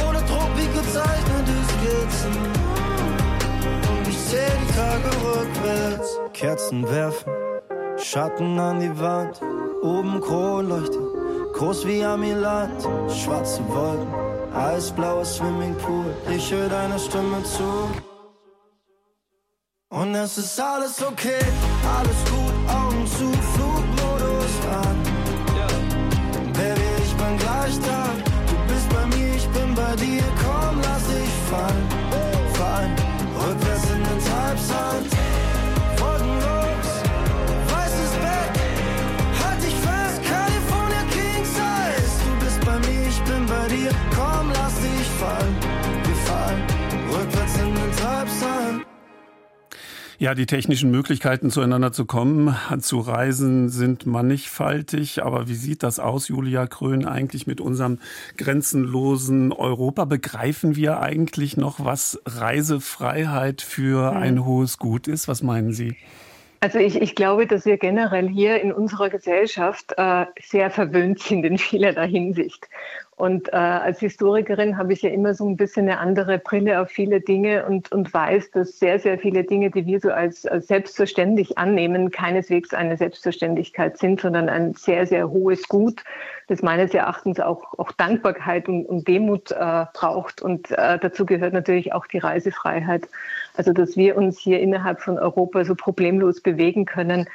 Ohne 0.04 0.20
Druck 0.28 0.50
wie 0.56 0.68
gezeichnete 0.78 1.56
Skizzen. 1.70 2.34
Und 3.90 4.08
ich 4.08 4.18
seh 4.18 4.50
die 4.62 4.72
Tage 4.74 5.10
rückwärts. 5.26 6.18
Kerzen 6.32 6.88
werfen, 6.88 7.32
Schatten 7.96 8.58
an 8.58 8.80
die 8.80 8.98
Wand. 9.00 9.40
Oben 9.82 10.20
Kronleuchter, 10.20 11.00
groß 11.54 11.86
wie 11.86 12.04
Amiland. 12.04 12.82
Schwarze 13.10 13.62
Wolken, 13.68 14.14
eisblauer 14.54 15.24
Swimmingpool. 15.24 16.14
Ich 16.30 16.52
höre 16.52 16.68
deiner 16.68 16.98
Stimme 16.98 17.42
zu. 17.44 17.90
Und 19.92 20.14
es 20.14 20.38
ist 20.38 20.60
alles 20.60 21.02
okay, 21.02 21.44
alles 21.98 22.20
gut, 22.30 22.49
Ja, 50.20 50.34
die 50.34 50.44
technischen 50.44 50.90
Möglichkeiten 50.90 51.50
zueinander 51.50 51.92
zu 51.92 52.04
kommen, 52.04 52.54
zu 52.80 52.98
reisen, 52.98 53.70
sind 53.70 54.04
mannigfaltig. 54.04 55.22
Aber 55.24 55.48
wie 55.48 55.54
sieht 55.54 55.82
das 55.82 55.98
aus, 55.98 56.28
Julia 56.28 56.66
Krön, 56.66 57.06
eigentlich 57.06 57.46
mit 57.46 57.58
unserem 57.58 57.98
grenzenlosen 58.36 59.50
Europa? 59.50 60.04
Begreifen 60.04 60.76
wir 60.76 61.00
eigentlich 61.00 61.56
noch, 61.56 61.82
was 61.82 62.20
Reisefreiheit 62.26 63.62
für 63.62 64.12
ein 64.12 64.44
hohes 64.44 64.76
Gut 64.76 65.08
ist? 65.08 65.26
Was 65.26 65.42
meinen 65.42 65.72
Sie? 65.72 65.96
Also 66.60 66.78
ich, 66.78 67.00
ich 67.00 67.14
glaube, 67.14 67.46
dass 67.46 67.64
wir 67.64 67.78
generell 67.78 68.28
hier 68.28 68.60
in 68.60 68.74
unserer 68.74 69.08
Gesellschaft 69.08 69.94
äh, 69.96 70.26
sehr 70.38 70.70
verwöhnt 70.70 71.20
sind 71.20 71.44
in 71.46 71.56
vielerlei 71.56 72.06
Hinsicht. 72.06 72.68
Und 73.20 73.52
äh, 73.52 73.56
als 73.56 74.00
Historikerin 74.00 74.78
habe 74.78 74.94
ich 74.94 75.02
ja 75.02 75.10
immer 75.10 75.34
so 75.34 75.46
ein 75.46 75.58
bisschen 75.58 75.86
eine 75.90 75.98
andere 75.98 76.38
Brille 76.38 76.80
auf 76.80 76.88
viele 76.88 77.20
Dinge 77.20 77.66
und, 77.66 77.92
und 77.92 78.14
weiß, 78.14 78.50
dass 78.52 78.78
sehr, 78.78 78.98
sehr 78.98 79.18
viele 79.18 79.44
Dinge, 79.44 79.70
die 79.70 79.84
wir 79.84 80.00
so 80.00 80.10
als, 80.10 80.46
als 80.46 80.68
selbstverständlich 80.68 81.58
annehmen, 81.58 82.10
keineswegs 82.10 82.72
eine 82.72 82.96
Selbstverständlichkeit 82.96 83.98
sind, 83.98 84.22
sondern 84.22 84.48
ein 84.48 84.72
sehr, 84.72 85.06
sehr 85.06 85.30
hohes 85.30 85.68
Gut, 85.68 86.02
das 86.46 86.62
meines 86.62 86.94
Erachtens 86.94 87.40
auch, 87.40 87.78
auch 87.78 87.92
Dankbarkeit 87.92 88.70
und, 88.70 88.86
und 88.86 89.06
Demut 89.06 89.50
äh, 89.50 89.84
braucht. 89.92 90.40
Und 90.40 90.70
äh, 90.70 90.98
dazu 90.98 91.26
gehört 91.26 91.52
natürlich 91.52 91.92
auch 91.92 92.06
die 92.06 92.18
Reisefreiheit. 92.18 93.06
Also 93.54 93.74
dass 93.74 93.98
wir 93.98 94.16
uns 94.16 94.38
hier 94.38 94.60
innerhalb 94.60 95.02
von 95.02 95.18
Europa 95.18 95.66
so 95.66 95.74
problemlos 95.74 96.40
bewegen 96.40 96.86
können 96.86 97.28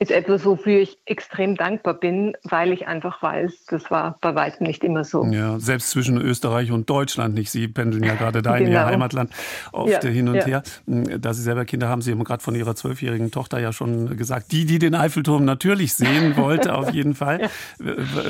ist 0.00 0.10
etwas, 0.10 0.46
wofür 0.46 0.80
ich 0.80 0.96
extrem 1.04 1.56
dankbar 1.56 1.92
bin, 1.92 2.34
weil 2.44 2.72
ich 2.72 2.88
einfach 2.88 3.22
weiß, 3.22 3.66
das 3.66 3.90
war 3.90 4.16
bei 4.22 4.34
weitem 4.34 4.66
nicht 4.66 4.82
immer 4.82 5.04
so. 5.04 5.26
Ja, 5.26 5.60
selbst 5.60 5.90
zwischen 5.90 6.16
Österreich 6.16 6.72
und 6.72 6.88
Deutschland 6.88 7.34
nicht. 7.34 7.50
Sie 7.50 7.68
pendeln 7.68 8.02
ja 8.02 8.14
gerade 8.14 8.40
da 8.40 8.52
genau. 8.52 8.60
in 8.60 8.72
Ihr 8.72 8.78
genau. 8.78 8.90
Heimatland 8.90 9.30
oft 9.72 10.02
ja, 10.02 10.08
hin 10.08 10.30
und 10.30 10.36
ja. 10.36 10.46
her. 10.46 10.62
Hm, 10.86 11.20
da 11.20 11.34
Sie 11.34 11.42
selber 11.42 11.66
Kinder 11.66 11.90
haben, 11.90 12.00
Sie 12.00 12.12
haben 12.12 12.24
gerade 12.24 12.42
von 12.42 12.54
Ihrer 12.54 12.74
zwölfjährigen 12.74 13.30
Tochter 13.30 13.60
ja 13.60 13.74
schon 13.74 14.16
gesagt, 14.16 14.52
die, 14.52 14.64
die 14.64 14.78
den 14.78 14.94
Eiffelturm 14.94 15.44
natürlich 15.44 15.92
sehen 15.92 16.34
wollte, 16.38 16.76
auf 16.76 16.90
jeden 16.92 17.14
Fall. 17.14 17.42
Ja. 17.42 17.50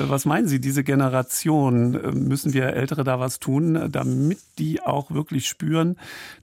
Was 0.08 0.24
meinen 0.24 0.48
Sie, 0.48 0.60
diese 0.60 0.82
Generation, 0.82 1.92
müssen 2.26 2.52
wir 2.52 2.64
Ältere 2.74 3.04
da 3.04 3.20
was 3.20 3.38
tun, 3.38 3.88
damit 3.92 4.38
die 4.58 4.82
auch 4.82 5.12
wirklich 5.12 5.46
spüren, 5.46 5.96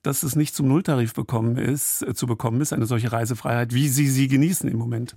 dass 0.03 0.23
es 0.23 0.38
nicht 0.38 0.55
zum 0.55 0.69
Nulltarif 0.69 1.13
bekommen 1.13 1.57
ist, 1.57 2.05
zu 2.15 2.28
bekommen 2.28 2.61
ist, 2.61 2.71
eine 2.71 2.86
solche 2.86 3.11
Reisefreiheit, 3.11 3.73
wie 3.73 3.89
Sie 3.89 4.07
sie 4.07 4.30
genießen 4.30 4.69
im 4.69 4.78
Moment? 4.78 5.16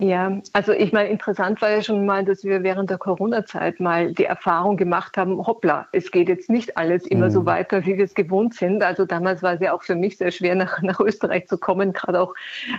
Ja, 0.00 0.40
also 0.52 0.70
ich 0.72 0.92
meine, 0.92 1.08
interessant 1.08 1.60
war 1.60 1.70
ja 1.70 1.82
schon 1.82 2.06
mal, 2.06 2.24
dass 2.24 2.44
wir 2.44 2.62
während 2.62 2.88
der 2.88 2.98
Corona-Zeit 2.98 3.80
mal 3.80 4.12
die 4.12 4.26
Erfahrung 4.26 4.76
gemacht 4.76 5.16
haben, 5.16 5.44
hoppla, 5.44 5.88
es 5.90 6.12
geht 6.12 6.28
jetzt 6.28 6.48
nicht 6.48 6.76
alles 6.76 7.04
immer 7.04 7.26
mhm. 7.26 7.30
so 7.32 7.46
weiter, 7.46 7.84
wie 7.84 7.96
wir 7.96 8.04
es 8.04 8.14
gewohnt 8.14 8.54
sind. 8.54 8.84
Also 8.84 9.06
damals 9.06 9.42
war 9.42 9.54
es 9.54 9.60
ja 9.60 9.72
auch 9.72 9.82
für 9.82 9.96
mich 9.96 10.16
sehr 10.16 10.30
schwer, 10.30 10.54
nach, 10.54 10.80
nach 10.82 11.00
Österreich 11.00 11.48
zu 11.48 11.58
kommen, 11.58 11.92
gerade 11.92 12.20
auch 12.20 12.34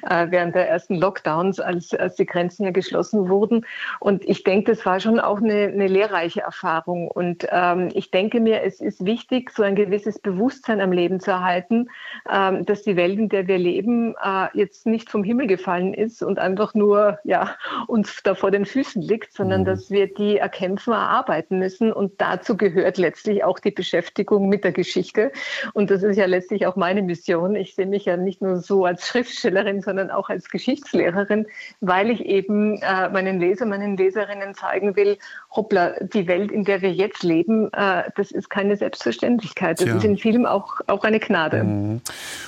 äh, 0.10 0.28
während 0.30 0.56
der 0.56 0.70
ersten 0.70 0.96
Lockdowns, 0.96 1.60
als, 1.60 1.94
als 1.94 2.16
die 2.16 2.26
Grenzen 2.26 2.64
ja 2.64 2.72
geschlossen 2.72 3.28
wurden. 3.28 3.66
Und 4.00 4.24
ich 4.24 4.46
denke, 4.46 4.72
das 4.72 4.86
war 4.86 5.02
schon 5.02 5.20
auch 5.20 5.42
eine, 5.42 5.68
eine 5.74 5.88
lehrreiche 5.88 6.40
Erfahrung. 6.40 7.10
Und 7.10 7.46
ähm, 7.52 7.90
ich 7.96 8.12
denke 8.12 8.40
mir, 8.40 8.64
es 8.64 8.80
ist 8.80 9.04
wichtig, 9.04 9.52
so 9.52 9.64
ein 9.64 9.76
gewisses 9.76 10.20
Bewusstsein 10.20 10.80
am 10.80 10.94
Leben 10.94 11.20
zu 11.20 11.32
erhalten, 11.32 11.90
ähm, 12.32 12.66
dass 12.66 12.84
die 12.84 12.96
Welt, 12.96 13.20
in 13.20 13.28
der 13.28 13.48
wir 13.48 13.58
leben, 13.58 14.16
äh, 14.24 14.48
jetzt 14.54 14.86
nicht 14.86 15.10
vom 15.10 15.26
Himmel 15.26 15.48
gefallen 15.48 15.94
ist 15.94 16.24
und 16.24 16.40
einfach 16.40 16.74
nur 16.74 17.09
ja, 17.24 17.56
uns 17.88 18.22
da 18.24 18.36
vor 18.36 18.52
den 18.52 18.66
Füßen 18.66 19.02
liegt, 19.02 19.34
sondern 19.34 19.62
mhm. 19.62 19.66
dass 19.66 19.90
wir 19.90 20.14
die 20.14 20.38
erkämpfen, 20.38 20.94
erarbeiten 20.94 21.60
müssen. 21.60 21.92
Und 21.92 22.20
dazu 22.20 22.58
gehört 22.58 22.98
letztlich 22.98 23.44
auch 23.44 23.60
die 23.60 23.72
Beschäftigung 23.72 24.50
mit 24.50 24.64
der 24.64 24.72
Geschichte. 24.72 25.32
Und 25.74 25.90
das 25.92 26.04
ist 26.04 26.18
ja 26.18 26.26
letztlich 26.26 26.68
auch 26.68 26.76
meine 26.76 27.02
Mission. 27.02 27.56
Ich 27.56 27.76
sehe 27.76 27.86
mich 27.86 28.06
ja 28.06 28.18
nicht 28.18 28.42
nur 28.42 28.58
so 28.58 28.86
als 28.86 29.08
Schriftstellerin, 29.08 29.82
sondern 29.82 30.12
auch 30.12 30.30
als 30.30 30.50
Geschichtslehrerin, 30.50 31.46
weil 31.82 32.10
ich 32.10 32.26
eben 32.26 32.82
äh, 32.82 33.10
meinen 33.10 33.40
Leser, 33.40 33.66
meinen 33.66 33.98
Leserinnen 33.98 34.54
zeigen 34.56 34.96
will, 34.96 35.18
hoppla, 35.52 35.96
die 36.02 36.28
Welt, 36.28 36.52
in 36.52 36.64
der 36.64 36.82
wir 36.82 36.92
jetzt 36.92 37.24
leben, 37.24 37.72
äh, 37.74 38.04
das 38.16 38.32
ist 38.32 38.50
keine 38.50 38.78
Selbstverständlichkeit. 38.78 39.80
Das 39.80 39.86
Tja. 39.86 39.98
ist 39.98 40.04
in 40.04 40.18
vielem 40.18 40.46
auch, 40.46 40.82
auch 40.88 41.04
eine 41.04 41.20
Gnade. 41.20 41.64
Mhm. 41.64 42.02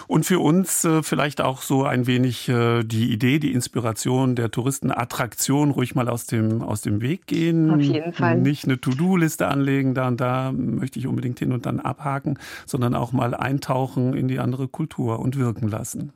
Und 0.08 0.26
für 0.26 0.40
uns 0.40 0.84
äh, 0.84 1.04
vielleicht 1.04 1.42
auch 1.42 1.62
so 1.62 1.84
ein 1.84 2.08
wenig 2.08 2.50
äh, 2.50 2.84
die 2.84 3.12
Idee, 3.12 3.40
die 3.40 3.54
Inspiration 3.54 4.36
der 4.36 4.51
Touristenattraktion 4.52 5.72
ruhig 5.72 5.96
mal 5.96 6.10
aus 6.10 6.26
dem, 6.28 6.62
aus 6.62 6.82
dem 6.82 7.02
Weg 7.02 7.28
gehen. 7.28 7.72
Auf 7.72 7.82
jeden 7.82 8.14
Fall. 8.14 8.38
Nicht 8.40 8.66
eine 8.66 8.80
To-Do-Liste 8.80 9.48
anlegen, 9.48 9.94
da 9.94 10.08
und 10.08 10.22
da 10.22 10.52
möchte 10.52 11.00
ich 11.00 11.08
unbedingt 11.08 11.40
hin 11.40 11.52
und 11.52 11.66
dann 11.66 11.80
abhaken, 11.80 12.38
sondern 12.66 12.96
auch 12.96 13.12
mal 13.12 13.34
eintauchen 13.34 14.14
in 14.14 14.28
die 14.28 14.40
andere 14.40 14.68
Kultur 14.68 15.20
und 15.20 15.38
wirken 15.38 15.68
lassen. 15.68 16.14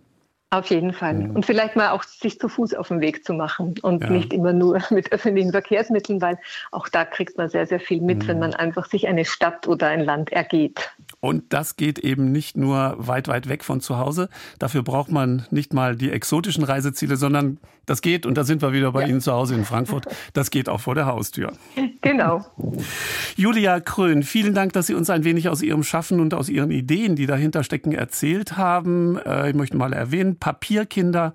Auf 0.52 0.68
jeden 0.68 0.94
Fall. 0.94 1.16
Mhm. 1.16 1.32
Und 1.32 1.46
vielleicht 1.46 1.76
mal 1.76 1.90
auch 1.90 2.04
sich 2.04 2.40
zu 2.40 2.48
Fuß 2.48 2.76
auf 2.76 2.88
den 2.88 3.02
Weg 3.02 3.26
zu 3.26 3.34
machen 3.34 3.76
und 3.82 4.04
ja. 4.04 4.10
nicht 4.10 4.32
immer 4.32 4.54
nur 4.54 4.80
mit 4.92 5.12
öffentlichen 5.12 5.52
Verkehrsmitteln, 5.52 6.22
weil 6.22 6.38
auch 6.72 6.88
da 6.88 7.04
kriegt 7.04 7.38
man 7.38 7.50
sehr, 7.50 7.66
sehr 7.66 7.80
viel 7.80 8.02
mit, 8.02 8.24
mhm. 8.24 8.28
wenn 8.28 8.40
man 8.40 8.54
einfach 8.54 8.86
sich 8.86 9.08
eine 9.08 9.26
Stadt 9.26 9.68
oder 9.68 9.88
ein 9.88 10.02
Land 10.02 10.32
ergeht. 10.32 10.92
Und 11.20 11.52
das 11.52 11.76
geht 11.76 12.00
eben 12.00 12.32
nicht 12.32 12.56
nur 12.56 12.96
weit, 12.98 13.28
weit 13.28 13.50
weg 13.50 13.64
von 13.64 13.82
zu 13.82 13.98
Hause. 13.98 14.30
Dafür 14.60 14.84
braucht 14.84 15.12
man 15.12 15.46
nicht 15.50 15.74
mal 15.74 15.96
die 15.96 16.12
exotischen 16.12 16.64
Reiseziele, 16.64 17.18
sondern 17.18 17.60
das 17.86 18.02
geht, 18.02 18.26
und 18.26 18.36
da 18.36 18.44
sind 18.44 18.62
wir 18.62 18.74
wieder 18.74 18.92
bei 18.92 19.02
ja. 19.02 19.08
Ihnen 19.08 19.22
zu 19.22 19.32
Hause 19.32 19.56
in 19.56 19.66
Frankfurt, 19.66 20.06
das 20.34 20.50
geht 20.50 20.70
auch 20.70 20.80
vor 20.80 20.96
der 20.96 21.06
Haustür. 21.06 21.54
Genau. 22.02 22.46
Julia 23.36 23.80
Krön, 23.80 24.24
vielen 24.24 24.54
Dank, 24.54 24.74
dass 24.74 24.88
Sie 24.88 24.96
uns 24.96 25.10
ein 25.10 25.24
wenig 25.24 25.50
aus 25.50 25.62
Ihrem 25.62 25.84
Schaffen 25.84 26.20
und 26.20 26.34
aus 26.34 26.50
Ihren 26.50 26.72
Ideen, 26.72 27.16
die 27.16 27.26
dahinter 27.28 27.64
stecken, 27.64 27.92
erzählt 27.92 28.58
haben. 28.58 29.18
Äh, 29.18 29.50
ich 29.50 29.56
möchte 29.56 29.78
mal 29.78 29.94
erwähnen, 29.94 30.35
Papierkinder, 30.40 31.34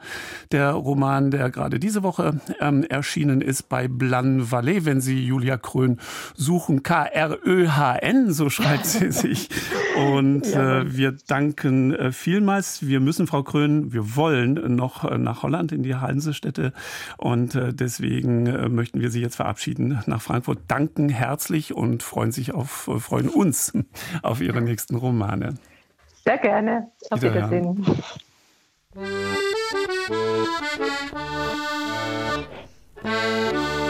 der 0.53 0.73
Roman, 0.73 1.31
der 1.31 1.51
gerade 1.51 1.79
diese 1.79 2.03
Woche 2.03 2.41
ähm, 2.61 2.85
erschienen 2.85 3.41
ist 3.41 3.69
bei 3.69 3.89
Blan 3.89 4.51
Valley, 4.51 4.85
wenn 4.85 5.01
Sie 5.01 5.25
Julia 5.25 5.57
Krön 5.57 5.99
suchen. 6.35 6.83
K-R-Ö-H-N, 6.83 8.33
so 8.33 8.51
schreibt 8.51 8.87
sie 8.87 9.11
sich. 9.13 9.49
Und 9.97 10.47
äh, 10.55 10.97
wir 10.97 11.17
danken 11.27 11.95
äh, 11.95 12.13
vielmals. 12.13 12.87
Wir 12.87 13.01
müssen, 13.01 13.27
Frau 13.27 13.43
Krön, 13.43 13.93
wir 13.93 14.17
wollen 14.17 14.75
noch 14.75 15.05
äh, 15.05 15.19
nach 15.19 15.43
Holland 15.43 15.73
in 15.73 15.83
die 15.83 15.95
Hansestätte. 15.95 16.73
Und 17.17 17.55
äh, 17.55 17.73
deswegen 17.73 18.47
äh, 18.47 18.69
möchten 18.69 19.01
wir 19.01 19.11
Sie 19.11 19.21
jetzt 19.21 19.37
verabschieden 19.37 20.03
nach 20.07 20.23
Frankfurt. 20.23 20.59
Danken 20.69 21.09
herzlich 21.09 21.75
und 21.75 22.03
freuen 22.03 22.33
sich 22.33 22.55
auf, 22.55 22.89
äh, 22.89 22.99
freuen 22.99 23.29
uns 23.29 23.73
auf 24.23 24.41
Ihre 24.41 24.61
nächsten 24.61 24.97
Romane. 24.97 25.55
Sehr 26.25 26.39
gerne. 26.39 26.91
Auf 27.11 27.23
Wiedersehen. 27.23 27.85
Thank 29.01 29.45
you. 33.75 33.90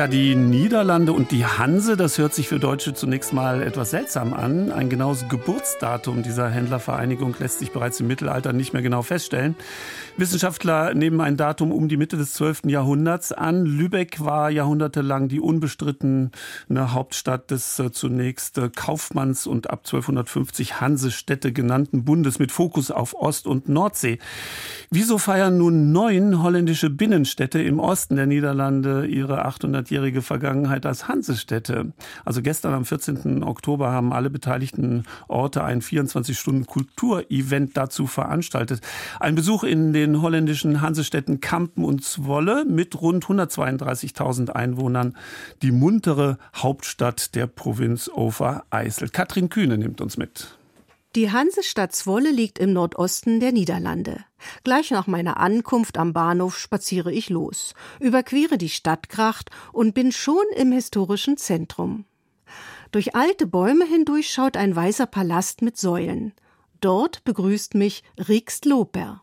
Ja, 0.00 0.06
die 0.06 0.34
Niederlande 0.34 1.12
und 1.12 1.30
die 1.30 1.44
Hanse, 1.44 1.94
das 1.94 2.16
hört 2.16 2.32
sich 2.32 2.48
für 2.48 2.58
Deutsche 2.58 2.94
zunächst 2.94 3.34
mal 3.34 3.60
etwas 3.60 3.90
seltsam 3.90 4.32
an. 4.32 4.72
Ein 4.72 4.88
genaues 4.88 5.28
Geburtsdatum 5.28 6.22
dieser 6.22 6.48
Händlervereinigung 6.48 7.36
lässt 7.38 7.58
sich 7.58 7.70
bereits 7.70 8.00
im 8.00 8.06
Mittelalter 8.06 8.54
nicht 8.54 8.72
mehr 8.72 8.80
genau 8.80 9.02
feststellen. 9.02 9.56
Wissenschaftler 10.16 10.94
nehmen 10.94 11.20
ein 11.20 11.36
Datum 11.36 11.70
um 11.70 11.88
die 11.88 11.98
Mitte 11.98 12.16
des 12.16 12.32
12. 12.32 12.62
Jahrhunderts 12.68 13.32
an. 13.32 13.66
Lübeck 13.66 14.24
war 14.24 14.50
jahrhundertelang 14.50 15.28
die 15.28 15.38
unbestrittene 15.38 16.30
Hauptstadt 16.76 17.50
des 17.50 17.78
äh, 17.78 17.92
zunächst 17.92 18.56
äh, 18.56 18.70
Kaufmanns- 18.74 19.46
und 19.46 19.68
ab 19.68 19.80
1250 19.80 20.80
Hansestädte 20.80 21.52
genannten 21.52 22.06
Bundes 22.06 22.38
mit 22.38 22.52
Fokus 22.52 22.90
auf 22.90 23.14
Ost- 23.14 23.46
und 23.46 23.68
Nordsee. 23.68 24.18
Wieso 24.90 25.18
feiern 25.18 25.58
nun 25.58 25.92
neun 25.92 26.42
holländische 26.42 26.88
Binnenstädte 26.88 27.62
im 27.62 27.78
Osten 27.80 28.16
der 28.16 28.26
Niederlande 28.26 29.06
ihre 29.06 29.44
800 29.44 29.89
100-jährige 29.90 30.22
Vergangenheit 30.22 30.86
als 30.86 31.08
Hansestätte. 31.08 31.92
Also 32.24 32.42
gestern 32.42 32.72
am 32.74 32.84
14. 32.84 33.42
Oktober 33.42 33.90
haben 33.90 34.12
alle 34.12 34.30
beteiligten 34.30 35.04
Orte 35.28 35.64
ein 35.64 35.82
24-Stunden-Kulturevent 35.82 37.76
dazu 37.76 38.06
veranstaltet. 38.06 38.80
Ein 39.18 39.34
Besuch 39.34 39.64
in 39.64 39.92
den 39.92 40.22
holländischen 40.22 40.80
Hansestädten 40.80 41.40
Kampen 41.40 41.84
und 41.84 42.04
Zwolle 42.04 42.64
mit 42.64 43.00
rund 43.00 43.24
132.000 43.24 44.50
Einwohnern. 44.50 45.16
Die 45.62 45.72
muntere 45.72 46.38
Hauptstadt 46.54 47.34
der 47.34 47.46
Provinz 47.46 48.08
Overijssel. 48.08 49.08
Katrin 49.08 49.48
Kühne 49.48 49.76
nimmt 49.76 50.00
uns 50.00 50.16
mit. 50.16 50.59
Die 51.16 51.32
Hansestadt 51.32 51.92
Zwolle 51.92 52.30
liegt 52.30 52.60
im 52.60 52.72
Nordosten 52.72 53.40
der 53.40 53.50
Niederlande. 53.50 54.24
Gleich 54.62 54.92
nach 54.92 55.08
meiner 55.08 55.38
Ankunft 55.38 55.98
am 55.98 56.12
Bahnhof 56.12 56.56
spaziere 56.56 57.12
ich 57.12 57.30
los, 57.30 57.74
überquere 57.98 58.58
die 58.58 58.68
Stadtgracht 58.68 59.50
und 59.72 59.92
bin 59.92 60.12
schon 60.12 60.44
im 60.54 60.70
historischen 60.70 61.36
Zentrum. 61.36 62.04
Durch 62.92 63.16
alte 63.16 63.48
Bäume 63.48 63.86
hindurch 63.86 64.32
schaut 64.32 64.56
ein 64.56 64.74
weißer 64.76 65.06
Palast 65.06 65.62
mit 65.62 65.76
Säulen. 65.76 66.32
Dort 66.80 67.24
begrüßt 67.24 67.74
mich 67.74 68.02
Rix 68.28 68.64
Loper. 68.64 69.22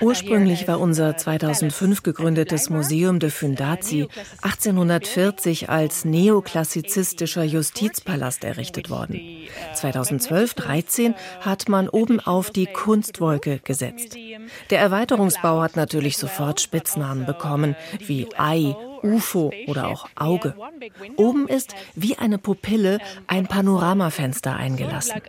Ursprünglich 0.00 0.68
war 0.68 0.80
unser 0.80 1.16
2005 1.16 2.02
gegründetes 2.02 2.70
Museum 2.70 3.18
de 3.18 3.30
Fundazi 3.30 4.08
1840 4.42 5.70
als 5.70 6.04
neoklassizistischer 6.04 7.44
Justizpalast 7.44 8.44
errichtet 8.44 8.90
worden. 8.90 9.20
2012-13 9.74 11.14
hat 11.40 11.68
man 11.68 11.88
obenauf 11.88 12.50
die 12.50 12.66
Kunstwolke 12.66 13.58
gesetzt. 13.58 14.16
Der 14.70 14.80
Erweiterungsbau 14.80 15.62
hat 15.62 15.76
natürlich 15.76 16.18
sofort 16.18 16.60
Spitznamen 16.60 17.24
bekommen, 17.24 17.74
wie 18.06 18.28
Ei 18.36 18.76
UFO 19.04 19.52
oder 19.66 19.88
auch 19.88 20.08
Auge. 20.16 20.54
Oben 21.16 21.46
ist 21.46 21.74
wie 21.94 22.16
eine 22.16 22.38
Pupille 22.38 22.98
ein 23.26 23.46
Panoramafenster 23.46 24.56
eingelassen. 24.56 25.20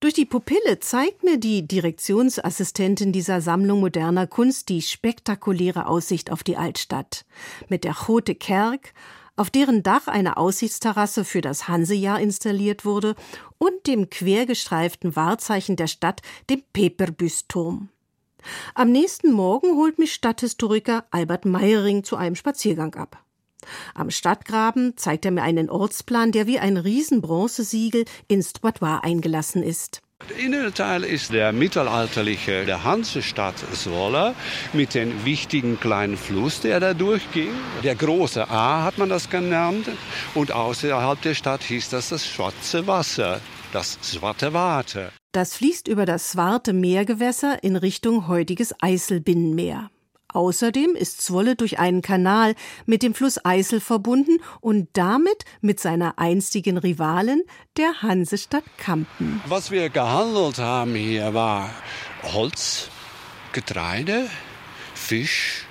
Durch 0.00 0.14
die 0.14 0.24
Pupille 0.24 0.80
zeigt 0.80 1.24
mir 1.24 1.38
die 1.38 1.66
Direktionsassistentin 1.66 3.12
dieser 3.12 3.40
Sammlung 3.40 3.80
moderner 3.80 4.26
Kunst 4.26 4.68
die 4.68 4.82
spektakuläre 4.82 5.86
Aussicht 5.86 6.30
auf 6.30 6.42
die 6.42 6.56
Altstadt. 6.56 7.24
Mit 7.68 7.84
der 7.84 7.94
Chote 7.94 8.34
Kerk, 8.34 8.94
auf 9.36 9.50
deren 9.50 9.82
Dach 9.82 10.06
eine 10.06 10.36
Aussichtsterrasse 10.36 11.24
für 11.24 11.40
das 11.40 11.68
Hansejahr 11.68 12.20
installiert 12.20 12.84
wurde, 12.84 13.14
und 13.58 13.86
dem 13.86 14.08
quergestreiften 14.08 15.16
Wahrzeichen 15.16 15.76
der 15.76 15.86
Stadt, 15.86 16.22
dem 16.48 16.62
Peperbüsturm. 16.72 17.90
Am 18.74 18.90
nächsten 18.90 19.32
Morgen 19.32 19.76
holt 19.76 19.98
mich 19.98 20.12
Stadthistoriker 20.12 21.04
Albert 21.10 21.44
Meiering 21.44 22.04
zu 22.04 22.16
einem 22.16 22.36
Spaziergang 22.36 22.94
ab. 22.94 23.24
Am 23.94 24.10
Stadtgraben 24.10 24.96
zeigt 24.96 25.24
er 25.24 25.30
mir 25.30 25.42
einen 25.42 25.70
Ortsplan, 25.70 26.32
der 26.32 26.46
wie 26.46 26.58
ein 26.58 26.76
Riesenbronzesiegel 26.76 28.04
ins 28.28 28.52
Trottoir 28.52 29.00
eingelassen 29.04 29.62
ist. 29.62 30.02
Der 30.28 30.36
innere 30.36 30.72
Teil 30.72 31.02
ist 31.02 31.32
der 31.32 31.52
mittelalterliche 31.52 32.66
der 32.66 32.84
Hansestadt 32.84 33.56
Zwolle 33.72 34.34
mit 34.74 34.94
dem 34.94 35.24
wichtigen 35.24 35.80
kleinen 35.80 36.18
Fluss, 36.18 36.60
der 36.60 36.78
da 36.78 36.92
durchging. 36.92 37.52
Der 37.82 37.94
große 37.94 38.48
A 38.50 38.84
hat 38.84 38.98
man 38.98 39.08
das 39.08 39.30
genannt 39.30 39.88
und 40.34 40.52
außerhalb 40.52 41.20
der 41.22 41.34
Stadt 41.34 41.62
hieß 41.62 41.88
das 41.88 42.10
das 42.10 42.26
Schwarze 42.26 42.86
Wasser, 42.86 43.40
das 43.72 43.98
Zwarte 44.02 44.52
Warte. 44.52 45.10
Das 45.32 45.54
fließt 45.54 45.86
über 45.86 46.06
das 46.06 46.32
Swarte 46.32 46.72
Meergewässer 46.72 47.62
in 47.62 47.76
Richtung 47.76 48.26
heutiges 48.26 48.74
Eiselbinnenmeer. 48.80 49.88
Außerdem 50.32 50.96
ist 50.96 51.22
Zwolle 51.22 51.54
durch 51.54 51.78
einen 51.78 52.02
Kanal 52.02 52.56
mit 52.84 53.04
dem 53.04 53.14
Fluss 53.14 53.44
Eisel 53.44 53.80
verbunden 53.80 54.38
und 54.60 54.88
damit 54.94 55.44
mit 55.60 55.78
seiner 55.78 56.18
einstigen 56.18 56.78
Rivalin, 56.78 57.42
der 57.76 58.02
Hansestadt 58.02 58.64
Kampen. 58.76 59.40
Was 59.46 59.70
wir 59.70 59.88
gehandelt 59.88 60.58
haben 60.58 60.96
hier 60.96 61.32
war 61.32 61.70
Holz, 62.24 62.88
Getreide, 63.52 64.28
Fisch. 64.94 65.64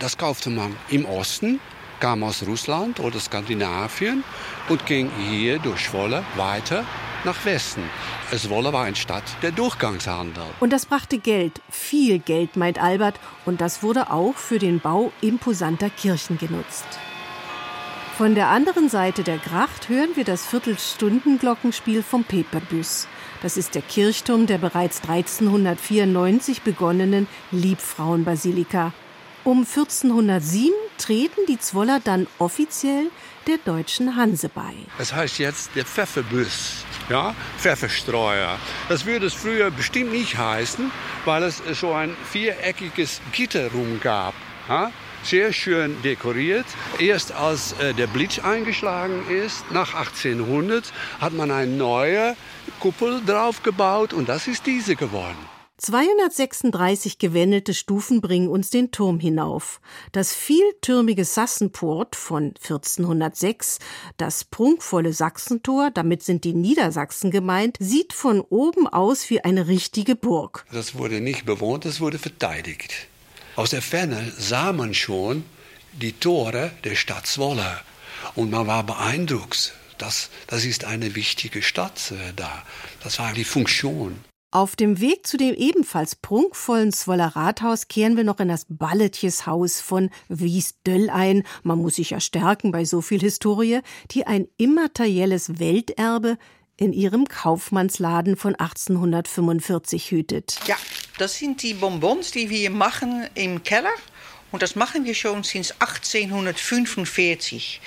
Das 0.00 0.18
kaufte 0.18 0.50
man 0.50 0.76
im 0.90 1.06
Osten, 1.06 1.60
kam 1.98 2.22
aus 2.24 2.46
Russland 2.46 3.00
oder 3.00 3.20
Skandinavien 3.20 4.22
und 4.68 4.84
ging 4.84 5.10
hier 5.30 5.58
durch 5.58 5.88
Zwolle 5.88 6.24
weiter 6.36 6.84
nach 7.24 7.44
Westen. 7.44 7.82
Zwolle 8.34 8.72
war 8.72 8.84
eine 8.84 8.96
Stadt 8.96 9.24
der 9.42 9.52
Durchgangshandel. 9.52 10.44
Und 10.60 10.72
das 10.72 10.86
brachte 10.86 11.18
Geld, 11.18 11.60
viel 11.70 12.18
Geld, 12.18 12.56
meint 12.56 12.82
Albert, 12.82 13.20
und 13.44 13.60
das 13.60 13.82
wurde 13.82 14.10
auch 14.10 14.36
für 14.36 14.58
den 14.58 14.80
Bau 14.80 15.12
imposanter 15.20 15.90
Kirchen 15.90 16.38
genutzt. 16.38 16.86
Von 18.16 18.34
der 18.34 18.48
anderen 18.48 18.88
Seite 18.88 19.22
der 19.22 19.38
Gracht 19.38 19.88
hören 19.88 20.10
wir 20.14 20.24
das 20.24 20.46
Viertelstundenglockenspiel 20.46 22.02
vom 22.02 22.24
Peperbüs. 22.24 23.08
Das 23.42 23.56
ist 23.56 23.74
der 23.74 23.82
Kirchturm 23.82 24.46
der 24.46 24.58
bereits 24.58 25.00
1394 25.00 26.62
begonnenen 26.62 27.26
Liebfrauenbasilika. 27.50 28.92
Um 29.44 29.66
1407 29.66 30.72
treten 30.98 31.40
die 31.48 31.58
Zwoller 31.58 31.98
dann 31.98 32.28
offiziell 32.38 33.10
der 33.48 33.58
deutschen 33.58 34.14
Hanse 34.16 34.48
bei. 34.48 34.72
Es 34.98 35.12
heißt 35.12 35.38
jetzt 35.38 35.70
der 35.74 35.84
Pfefferbüs 35.84 36.84
ja, 37.08 37.34
Pfefferstreuer. 37.58 38.56
Das 38.88 39.04
würde 39.04 39.26
es 39.26 39.34
früher 39.34 39.72
bestimmt 39.72 40.12
nicht 40.12 40.38
heißen, 40.38 40.92
weil 41.24 41.42
es 41.42 41.60
so 41.72 41.92
ein 41.92 42.16
viereckiges 42.30 43.20
Gitter 43.32 43.72
rum 43.72 43.98
gab. 44.00 44.34
Ja? 44.68 44.92
sehr 45.24 45.52
schön 45.52 46.00
dekoriert. 46.02 46.66
Erst 46.98 47.32
als 47.32 47.72
äh, 47.74 47.94
der 47.94 48.06
Blitz 48.06 48.38
eingeschlagen 48.38 49.24
ist, 49.28 49.70
nach 49.70 49.94
1800, 49.94 50.92
hat 51.20 51.32
man 51.32 51.50
eine 51.50 51.70
neue 51.70 52.36
Kuppel 52.80 53.20
drauf 53.24 53.62
gebaut 53.62 54.12
und 54.12 54.28
das 54.28 54.48
ist 54.48 54.66
diese 54.66 54.96
geworden. 54.96 55.51
236 55.82 57.18
gewendelte 57.18 57.74
Stufen 57.74 58.20
bringen 58.20 58.46
uns 58.46 58.70
den 58.70 58.92
Turm 58.92 59.18
hinauf. 59.18 59.80
Das 60.12 60.32
vieltürmige 60.32 61.24
Sassenport 61.24 62.14
von 62.14 62.54
1406, 62.54 63.80
das 64.16 64.44
prunkvolle 64.44 65.12
Sachsentor, 65.12 65.90
damit 65.90 66.22
sind 66.22 66.44
die 66.44 66.54
Niedersachsen 66.54 67.32
gemeint, 67.32 67.78
sieht 67.80 68.12
von 68.12 68.40
oben 68.40 68.86
aus 68.86 69.28
wie 69.28 69.40
eine 69.40 69.66
richtige 69.66 70.14
Burg. 70.14 70.64
Das 70.70 70.94
wurde 70.94 71.20
nicht 71.20 71.46
bewohnt, 71.46 71.84
es 71.84 72.00
wurde 72.00 72.20
verteidigt. 72.20 73.08
Aus 73.56 73.70
der 73.70 73.82
Ferne 73.82 74.32
sah 74.38 74.72
man 74.72 74.94
schon 74.94 75.44
die 75.92 76.12
Tore 76.12 76.70
der 76.84 76.94
Stadt 76.94 77.26
Zwolle 77.26 77.80
und 78.36 78.52
man 78.52 78.68
war 78.68 78.84
beeindruckt. 78.84 79.74
Das, 79.98 80.30
das 80.46 80.64
ist 80.64 80.84
eine 80.84 81.16
wichtige 81.16 81.60
Stadt 81.60 82.12
äh, 82.12 82.32
da. 82.36 82.64
Das 83.02 83.18
war 83.18 83.32
die 83.32 83.44
Funktion. 83.44 84.24
Auf 84.54 84.76
dem 84.76 85.00
Weg 85.00 85.26
zu 85.26 85.38
dem 85.38 85.54
ebenfalls 85.54 86.14
prunkvollen 86.14 86.92
Zwoller 86.92 87.28
Rathaus 87.28 87.88
kehren 87.88 88.18
wir 88.18 88.24
noch 88.24 88.38
in 88.38 88.48
das 88.48 88.66
Balletjeshaus 88.68 89.80
von 89.80 90.10
Wiesdöll 90.28 91.08
ein. 91.08 91.44
Man 91.62 91.78
muss 91.78 91.94
sich 91.94 92.10
ja 92.10 92.20
stärken 92.20 92.70
bei 92.70 92.84
so 92.84 93.00
viel 93.00 93.20
Historie, 93.20 93.80
die 94.10 94.26
ein 94.26 94.46
immaterielles 94.58 95.58
Welterbe 95.58 96.36
in 96.76 96.92
ihrem 96.92 97.28
Kaufmannsladen 97.28 98.36
von 98.36 98.54
1845 98.54 100.10
hütet. 100.10 100.58
Ja, 100.66 100.76
das 101.16 101.38
sind 101.38 101.62
die 101.62 101.72
Bonbons, 101.72 102.32
die 102.32 102.50
wir 102.50 102.68
machen 102.68 103.26
im 103.34 103.62
Keller. 103.62 103.94
Und 104.50 104.60
das 104.60 104.76
machen 104.76 105.06
wir 105.06 105.14
schon 105.14 105.44
seit 105.44 105.74
1845. 105.80 107.80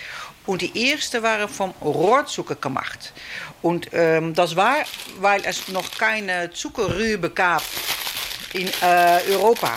Und 0.45 0.61
die 0.61 0.89
erste 0.89 1.23
waren 1.23 1.49
vom 1.49 1.71
Rohrzucker 1.81 2.55
gemacht. 2.55 3.13
Und 3.61 3.89
ähm, 3.93 4.33
das 4.33 4.55
war, 4.55 4.77
weil 5.19 5.41
es 5.45 5.67
noch 5.69 5.89
keine 5.97 6.51
Zuckerrübe 6.51 7.31
gab 7.31 7.63
in 8.53 8.67
äh, 8.81 9.21
Europa. 9.31 9.75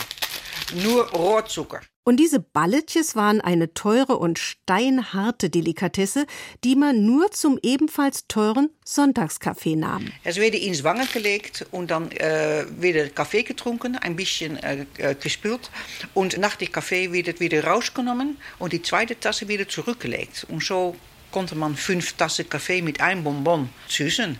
Nur 0.75 1.09
Rohrzucker. 1.09 1.81
Und 2.09 2.17
diese 2.17 2.39
Balletjes 2.39 3.15
waren 3.15 3.39
eine 3.39 3.75
teure 3.75 4.17
und 4.17 4.39
steinharte 4.39 5.51
Delikatesse, 5.51 6.25
die 6.63 6.75
man 6.75 7.05
nur 7.05 7.29
zum 7.29 7.59
ebenfalls 7.61 8.25
teuren 8.27 8.71
Sonntagskaffee 8.83 9.75
nahm. 9.75 10.11
Es 10.23 10.37
wurde 10.37 10.57
ins 10.57 10.83
Wangen 10.83 11.07
gelegt 11.13 11.67
und 11.69 11.91
dann 11.91 12.11
äh, 12.13 12.65
wurde 12.81 13.11
Kaffee 13.11 13.43
getrunken, 13.43 13.95
ein 13.95 14.15
bisschen 14.15 14.57
äh 14.57 14.87
gespült. 15.21 15.69
Und 16.15 16.39
nach 16.39 16.55
dem 16.55 16.71
Kaffee 16.71 17.11
wird 17.11 17.39
wieder 17.39 17.63
rausgenommen 17.63 18.37
und 18.57 18.73
die 18.73 18.81
zweite 18.81 19.19
Tasse 19.19 19.47
wieder 19.47 19.67
zurückgelegt. 19.69 20.47
Und 20.49 20.63
so 20.63 20.95
konnte 21.29 21.53
man 21.53 21.75
fünf 21.75 22.13
Tassen 22.13 22.49
Kaffee 22.49 22.81
mit 22.81 23.01
einem 23.01 23.23
Bonbon 23.23 23.69
süßen. 23.87 24.39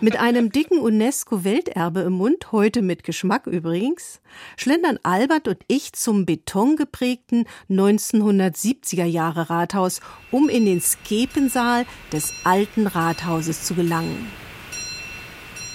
Mit 0.00 0.16
einem 0.16 0.50
dicken 0.50 0.78
UNESCO-Welterbe 0.78 2.00
im 2.00 2.14
Mund, 2.14 2.52
heute 2.52 2.82
mit 2.82 3.04
Geschmack 3.04 3.46
übrigens, 3.46 4.20
schlendern 4.56 4.98
Albert 5.02 5.48
und 5.48 5.58
ich 5.68 5.92
zum 5.92 6.26
betongeprägten 6.26 7.46
1970er 7.70 9.04
Jahre 9.04 9.50
Rathaus, 9.50 10.00
um 10.30 10.48
in 10.48 10.66
den 10.66 10.80
Skepensaal 10.80 11.86
des 12.12 12.32
alten 12.44 12.86
Rathauses 12.86 13.64
zu 13.64 13.74
gelangen. 13.74 14.30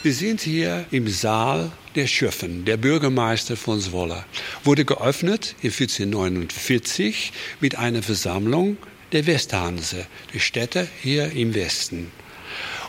Wir 0.02 0.14
sind 0.14 0.40
hier 0.40 0.86
im 0.92 1.10
Saal 1.10 1.72
der 1.96 2.08
Schöffen, 2.08 2.64
der 2.64 2.78
Bürgermeister 2.78 3.58
von 3.58 3.82
Zwolle. 3.82 4.24
Wurde 4.64 4.86
geöffnet 4.86 5.56
in 5.62 5.72
1449 5.72 7.34
mit 7.60 7.78
einer 7.78 8.02
Versammlung 8.02 8.78
der 9.12 9.28
Westhanse, 9.28 10.06
die 10.34 10.40
Städte 10.40 10.88
hier 11.02 11.32
im 11.34 11.54
Westen. 11.54 12.12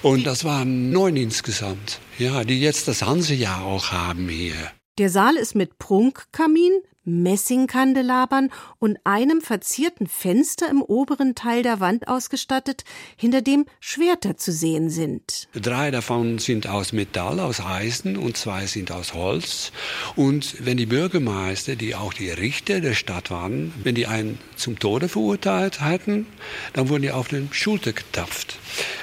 Und 0.02 0.26
das 0.26 0.44
waren 0.44 0.90
neun 0.90 1.16
insgesamt, 1.16 2.00
ja, 2.18 2.44
die 2.44 2.60
jetzt 2.60 2.88
das 2.88 3.02
Hansejahr 3.02 3.64
auch 3.64 3.92
haben 3.92 4.28
hier. 4.28 4.54
Der 4.98 5.10
Saal 5.10 5.36
ist 5.36 5.54
mit 5.54 5.78
Prunkkamin, 5.78 6.82
Messingkandelabern 7.04 8.50
und 8.78 8.98
einem 9.04 9.40
verzierten 9.40 10.06
Fenster 10.06 10.68
im 10.68 10.82
oberen 10.82 11.34
Teil 11.34 11.62
der 11.62 11.80
Wand 11.80 12.08
ausgestattet, 12.08 12.84
hinter 13.16 13.42
dem 13.42 13.66
Schwerter 13.80 14.36
zu 14.36 14.52
sehen 14.52 14.90
sind. 14.90 15.48
Drei 15.54 15.90
davon 15.90 16.38
sind 16.38 16.66
aus 16.66 16.92
Metall, 16.92 17.40
aus 17.40 17.60
Eisen 17.60 18.16
und 18.16 18.36
zwei 18.36 18.66
sind 18.66 18.92
aus 18.92 19.14
Holz. 19.14 19.72
Und 20.16 20.64
wenn 20.64 20.76
die 20.76 20.86
Bürgermeister, 20.86 21.76
die 21.76 21.94
auch 21.94 22.12
die 22.12 22.30
Richter 22.30 22.80
der 22.80 22.94
Stadt 22.94 23.30
waren, 23.30 23.72
wenn 23.82 23.94
die 23.94 24.06
einen 24.06 24.38
zum 24.56 24.78
Tode 24.78 25.08
verurteilt 25.08 25.80
hatten, 25.80 26.26
dann 26.72 26.88
wurden 26.88 27.02
die 27.02 27.12
auf 27.12 27.28
den 27.28 27.52
Schulter 27.52 27.92
getapft. 27.92 28.58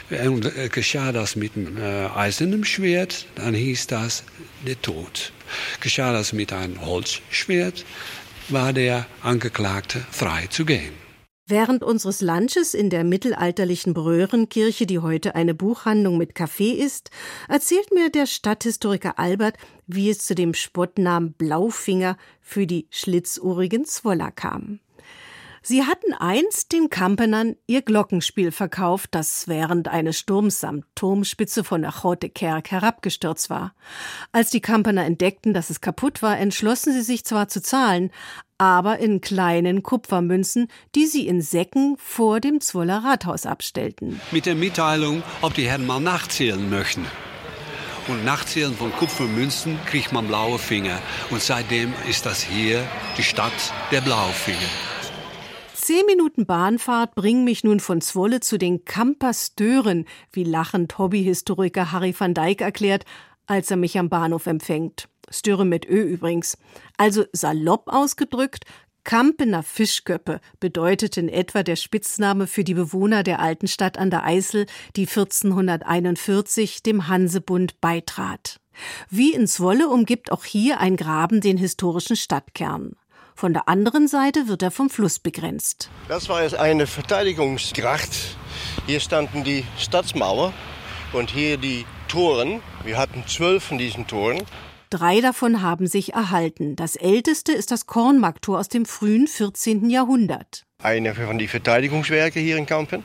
Und 0.10 0.46
äh, 0.46 0.70
geschah 0.70 1.12
das 1.12 1.36
mit 1.36 1.56
einem 1.56 1.78
äh, 1.78 2.08
eisernen 2.08 2.64
Schwert, 2.64 3.26
dann 3.36 3.54
hieß 3.54 3.88
das 3.88 4.24
der 4.66 4.82
Tod. 4.82 5.34
Geschah 5.80 6.14
das 6.14 6.34
mit 6.34 6.54
einem 6.54 6.86
Holzschwert, 6.86 7.86
war 8.50 8.74
der 8.74 9.06
Angeklagte 9.22 10.06
frei 10.12 10.48
zu 10.48 10.66
gehen. 10.66 10.94
Während 11.50 11.82
unseres 11.82 12.20
Lunches 12.20 12.74
in 12.74 12.90
der 12.90 13.06
mittelalterlichen 13.06 13.94
Bröhrenkirche, 13.94 14.86
die 14.86 15.00
heute 15.00 15.34
eine 15.34 15.54
Buchhandlung 15.54 16.18
mit 16.18 16.36
Kaffee 16.36 16.72
ist, 16.72 17.10
erzählt 17.48 17.94
mir 17.94 18.10
der 18.10 18.26
Stadthistoriker 18.26 19.18
Albert, 19.18 19.56
wie 19.86 20.10
es 20.10 20.20
zu 20.20 20.36
dem 20.36 20.54
Spottnamen 20.54 21.32
Blaufinger 21.32 22.18
für 22.42 22.68
die 22.68 22.88
schlitzohrigen 22.92 23.86
Zwoller 23.86 24.32
kam. 24.32 24.82
Sie 25.70 25.84
hatten 25.84 26.14
einst 26.14 26.72
den 26.72 26.90
Kampenern 26.90 27.58
ihr 27.68 27.82
Glockenspiel 27.82 28.54
verkauft, 28.54 29.10
das 29.12 29.50
während 29.50 29.90
eines 29.90 30.18
Sturms 30.18 30.62
samt 30.62 30.86
Turmspitze 30.96 31.66
von 31.66 31.82
der 31.82 31.92
Chote 31.92 32.30
Kerk 32.30 32.72
herabgestürzt 32.72 33.50
war. 33.50 33.74
Als 34.32 34.50
die 34.50 34.62
Kampener 34.62 35.04
entdeckten, 35.04 35.54
dass 35.54 35.70
es 35.70 35.82
kaputt 35.82 36.22
war, 36.22 36.40
entschlossen 36.40 36.94
sie 36.94 37.02
sich 37.02 37.26
zwar 37.26 37.50
zu 37.50 37.62
zahlen, 37.62 38.12
aber 38.58 39.00
in 39.00 39.20
kleinen 39.20 39.84
Kupfermünzen, 39.84 40.70
die 40.96 41.06
sie 41.06 41.28
in 41.28 41.42
Säcken 41.42 41.98
vor 41.98 42.40
dem 42.40 42.62
Zwoller 42.62 43.04
Rathaus 43.04 43.46
abstellten. 43.46 44.22
Mit 44.32 44.46
der 44.46 44.56
Mitteilung, 44.56 45.22
ob 45.42 45.54
die 45.54 45.68
Herren 45.68 45.86
mal 45.86 46.00
nachzählen 46.00 46.70
möchten. 46.70 47.06
Und 48.08 48.24
Nachzählen 48.24 48.74
von 48.74 48.94
Kupfermünzen 48.94 49.78
kriegt 49.86 50.14
man 50.14 50.28
blaue 50.28 50.60
Finger. 50.60 50.98
Und 51.30 51.42
seitdem 51.42 51.94
ist 52.10 52.26
das 52.26 52.42
hier 52.42 52.88
die 53.18 53.24
Stadt 53.24 53.74
der 53.92 54.00
Blaufinger. 54.00 54.97
Zehn 55.88 56.06
Minuten 56.06 56.46
Bahnfahrt 56.46 57.16
bringen 57.16 57.46
mich 57.46 57.64
nun 57.64 57.80
von 57.80 58.02
Zwolle 58.02 58.42
zu 58.42 58.58
den 58.58 58.84
Kamperstören, 58.84 60.04
wie 60.34 60.44
lachend 60.44 60.98
Hobbyhistoriker 60.98 61.94
Harry 61.94 62.14
van 62.20 62.34
Dijk 62.34 62.60
erklärt, 62.60 63.06
als 63.46 63.72
er 63.72 63.78
mich 63.78 63.98
am 63.98 64.10
Bahnhof 64.10 64.48
empfängt. 64.48 65.08
Störe 65.30 65.64
mit 65.64 65.88
Ö 65.88 66.02
übrigens. 66.02 66.58
Also 66.98 67.24
salopp 67.32 67.88
ausgedrückt, 67.88 68.66
Kampener 69.06 69.64
Fischköppe 69.64 70.42
bedeutet 70.60 71.16
in 71.16 71.30
etwa 71.30 71.64
der 71.64 71.78
Spitzname 71.78 72.48
für 72.48 72.66
die 72.66 72.74
Bewohner 72.74 73.24
der 73.24 73.40
alten 73.40 73.70
Stadt 73.70 73.98
an 73.98 74.10
der 74.10 74.26
Eisel, 74.26 74.66
die 74.98 75.08
1441 75.08 76.84
dem 76.84 77.08
Hansebund 77.08 77.80
beitrat. 77.80 78.60
Wie 79.10 79.34
in 79.34 79.48
Zwolle 79.48 79.88
umgibt 79.88 80.34
auch 80.34 80.44
hier 80.44 80.82
ein 80.82 80.98
Graben 80.98 81.40
den 81.40 81.56
historischen 81.56 82.18
Stadtkern. 82.18 82.98
Von 83.38 83.54
der 83.54 83.68
anderen 83.68 84.08
Seite 84.08 84.48
wird 84.48 84.64
er 84.64 84.72
vom 84.72 84.90
Fluss 84.90 85.20
begrenzt. 85.20 85.92
Das 86.08 86.28
war 86.28 86.42
jetzt 86.42 86.56
eine 86.56 86.88
Verteidigungsgracht. 86.88 88.10
Hier 88.88 89.00
standen 89.00 89.44
die 89.44 89.64
Stadtmauer 89.78 90.54
und 91.14 91.30
hier 91.30 91.58
die 91.58 91.86
Toren. 92.08 92.62
Wir 92.84 92.98
hatten 92.98 93.24
zwölf 93.28 93.64
von 93.64 93.78
diesen 93.78 94.08
Toren. 94.08 94.42
Drei 94.90 95.22
davon 95.22 95.62
haben 95.62 95.86
sich 95.86 96.14
erhalten. 96.14 96.76
Das 96.76 96.96
älteste 96.96 97.52
ist 97.52 97.70
das 97.70 97.86
Kornmarktor 97.86 98.58
aus 98.58 98.70
dem 98.70 98.88
frühen 98.88 99.28
14. 99.28 99.88
Jahrhundert. 99.92 100.66
Eine 100.82 101.14
von 101.14 101.38
den 101.38 101.48
Verteidigungswerken 101.48 102.42
hier 102.42 102.58
in 102.58 102.66
Kampen. 102.66 103.04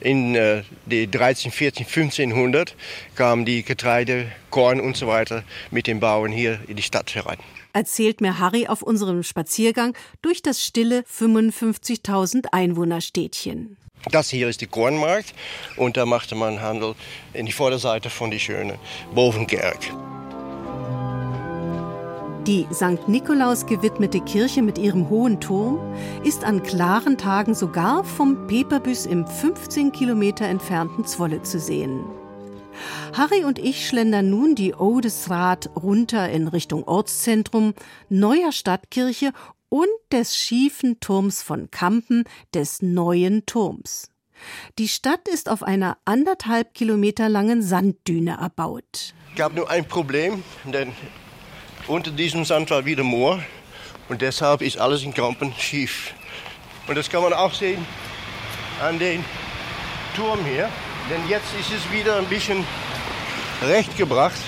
In 0.00 0.34
äh, 0.34 0.64
die 0.86 1.08
13, 1.08 1.52
14, 1.52 1.86
1500 1.86 2.74
kamen 3.14 3.44
die 3.44 3.62
Getreide, 3.62 4.32
Korn 4.50 4.80
und 4.80 4.96
so 4.96 5.06
weiter 5.06 5.44
mit 5.70 5.86
den 5.86 6.00
Bauern 6.00 6.32
hier 6.32 6.58
in 6.66 6.74
die 6.74 6.82
Stadt 6.82 7.14
herein 7.14 7.38
erzählt 7.72 8.20
mir 8.20 8.38
Harry 8.38 8.66
auf 8.66 8.82
unserem 8.82 9.22
Spaziergang 9.22 9.94
durch 10.22 10.42
das 10.42 10.62
stille 10.62 11.02
55.000 11.02 12.46
Einwohnerstädtchen. 12.52 13.76
Das 14.10 14.30
hier 14.30 14.48
ist 14.48 14.60
der 14.60 14.68
Kornmarkt 14.68 15.34
und 15.76 15.96
da 15.96 16.06
machte 16.06 16.34
man 16.34 16.60
Handel 16.60 16.94
in 17.32 17.46
die 17.46 17.52
Vorderseite 17.52 18.10
von 18.10 18.30
die 18.30 18.40
schöne 18.40 18.78
Bovenkerk. 19.14 19.78
Die 22.46 22.66
St. 22.72 23.08
Nikolaus 23.08 23.66
gewidmete 23.66 24.20
Kirche 24.20 24.62
mit 24.62 24.78
ihrem 24.78 25.10
hohen 25.10 25.38
Turm 25.38 25.78
ist 26.24 26.44
an 26.44 26.62
klaren 26.62 27.18
Tagen 27.18 27.54
sogar 27.54 28.04
vom 28.04 28.46
Peperbüs 28.46 29.04
im 29.04 29.26
15 29.26 29.92
Kilometer 29.92 30.46
entfernten 30.46 31.04
Zwolle 31.04 31.42
zu 31.42 31.60
sehen. 31.60 32.04
Harry 33.14 33.44
und 33.44 33.58
ich 33.58 33.86
schlendern 33.86 34.30
nun 34.30 34.54
die 34.54 34.74
Odesrad 34.74 35.70
runter 35.76 36.28
in 36.30 36.48
Richtung 36.48 36.84
Ortszentrum, 36.84 37.74
neuer 38.08 38.52
Stadtkirche 38.52 39.32
und 39.68 39.88
des 40.12 40.36
schiefen 40.36 41.00
Turms 41.00 41.42
von 41.42 41.70
Kampen, 41.70 42.24
des 42.54 42.82
neuen 42.82 43.46
Turms. 43.46 44.10
Die 44.78 44.88
Stadt 44.88 45.26
ist 45.28 45.48
auf 45.48 45.62
einer 45.62 45.98
anderthalb 46.04 46.74
Kilometer 46.74 47.28
langen 47.28 47.62
Sanddüne 47.62 48.38
erbaut. 48.40 49.14
Es 49.30 49.36
gab 49.36 49.54
nur 49.54 49.68
ein 49.70 49.86
Problem, 49.86 50.42
denn 50.64 50.92
unter 51.86 52.10
diesem 52.10 52.44
Sand 52.44 52.70
war 52.70 52.84
wieder 52.84 53.02
Moor 53.02 53.42
und 54.08 54.22
deshalb 54.22 54.62
ist 54.62 54.78
alles 54.78 55.02
in 55.02 55.14
Kampen 55.14 55.52
schief. 55.58 56.14
Und 56.86 56.96
das 56.96 57.10
kann 57.10 57.22
man 57.22 57.32
auch 57.32 57.52
sehen 57.52 57.84
an 58.80 58.98
den 58.98 59.24
Turm 60.14 60.44
hier, 60.44 60.68
denn 61.10 61.26
jetzt 61.28 61.48
ist 61.58 61.72
es 61.72 61.92
wieder 61.92 62.16
ein 62.16 62.26
bisschen 62.26 62.64
recht 63.62 63.96
gebracht, 63.96 64.40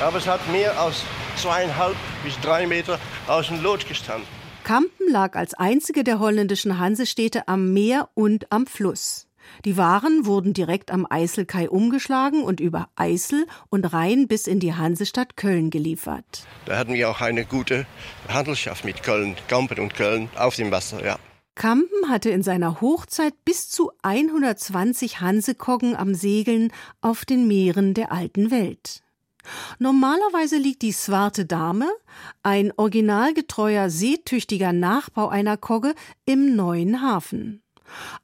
aber 0.00 0.18
es 0.18 0.26
hat 0.26 0.40
mehr 0.50 0.78
als 0.78 1.02
zweieinhalb 1.36 1.96
bis 2.24 2.38
drei 2.40 2.66
Meter 2.66 2.98
aus 3.26 3.48
dem 3.48 3.62
Lot 3.62 3.86
gestanden. 3.86 4.26
Kampen 4.64 5.10
lag 5.10 5.34
als 5.34 5.54
einzige 5.54 6.04
der 6.04 6.18
holländischen 6.18 6.78
Hansestädte 6.78 7.48
am 7.48 7.72
Meer 7.72 8.08
und 8.14 8.50
am 8.52 8.66
Fluss. 8.66 9.26
Die 9.64 9.76
Waren 9.76 10.24
wurden 10.24 10.54
direkt 10.54 10.92
am 10.92 11.04
Eiselkai 11.08 11.68
umgeschlagen 11.68 12.42
und 12.42 12.60
über 12.60 12.88
Eisel 12.94 13.46
und 13.70 13.92
Rhein 13.92 14.28
bis 14.28 14.46
in 14.46 14.60
die 14.60 14.74
Hansestadt 14.74 15.36
Köln 15.36 15.70
geliefert. 15.70 16.46
Da 16.64 16.78
hatten 16.78 16.94
wir 16.94 17.10
auch 17.10 17.20
eine 17.20 17.44
gute 17.44 17.86
Handelschaft 18.28 18.84
mit 18.84 19.02
Köln, 19.02 19.36
Kampen 19.48 19.80
und 19.80 19.94
Köln 19.94 20.28
auf 20.36 20.54
dem 20.54 20.70
Wasser, 20.70 21.04
ja. 21.04 21.18
Kampen 21.54 22.08
hatte 22.08 22.30
in 22.30 22.42
seiner 22.42 22.80
Hochzeit 22.80 23.34
bis 23.44 23.68
zu 23.68 23.92
120 24.02 25.20
Hansekoggen 25.20 25.94
am 25.96 26.14
Segeln 26.14 26.72
auf 27.00 27.24
den 27.24 27.46
Meeren 27.46 27.94
der 27.94 28.10
alten 28.10 28.50
Welt. 28.50 29.02
Normalerweise 29.78 30.56
liegt 30.56 30.82
die 30.82 30.92
Swarte 30.92 31.44
Dame, 31.44 31.90
ein 32.42 32.72
originalgetreuer 32.76 33.90
seetüchtiger 33.90 34.72
Nachbau 34.72 35.28
einer 35.28 35.56
Kogge, 35.56 35.94
im 36.24 36.54
neuen 36.54 37.02
Hafen. 37.02 37.62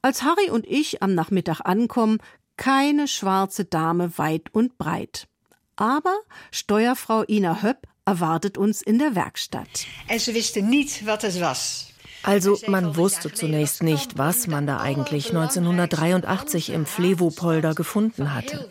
Als 0.01 0.23
Harry 0.23 0.49
und 0.49 0.65
ich 0.65 1.03
am 1.03 1.13
Nachmittag 1.13 1.61
ankommen, 1.63 2.19
keine 2.57 3.07
schwarze 3.07 3.65
Dame 3.65 4.17
weit 4.17 4.53
und 4.53 4.77
breit. 4.77 5.27
Aber 5.75 6.15
Steuerfrau 6.51 7.23
Ina 7.27 7.61
Höpp 7.61 7.87
erwartet 8.05 8.57
uns 8.57 8.81
in 8.81 8.97
der 8.97 9.15
Werkstatt. 9.15 9.85
En 10.07 10.19
ze 10.19 10.31
wisten 10.31 10.69
niet 10.69 11.01
wat 11.05 11.21
het 11.21 11.39
was. 11.39 11.88
Also 12.23 12.57
man 12.67 12.95
wusste 12.95 13.33
zunächst 13.33 13.83
nicht, 13.83 14.17
was 14.17 14.47
man 14.47 14.67
da 14.67 14.79
eigentlich 14.79 15.29
1983 15.29 16.71
im 16.71 16.85
Flevopolder 16.85 17.73
gefunden 17.73 18.33
hatte. 18.33 18.67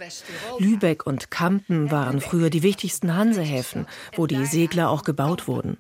Lübeck 0.59 1.07
und 1.07 1.31
Kampen 1.31 1.91
waren 1.91 2.21
früher 2.21 2.51
die 2.51 2.63
wichtigsten 2.63 3.15
Hansehäfen, 3.15 3.87
wo 4.17 4.27
die 4.27 4.47
Segler 4.47 4.91
auch 4.91 5.05
gebaut 5.05 5.49
wurden. 5.49 5.79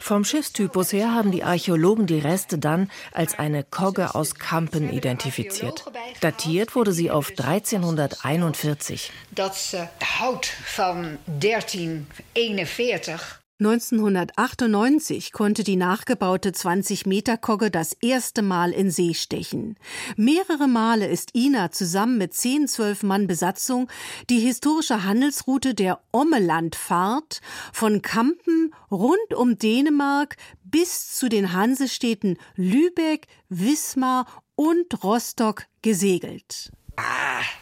Vom 0.00 0.24
Schiffstypus 0.24 0.92
her 0.92 1.14
haben 1.14 1.30
die 1.32 1.44
Archäologen 1.44 2.06
die 2.06 2.18
Reste 2.18 2.58
dann 2.58 2.90
als 3.12 3.38
eine 3.38 3.64
Kogge 3.64 4.14
aus 4.14 4.34
Kampen 4.34 4.92
identifiziert. 4.92 5.86
Datiert 6.20 6.74
wurde 6.74 6.92
sie 6.92 7.10
auf 7.10 7.30
1341. 7.30 9.10
Dat 9.30 9.56
uh, 9.74 9.86
hout 10.20 10.48
van 10.76 11.16
1341 11.26 13.41
1998 13.60 15.30
konnte 15.30 15.62
die 15.62 15.76
nachgebaute 15.76 16.50
20-Meter-Kogge 16.50 17.70
das 17.70 17.92
erste 18.00 18.42
Mal 18.42 18.72
in 18.72 18.90
See 18.90 19.14
stechen. 19.14 19.76
Mehrere 20.16 20.66
Male 20.66 21.06
ist 21.06 21.36
Ina 21.36 21.70
zusammen 21.70 22.18
mit 22.18 22.34
10, 22.34 22.66
12 22.66 23.04
Mann 23.04 23.26
Besatzung 23.28 23.88
die 24.30 24.40
historische 24.40 25.04
Handelsroute 25.04 25.74
der 25.74 26.00
Ommelandfahrt 26.12 27.40
von 27.72 28.02
Kampen 28.02 28.74
rund 28.90 29.34
um 29.34 29.56
Dänemark 29.56 30.36
bis 30.64 31.12
zu 31.14 31.28
den 31.28 31.52
Hansestädten 31.52 32.38
Lübeck, 32.56 33.28
Wismar 33.48 34.26
und 34.56 35.04
Rostock 35.04 35.66
gesegelt. 35.82 36.72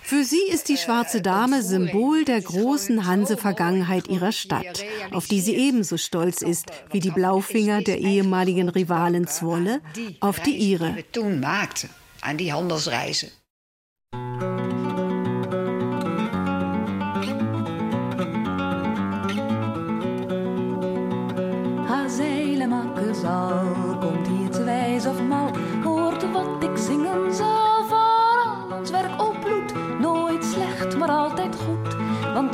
Für 0.03 0.25
sie 0.25 0.43
ist 0.51 0.69
die 0.69 0.77
schwarze 0.77 1.23
Dame 1.23 1.63
Symbol 1.63 2.25
der 2.25 2.41
großen 2.41 3.07
Hanse-Vergangenheit 3.07 4.09
ihrer 4.09 4.33
Stadt, 4.33 4.83
auf 5.13 5.29
die 5.29 5.41
sie 5.41 5.55
ebenso 5.55 5.97
stolz 5.97 6.43
ist 6.43 6.67
wie 6.91 7.01
die 7.01 7.13
Blaufinger 7.13 7.83
der 7.83 7.99
ehemaligen 7.99 8.69
Rivalen 8.69 9.29
Zwolle 9.29 9.81
auf 10.19 10.41
die 10.41 10.57
ihre. 10.57 10.97
An 12.23 12.37
die 12.37 12.53
Handelsreise. 12.53 13.31
Al, 23.23 23.80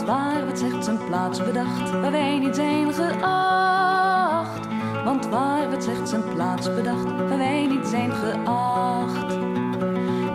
waar 0.06 0.42
wordt 0.44 0.58
zegt 0.58 0.84
zijn 0.84 0.98
plaats 1.06 1.44
bedacht, 1.44 1.90
waar 1.90 2.10
wij 2.10 2.38
niet 2.38 2.54
zijn 2.54 2.92
geacht. 2.92 4.66
Want 5.04 5.28
waar 5.28 5.68
wordt 5.68 5.84
zegt 5.84 6.08
zijn 6.08 6.24
plaats 6.34 6.74
bedacht, 6.74 7.04
waar 7.04 7.38
wij 7.38 7.66
niet 7.66 7.86
zijn 7.86 8.12
geacht. 8.12 9.28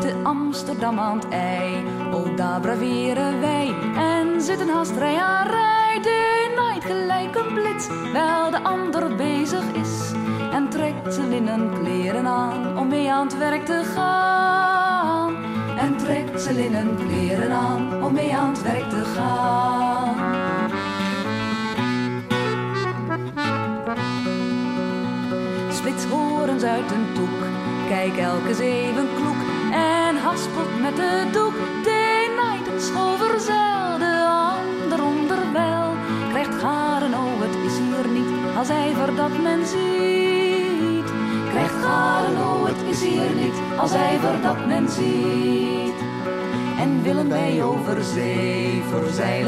Te 0.02 0.20
Amsterdam 0.24 1.00
aan 1.00 1.18
het 1.18 1.30
ei, 1.30 1.86
oh 2.14 2.36
daar 2.38 2.60
braveren 2.60 3.40
wij 3.40 3.74
en 3.96 4.42
zitten 4.42 4.70
haast 4.70 4.98
rij 4.98 5.18
aan 5.18 5.48
rij. 5.48 6.00
De 6.02 6.42
gelijk 6.84 7.36
een 7.36 7.54
blitz, 7.54 7.88
wel 8.14 8.52
de 8.52 8.64
ander 8.64 9.16
bezig 9.16 9.64
is 9.74 10.12
en 10.52 10.70
trekt 10.70 11.14
zijn 11.14 11.30
linnen 11.30 11.74
kleren 11.80 12.28
aan 12.28 12.78
om 12.78 12.88
mee 12.88 13.12
aan 13.12 13.28
het 13.28 13.38
werk 13.38 13.66
te 13.66 13.84
gaan. 13.96 15.01
En 15.82 15.98
trekt 15.98 16.42
zijn 16.42 16.56
linnen 16.56 16.98
kleren 16.98 17.52
aan 17.52 18.04
om 18.04 18.14
mee 18.14 18.36
aan 18.36 18.50
het 18.50 18.62
werk 18.62 18.90
te 18.90 19.04
gaan. 19.16 20.16
Spitshorens 25.72 26.64
uit 26.64 26.92
een 26.92 27.14
toek, 27.14 27.40
kijk 27.90 28.18
elke 28.18 28.54
zeven 28.54 29.08
kloek 29.16 29.42
en 29.72 30.16
haspelt 30.16 30.82
met 30.82 30.96
de 30.96 31.30
doek. 31.32 31.54
De 31.84 32.12
een 32.74 32.82
schoolverzel, 32.82 33.98
de 33.98 34.26
ander 34.26 35.04
onderwel 35.04 35.94
krijgt 36.30 36.56
garen, 36.56 37.14
oh 37.14 37.42
het 37.42 37.72
is 37.72 37.78
hier 37.78 38.14
niet 38.14 38.56
als 38.58 38.70
ijver 38.70 39.16
dat 39.16 39.42
men 39.42 39.66
ziet. 39.66 40.51
Krijgt 41.52 41.86
oh 41.86 42.66
het 42.66 42.82
is 42.90 43.02
hier 43.02 43.36
niet 43.36 43.54
als 43.78 43.94
ijver 43.94 44.42
dat 44.42 44.66
men 44.68 44.90
ziet. 44.90 46.00
En 46.80 47.04
willen 47.04 47.30
wij 47.30 47.64
over 47.64 48.04
zee, 48.04 48.82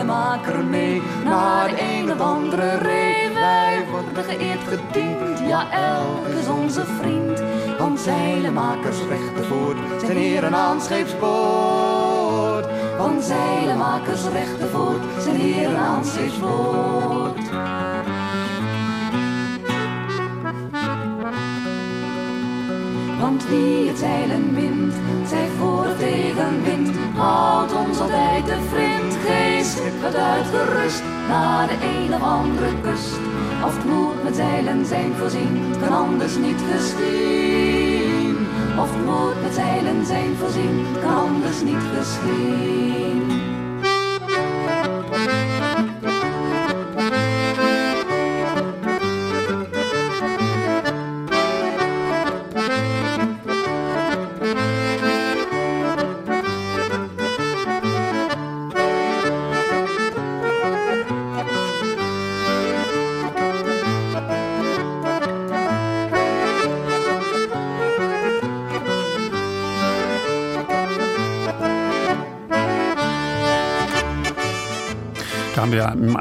maker 0.06 0.64
mee 0.66 1.02
naar 1.24 1.74
een 1.80 2.12
of 2.12 2.20
andere 2.20 2.78
ree. 2.78 3.34
Wij 3.34 3.86
worden 3.92 4.24
geëerd, 4.24 4.60
gediend, 4.68 5.40
ja 5.48 5.72
elk 5.72 6.28
is 6.28 6.48
onze 6.48 6.86
vriend. 6.86 7.44
Want 7.80 8.00
zeilenmakers 8.00 8.98
rechten 9.10 9.46
voort 9.46 9.78
zijn 10.06 10.18
heren 10.18 10.56
aan 10.56 10.82
scheepsboord. 10.82 12.66
Want 12.98 13.24
zeilenmakers 13.24 14.24
rechten 14.24 14.70
voort 14.70 15.04
zijn 15.20 15.36
heren 15.36 15.78
aan 15.78 16.06
scheepsboord. 16.06 17.83
Want 23.24 23.48
wie 23.48 23.88
het 23.88 23.98
zeilen 23.98 24.54
wint, 24.54 24.94
zij 25.28 25.48
voor 25.58 25.86
of 25.86 25.98
tegenwind, 25.98 26.90
houdt 27.16 27.74
ons 27.76 28.00
altijd 28.00 28.46
te 28.46 28.58
vriend. 28.70 29.18
Geen 29.26 29.66
schip 29.66 30.02
wordt 30.02 30.16
uitgerust 30.16 31.04
naar 31.28 31.68
de 31.68 31.74
een 31.86 32.14
of 32.14 32.22
andere 32.22 32.82
kust. 32.82 33.20
Of 33.66 33.76
het 33.76 33.86
moet 33.86 34.24
met 34.24 34.36
zeilen 34.36 34.86
zijn 34.86 35.14
voorzien, 35.14 35.62
het 35.70 35.80
kan 35.80 35.98
anders 35.98 36.38
niet 36.38 36.62
geschieden. 36.72 38.48
Of 38.80 38.94
het 38.94 39.06
moet 39.06 39.42
met 39.42 39.54
zeilen 39.54 40.06
zijn 40.06 40.36
voorzien, 40.36 40.86
het 40.92 41.04
kan 41.04 41.16
anders 41.16 41.62
niet 41.62 41.84
geschieden. 41.98 43.53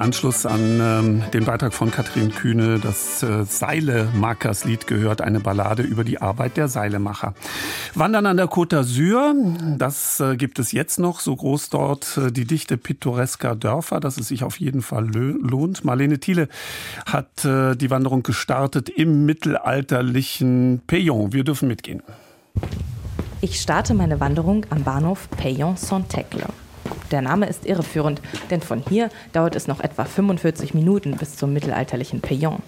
Anschluss 0.03 0.47
an 0.47 0.81
ähm, 0.81 1.23
den 1.33 1.45
Beitrag 1.45 1.73
von 1.73 1.91
Katrin 1.91 2.33
Kühne 2.33 2.81
das 2.81 3.23
äh, 3.23 3.45
Seilemakers-Lied 3.45 4.87
gehört, 4.87 5.21
eine 5.21 5.41
Ballade 5.41 5.83
über 5.83 6.03
die 6.03 6.21
Arbeit 6.21 6.57
der 6.57 6.67
Seilemacher. 6.69 7.35
Wandern 7.95 8.27
an 8.27 8.37
der 8.37 8.49
Côte 8.49 8.77
d'Azur, 8.77 9.77
das 9.79 10.19
äh, 10.19 10.37
gibt 10.37 10.59
es 10.59 10.73
jetzt 10.73 10.99
noch, 10.99 11.21
so 11.21 11.37
groß 11.37 11.71
dort 11.71 12.19
äh, 12.19 12.33
die 12.33 12.45
Dichte 12.45 12.77
pittoresker 12.77 13.55
Dörfer, 13.55 14.01
dass 14.01 14.19
es 14.19 14.29
sich 14.29 14.43
auf 14.43 14.59
jeden 14.59 14.83
Fall 14.83 15.09
lohnt. 15.09 15.85
Marlene 15.85 16.19
Thiele 16.19 16.49
hat 17.07 17.45
äh, 17.45 17.77
die 17.77 17.91
Wanderung 17.91 18.25
gestartet 18.25 18.89
im 18.89 19.25
mittelalterlichen 19.25 20.83
Payon. 20.87 21.33
Wir 21.33 21.45
dürfen 21.45 21.69
mitgehen. 21.69 22.03
Ich 23.41 23.61
starte 23.61 23.95
meine 23.95 24.21
Wanderung 24.21 24.67
am 24.71 24.83
Bahnhof 24.83 25.29
Payon-Saint-Tecle. 25.31 26.47
Der 27.11 27.23
Name 27.23 27.47
ist 27.47 27.67
irreführend, 27.67 28.21
denn 28.51 28.61
von 28.61 28.83
hier 28.89 29.11
dauert 29.33 29.57
es 29.57 29.69
noch 29.69 29.81
etwa 29.81 30.05
45 30.05 30.75
Minuten 30.75 31.17
bis 31.17 31.37
zum 31.37 31.53
mittelalterlichen 31.53 32.21
Payon. 32.21 32.63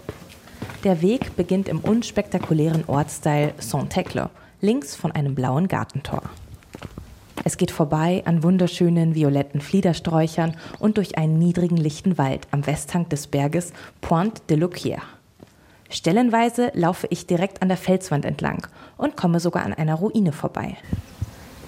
Der 0.85 1.01
Weg 1.01 1.35
beginnt 1.37 1.69
im 1.69 1.81
unspektakulären 1.81 2.85
Ortsteil 2.87 3.55
Saint-Tecle, 3.59 4.29
links 4.61 4.95
von 4.95 5.13
einem 5.13 5.35
blauen 5.35 5.69
Gartentor. 5.69 6.23
Es 7.43 7.57
geht 7.57 7.71
vorbei 7.71 8.23
an 8.27 8.43
wunderschönen 8.43 9.15
violetten 9.15 9.61
Fliedersträuchern 9.61 10.57
und 10.79 10.97
durch 10.97 11.19
einen 11.19 11.39
niedrigen 11.39 11.77
lichten 11.77 12.17
Wald 12.17 12.47
am 12.51 12.67
Westhang 12.67 13.09
des 13.09 13.27
Berges 13.27 13.73
Pointe 14.01 14.43
de 14.49 14.59
Louquière. 14.59 15.03
Stellenweise 15.91 16.71
laufe 16.75 17.07
ich 17.11 17.27
direkt 17.27 17.63
an 17.63 17.69
der 17.69 17.77
Felswand 17.77 18.25
entlang 18.25 18.67
und 18.97 19.17
komme 19.17 19.41
sogar 19.41 19.65
an 19.65 19.75
einer 19.75 19.95
Ruine 19.95 20.33
vorbei. 20.33 20.77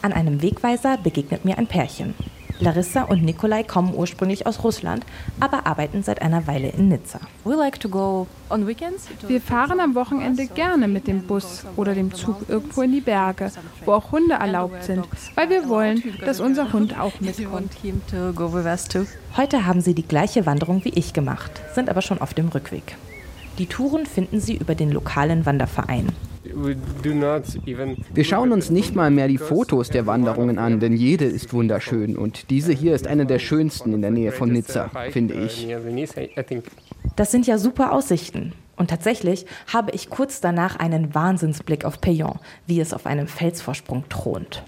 An 0.02 0.12
einem 0.12 0.42
Wegweiser 0.42 0.98
begegnet 0.98 1.44
mir 1.44 1.58
ein 1.58 1.66
Pärchen. 1.66 2.14
Larissa 2.58 3.02
und 3.02 3.22
Nikolai 3.22 3.62
kommen 3.62 3.94
ursprünglich 3.94 4.46
aus 4.46 4.64
Russland, 4.64 5.04
aber 5.40 5.66
arbeiten 5.66 6.02
seit 6.02 6.22
einer 6.22 6.46
Weile 6.46 6.68
in 6.68 6.88
Nizza. 6.88 7.20
Wir 7.44 9.40
fahren 9.40 9.80
am 9.80 9.94
Wochenende 9.94 10.46
gerne 10.46 10.88
mit 10.88 11.06
dem 11.06 11.22
Bus 11.26 11.64
oder 11.76 11.94
dem 11.94 12.14
Zug 12.14 12.48
irgendwo 12.48 12.82
in 12.82 12.92
die 12.92 13.00
Berge, 13.00 13.50
wo 13.84 13.92
auch 13.92 14.12
Hunde 14.12 14.34
erlaubt 14.34 14.84
sind, 14.84 15.06
weil 15.34 15.50
wir 15.50 15.68
wollen, 15.68 16.02
dass 16.24 16.40
unser 16.40 16.72
Hund 16.72 16.98
auch 16.98 17.20
mitkommt. 17.20 17.72
Heute 19.36 19.66
haben 19.66 19.80
sie 19.80 19.94
die 19.94 20.06
gleiche 20.06 20.46
Wanderung 20.46 20.84
wie 20.84 20.90
ich 20.90 21.12
gemacht, 21.12 21.50
sind 21.74 21.90
aber 21.90 22.02
schon 22.02 22.20
auf 22.20 22.34
dem 22.34 22.48
Rückweg. 22.48 22.96
Die 23.58 23.66
Touren 23.66 24.04
finden 24.06 24.40
sie 24.40 24.56
über 24.56 24.74
den 24.74 24.90
lokalen 24.92 25.46
Wanderverein. 25.46 26.08
Wir 28.14 28.24
schauen 28.24 28.52
uns 28.52 28.70
nicht 28.70 28.94
mal 28.94 29.10
mehr 29.10 29.28
die 29.28 29.38
Fotos 29.38 29.90
der 29.90 30.06
Wanderungen 30.06 30.58
an, 30.58 30.78
denn 30.80 30.92
jede 30.92 31.24
ist 31.24 31.52
wunderschön. 31.52 32.16
Und 32.16 32.50
diese 32.50 32.72
hier 32.72 32.94
ist 32.94 33.06
eine 33.06 33.26
der 33.26 33.38
schönsten 33.38 33.92
in 33.92 34.02
der 34.02 34.10
Nähe 34.10 34.32
von 34.32 34.50
Nizza, 34.50 34.90
finde 35.10 35.34
ich. 35.34 35.66
Das 37.16 37.30
sind 37.30 37.46
ja 37.46 37.58
super 37.58 37.92
Aussichten. 37.92 38.52
Und 38.76 38.90
tatsächlich 38.90 39.46
habe 39.72 39.92
ich 39.92 40.10
kurz 40.10 40.40
danach 40.40 40.76
einen 40.76 41.14
Wahnsinnsblick 41.14 41.84
auf 41.84 42.00
Payon, 42.00 42.38
wie 42.66 42.80
es 42.80 42.92
auf 42.92 43.06
einem 43.06 43.26
Felsvorsprung 43.26 44.04
thront. 44.08 44.62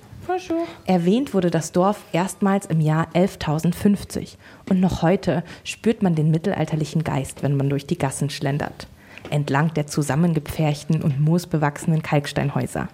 Erwähnt 0.85 1.35
wurde 1.35 1.51
das 1.51 1.73
Dorf 1.73 2.05
erstmals 2.13 2.67
im 2.67 2.81
Jahr 2.81 3.09
11.050 3.15 4.37
und 4.69 4.81
noch 4.81 5.03
heute 5.03 5.43
spürt 5.65 6.03
man 6.03 6.15
den 6.15 6.31
mittelalterlichen 6.31 7.03
Geist, 7.05 7.43
wenn 7.43 7.57
man 7.57 7.71
durch 7.71 7.87
die 7.87 7.99
Gassen 7.99 8.31
schlendert 8.31 8.87
entlang 9.31 9.73
der 9.75 9.87
zusammengepferchten 9.87 11.03
und 11.03 11.21
moosbewachsenen 11.21 12.03
Kalksteinhäuser. 12.03 12.89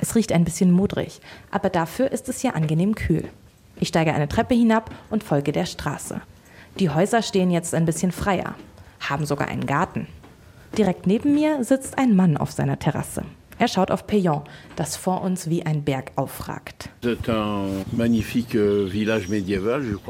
Es 0.00 0.14
riecht 0.14 0.32
ein 0.32 0.44
bisschen 0.44 0.70
modrig, 0.70 1.20
aber 1.50 1.70
dafür 1.70 2.10
ist 2.10 2.28
es 2.28 2.40
hier 2.40 2.56
angenehm 2.56 2.94
kühl. 2.94 3.28
Ich 3.78 3.88
steige 3.88 4.14
eine 4.14 4.28
Treppe 4.28 4.54
hinab 4.54 4.90
und 5.10 5.24
folge 5.24 5.52
der 5.52 5.66
Straße. 5.66 6.20
Die 6.78 6.90
Häuser 6.90 7.22
stehen 7.22 7.50
jetzt 7.50 7.74
ein 7.74 7.84
bisschen 7.84 8.12
freier, 8.12 8.54
haben 9.00 9.26
sogar 9.26 9.48
einen 9.48 9.66
Garten. 9.66 10.06
Direkt 10.76 11.06
neben 11.06 11.34
mir 11.34 11.62
sitzt 11.64 11.98
ein 11.98 12.16
Mann 12.16 12.36
auf 12.36 12.50
seiner 12.50 12.78
Terrasse. 12.78 13.24
Er 13.62 13.68
schaut 13.68 13.92
auf 13.92 14.08
Payon, 14.08 14.40
das 14.74 14.96
vor 14.96 15.22
uns 15.22 15.48
wie 15.48 15.64
ein 15.64 15.84
Berg 15.84 16.10
aufragt. 16.16 16.88
Euh, 17.04 17.14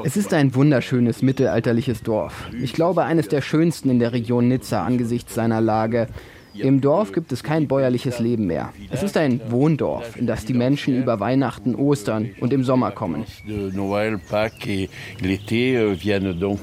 es 0.05 0.17
ist 0.17 0.33
ein 0.33 0.55
wunderschönes 0.55 1.21
mittelalterliches 1.21 2.03
Dorf. 2.03 2.49
Ich 2.63 2.73
glaube, 2.73 3.05
eines 3.05 3.29
der 3.29 3.43
schönsten 3.43 3.91
in 3.91 3.99
der 3.99 4.15
Region 4.15 4.49
Nizza 4.49 4.83
angesichts 4.83 5.35
seiner 5.35 5.61
Lage. 5.61 6.09
Im 6.55 6.81
Dorf 6.81 7.13
gibt 7.13 7.31
es 7.31 7.43
kein 7.43 7.69
bäuerliches 7.69 8.21
Leben 8.21 8.47
mehr. 8.47 8.73
Es 8.89 9.03
ist 9.03 9.19
ein 9.19 9.43
Wohndorf, 9.51 10.17
in 10.17 10.27
das 10.27 10.47
die 10.47 10.55
Menschen 10.55 10.97
über 10.97 11.21
Weihnachten, 11.21 11.75
Ostern 11.75 12.31
und 12.41 12.55
im 12.55 12.65
Sommer 12.65 12.91
kommen. 12.93 13.27
Euh, 13.47 13.71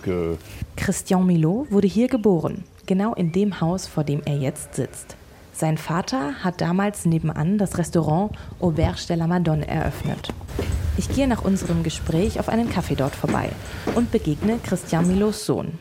euh, 0.07 0.36
Christian 0.76 1.28
Milot 1.28 1.72
wurde 1.72 1.88
hier 1.88 2.07
geboren, 2.07 2.64
genau 2.88 3.14
in 3.14 3.32
dem 3.32 3.61
Haus, 3.61 3.86
vor 3.86 4.03
dem 4.03 4.24
er 4.26 4.38
jetzt 4.38 4.74
sitzt. 4.74 5.19
Sein 5.60 5.77
Vater 5.77 6.36
hat 6.41 6.61
damals 6.61 7.06
nebenan 7.06 7.57
das 7.57 7.77
Restaurant 7.77 8.31
Auberge 8.61 9.07
de 9.10 9.18
la 9.18 9.27
Madone 9.27 9.68
eröffnet. 9.68 10.30
Ich 10.95 11.14
gehe 11.14 11.27
nach 11.27 11.44
unserem 11.44 11.84
Gespräch 11.84 12.40
auf 12.40 12.48
einen 12.48 12.69
Kaffee 12.69 12.95
dort 12.95 13.14
vorbei 13.14 13.49
und 13.94 14.10
begegne 14.10 14.57
Christian 14.64 15.06
Milos 15.10 15.45
Sohn. 15.45 15.73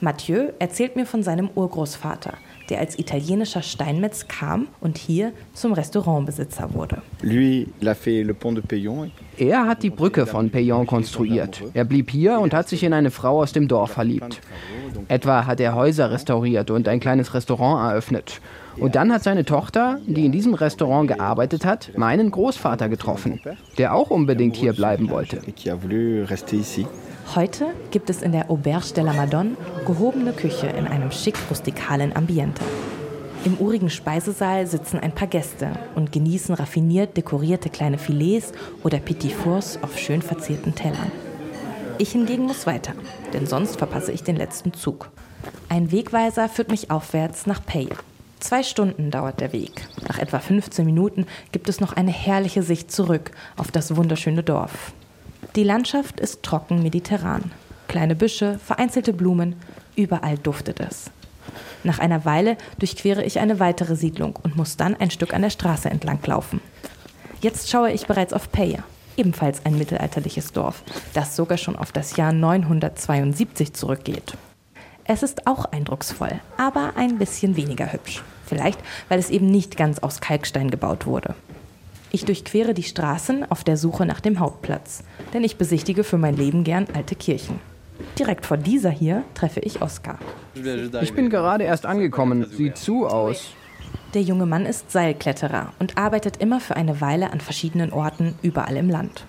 Mathieu 0.00 0.50
erzählt 0.60 0.94
mir 0.94 1.04
von 1.04 1.24
seinem 1.24 1.50
Urgroßvater, 1.52 2.34
der 2.70 2.78
als 2.78 2.96
italienischer 2.96 3.62
Steinmetz 3.62 4.28
kam 4.28 4.68
und 4.80 4.96
hier 4.98 5.32
zum 5.52 5.72
Restaurantbesitzer 5.72 6.72
wurde. 6.72 7.02
Er 9.36 9.66
hat 9.66 9.82
die 9.82 9.90
Brücke 9.90 10.26
von 10.26 10.50
Payon 10.50 10.86
konstruiert. 10.86 11.64
Er 11.74 11.84
blieb 11.84 12.12
hier 12.12 12.38
und 12.38 12.54
hat 12.54 12.68
sich 12.68 12.84
in 12.84 12.92
eine 12.92 13.10
Frau 13.10 13.42
aus 13.42 13.52
dem 13.52 13.66
Dorf 13.66 13.90
verliebt. 13.90 14.40
Etwa 15.08 15.44
hat 15.44 15.58
er 15.58 15.74
Häuser 15.74 16.12
restauriert 16.12 16.70
und 16.70 16.86
ein 16.86 17.00
kleines 17.00 17.34
Restaurant 17.34 17.90
eröffnet. 17.90 18.40
Und 18.80 18.94
dann 18.94 19.12
hat 19.12 19.22
seine 19.22 19.44
Tochter, 19.44 19.98
die 20.06 20.26
in 20.26 20.32
diesem 20.32 20.54
Restaurant 20.54 21.08
gearbeitet 21.08 21.64
hat, 21.64 21.90
meinen 21.96 22.30
Großvater 22.30 22.88
getroffen, 22.88 23.40
der 23.76 23.94
auch 23.94 24.10
unbedingt 24.10 24.56
hier 24.56 24.72
bleiben 24.72 25.10
wollte. 25.10 25.40
Heute 27.34 27.66
gibt 27.90 28.08
es 28.08 28.22
in 28.22 28.32
der 28.32 28.50
Auberge 28.50 28.94
de 28.94 29.04
la 29.04 29.12
Madone 29.12 29.56
gehobene 29.86 30.32
Küche 30.32 30.68
in 30.68 30.86
einem 30.86 31.10
schick 31.10 31.36
rustikalen 31.50 32.14
Ambiente. 32.16 32.62
Im 33.44 33.56
urigen 33.58 33.90
Speisesaal 33.90 34.66
sitzen 34.66 34.98
ein 34.98 35.12
paar 35.12 35.28
Gäste 35.28 35.70
und 35.94 36.10
genießen 36.10 36.54
raffiniert 36.54 37.16
dekorierte 37.16 37.70
kleine 37.70 37.98
Filets 37.98 38.52
oder 38.82 38.98
Petit 38.98 39.32
Fours 39.32 39.78
auf 39.82 39.98
schön 39.98 40.22
verzierten 40.22 40.74
Tellern. 40.74 41.12
Ich 41.98 42.12
hingegen 42.12 42.44
muss 42.44 42.66
weiter, 42.66 42.92
denn 43.32 43.46
sonst 43.46 43.76
verpasse 43.76 44.12
ich 44.12 44.22
den 44.22 44.36
letzten 44.36 44.72
Zug. 44.72 45.10
Ein 45.68 45.92
Wegweiser 45.92 46.48
führt 46.48 46.70
mich 46.70 46.90
aufwärts 46.90 47.46
nach 47.46 47.64
Pay, 47.64 47.88
Zwei 48.40 48.62
Stunden 48.62 49.10
dauert 49.10 49.40
der 49.40 49.52
Weg. 49.52 49.86
Nach 50.06 50.18
etwa 50.18 50.38
15 50.38 50.84
Minuten 50.84 51.26
gibt 51.50 51.68
es 51.68 51.80
noch 51.80 51.92
eine 51.92 52.12
herrliche 52.12 52.62
Sicht 52.62 52.92
zurück 52.92 53.32
auf 53.56 53.72
das 53.72 53.96
wunderschöne 53.96 54.42
Dorf. 54.42 54.92
Die 55.56 55.64
Landschaft 55.64 56.20
ist 56.20 56.42
trocken 56.42 56.82
mediterran. 56.82 57.50
Kleine 57.88 58.14
Büsche, 58.14 58.58
vereinzelte 58.64 59.12
Blumen, 59.12 59.56
überall 59.96 60.38
duftet 60.38 60.78
es. 60.78 61.10
Nach 61.82 61.98
einer 61.98 62.24
Weile 62.24 62.56
durchquere 62.78 63.24
ich 63.24 63.40
eine 63.40 63.60
weitere 63.60 63.96
Siedlung 63.96 64.36
und 64.42 64.56
muss 64.56 64.76
dann 64.76 64.94
ein 64.94 65.10
Stück 65.10 65.34
an 65.34 65.42
der 65.42 65.50
Straße 65.50 65.90
entlang 65.90 66.20
laufen. 66.24 66.60
Jetzt 67.40 67.70
schaue 67.70 67.92
ich 67.92 68.06
bereits 68.06 68.32
auf 68.32 68.52
Peja, 68.52 68.84
ebenfalls 69.16 69.64
ein 69.64 69.78
mittelalterliches 69.78 70.52
Dorf, 70.52 70.82
das 71.14 71.34
sogar 71.34 71.58
schon 71.58 71.76
auf 71.76 71.92
das 71.92 72.16
Jahr 72.16 72.32
972 72.32 73.72
zurückgeht. 73.72 74.34
Es 75.10 75.22
ist 75.22 75.46
auch 75.46 75.64
eindrucksvoll, 75.64 76.38
aber 76.58 76.92
ein 76.96 77.16
bisschen 77.16 77.56
weniger 77.56 77.90
hübsch. 77.90 78.22
Vielleicht, 78.44 78.78
weil 79.08 79.18
es 79.18 79.30
eben 79.30 79.50
nicht 79.50 79.78
ganz 79.78 80.00
aus 80.00 80.20
Kalkstein 80.20 80.70
gebaut 80.70 81.06
wurde. 81.06 81.34
Ich 82.12 82.26
durchquere 82.26 82.74
die 82.74 82.82
Straßen 82.82 83.50
auf 83.50 83.64
der 83.64 83.78
Suche 83.78 84.04
nach 84.04 84.20
dem 84.20 84.38
Hauptplatz, 84.38 85.02
denn 85.32 85.44
ich 85.44 85.56
besichtige 85.56 86.04
für 86.04 86.18
mein 86.18 86.36
Leben 86.36 86.62
gern 86.62 86.86
alte 86.92 87.14
Kirchen. 87.14 87.58
Direkt 88.18 88.44
vor 88.44 88.58
dieser 88.58 88.90
hier 88.90 89.24
treffe 89.32 89.60
ich 89.60 89.80
Oskar. 89.80 90.18
Ich 91.00 91.14
bin 91.14 91.30
gerade 91.30 91.64
erst 91.64 91.86
angekommen. 91.86 92.44
Sieht 92.50 92.76
zu 92.76 93.06
aus. 93.06 93.52
Der 94.12 94.22
junge 94.22 94.44
Mann 94.44 94.66
ist 94.66 94.90
Seilkletterer 94.90 95.72
und 95.78 95.96
arbeitet 95.96 96.36
immer 96.36 96.60
für 96.60 96.76
eine 96.76 97.00
Weile 97.00 97.32
an 97.32 97.40
verschiedenen 97.40 97.94
Orten 97.94 98.34
überall 98.42 98.76
im 98.76 98.90
Land. 98.90 99.24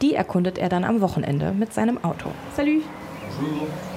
Die 0.00 0.14
erkundet 0.14 0.58
er 0.58 0.68
dann 0.68 0.82
am 0.82 1.00
Wochenende 1.00 1.52
mit 1.52 1.72
seinem 1.72 2.02
Auto. 2.02 2.32
Salut! 2.56 2.82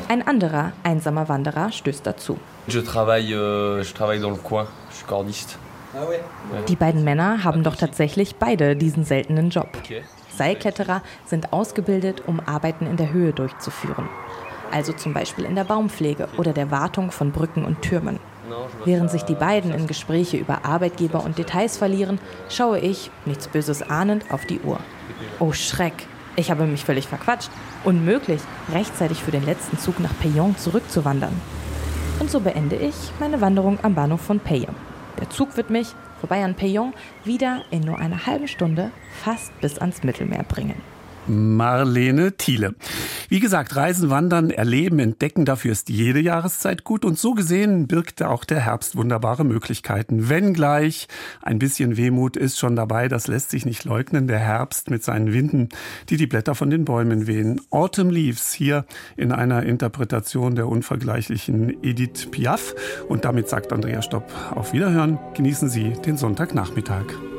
Ein 0.08 0.28
anderer, 0.28 0.72
einsamer 0.84 1.30
Wanderer 1.30 1.72
stößt 1.72 2.06
dazu. 2.06 2.38
Euh, 2.68 3.84
Die 6.68 6.76
beiden 6.76 7.04
Männer 7.04 7.44
haben 7.44 7.64
doch 7.64 7.76
tatsächlich 7.76 8.36
beide 8.36 8.76
diesen 8.76 9.04
seltenen 9.04 9.50
Job. 9.50 9.70
Seilkletterer 10.36 11.02
sind 11.26 11.54
ausgebildet, 11.54 12.24
um 12.28 12.40
Arbeiten 12.40 12.86
in 12.86 12.98
der 12.98 13.12
Höhe 13.14 13.34
durchzuführen. 13.34 14.08
Also 14.72 14.94
zum 14.94 15.14
Beispiel 15.14 15.46
in 15.46 15.56
der 15.56 15.64
Baumpflege 15.64 16.28
oder 16.38 16.54
der 16.54 16.70
Wartung 16.70 17.12
von 17.12 17.32
Brücken 17.32 17.66
und 17.66 17.82
Türmen. 17.82 18.20
Während 18.84 19.10
sich 19.10 19.24
die 19.24 19.34
beiden 19.36 19.74
in 19.74 19.88
Gespräche 19.88 20.38
über 20.38 20.66
Arbeitgeber 20.66 21.24
und 21.24 21.38
Details 21.38 21.78
verlieren, 21.78 22.20
schaue 22.50 22.80
ich, 22.80 23.10
nichts 23.26 23.48
Böses 23.48 23.82
ahnend, 23.82 24.26
auf 24.30 24.46
die 24.46 24.60
Uhr. 24.60 24.80
Oh 25.40 25.52
Schreck, 25.54 26.08
Ich 26.38 26.52
habe 26.52 26.66
mich 26.66 26.84
völlig 26.84 27.08
verquatscht. 27.08 27.50
Unmöglich, 27.84 28.42
rechtzeitig 28.74 29.24
für 29.24 29.32
den 29.32 29.46
letzten 29.46 29.78
Zug 29.78 30.00
nach 30.00 30.18
Payon 30.20 30.58
zurückzuwandern. 30.58 31.34
Und 32.20 32.30
so 32.30 32.40
beende 32.40 32.76
ich 32.76 32.96
meine 33.20 33.42
Wanderung 33.42 33.80
am 33.84 33.96
Bahnhof 33.96 34.22
von 34.22 34.40
Payon. 34.40 34.76
Der 35.20 35.30
Zug 35.30 35.56
wird 35.56 35.70
mich, 35.70 35.88
vorbei 36.20 36.44
an 36.44 36.56
Payon, 36.56 36.94
wieder 37.24 37.62
in 37.72 37.82
nur 37.82 38.00
einer 38.00 38.26
halben 38.26 38.48
Stunde 38.48 38.92
fast 39.24 39.58
bis 39.62 39.80
ans 39.80 40.04
Mittelmeer 40.04 40.44
bringen. 40.44 40.95
Marlene 41.28 42.34
Thiele. 42.34 42.76
Wie 43.30 43.40
gesagt, 43.40 43.76
Reisen, 43.76 44.10
Wandern, 44.10 44.50
Erleben, 44.50 45.00
Entdecken, 45.00 45.46
dafür 45.46 45.72
ist 45.72 45.90
jede 45.90 46.20
Jahreszeit 46.20 46.84
gut 46.84 47.06
und 47.06 47.18
so 47.18 47.34
gesehen 47.34 47.88
birgt 47.88 48.22
auch 48.24 48.46
der 48.46 48.60
Herbst 48.60 48.96
wunderbare 48.96 49.44
Möglichkeiten. 49.44 50.30
Wenngleich 50.30 51.08
ein 51.42 51.60
bisschen 51.60 51.98
Wehmut 51.98 52.38
ist 52.38 52.60
schon 52.60 52.76
dabei, 52.76 53.08
das 53.08 53.28
lässt 53.28 53.50
sich 53.50 53.66
nicht 53.66 53.84
leugnen, 53.84 54.28
der 54.28 54.40
Herbst 54.40 54.90
mit 54.90 55.04
seinen 55.04 55.34
Winden, 55.34 55.70
die 56.10 56.18
die 56.18 56.28
Blätter 56.28 56.56
von 56.56 56.70
den 56.70 56.86
Bäumen 56.86 57.28
wehen. 57.28 57.62
Autumn 57.70 58.10
Leaves 58.10 58.54
hier 58.54 58.86
in 59.18 59.32
einer 59.32 59.64
Interpretation 59.64 60.56
der 60.56 60.68
unvergleichlichen 60.68 61.84
Edith 61.84 62.28
Piaf 62.32 62.76
und 63.08 63.26
damit 63.26 63.50
sagt 63.50 63.74
Andrea 63.74 64.02
Stopp 64.02 64.32
auf 64.52 64.74
Wiederhören. 64.74 65.20
Genießen 65.34 65.70
Sie 65.70 65.94
den 66.06 66.18
Sonntagnachmittag. 66.18 67.35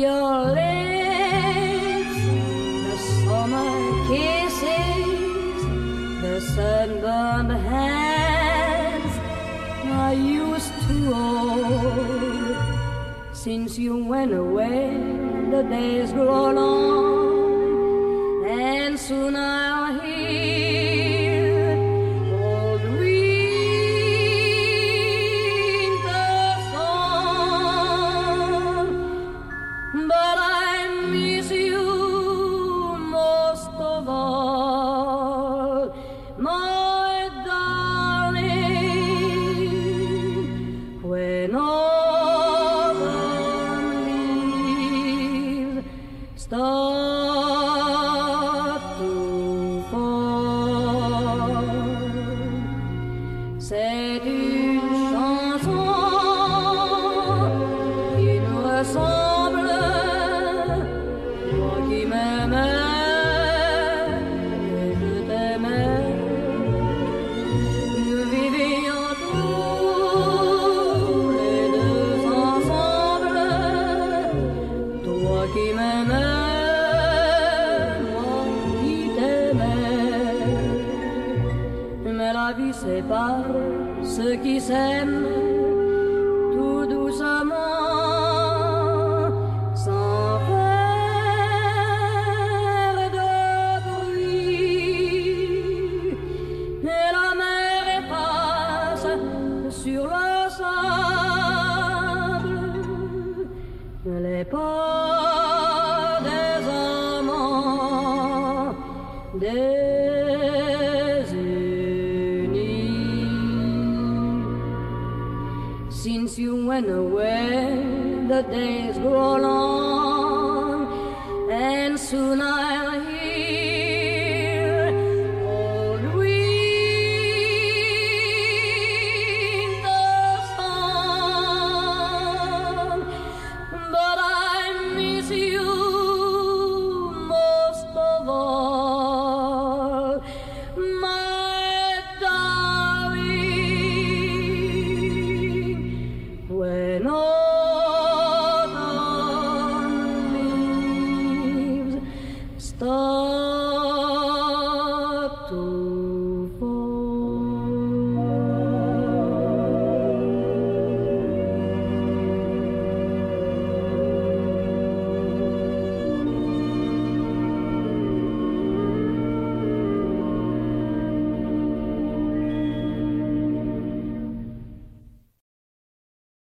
Your 0.00 0.52
lips, 0.52 2.18
the 2.86 2.96
summer 3.24 3.72
kisses, 4.08 5.60
the 6.22 6.36
sunburned 6.54 7.52
hands 7.52 9.14
I 9.84 10.12
used 10.12 10.72
to 10.88 10.96
hold. 11.14 12.56
Since 13.32 13.78
you 13.78 14.04
went 14.04 14.32
away, 14.32 14.96
the 15.50 15.62
days 15.62 16.12
grow 16.12 16.50
long, 16.52 18.44
and 18.46 18.98
soon 18.98 19.36
I'll 19.36 20.00
hear 20.00 20.15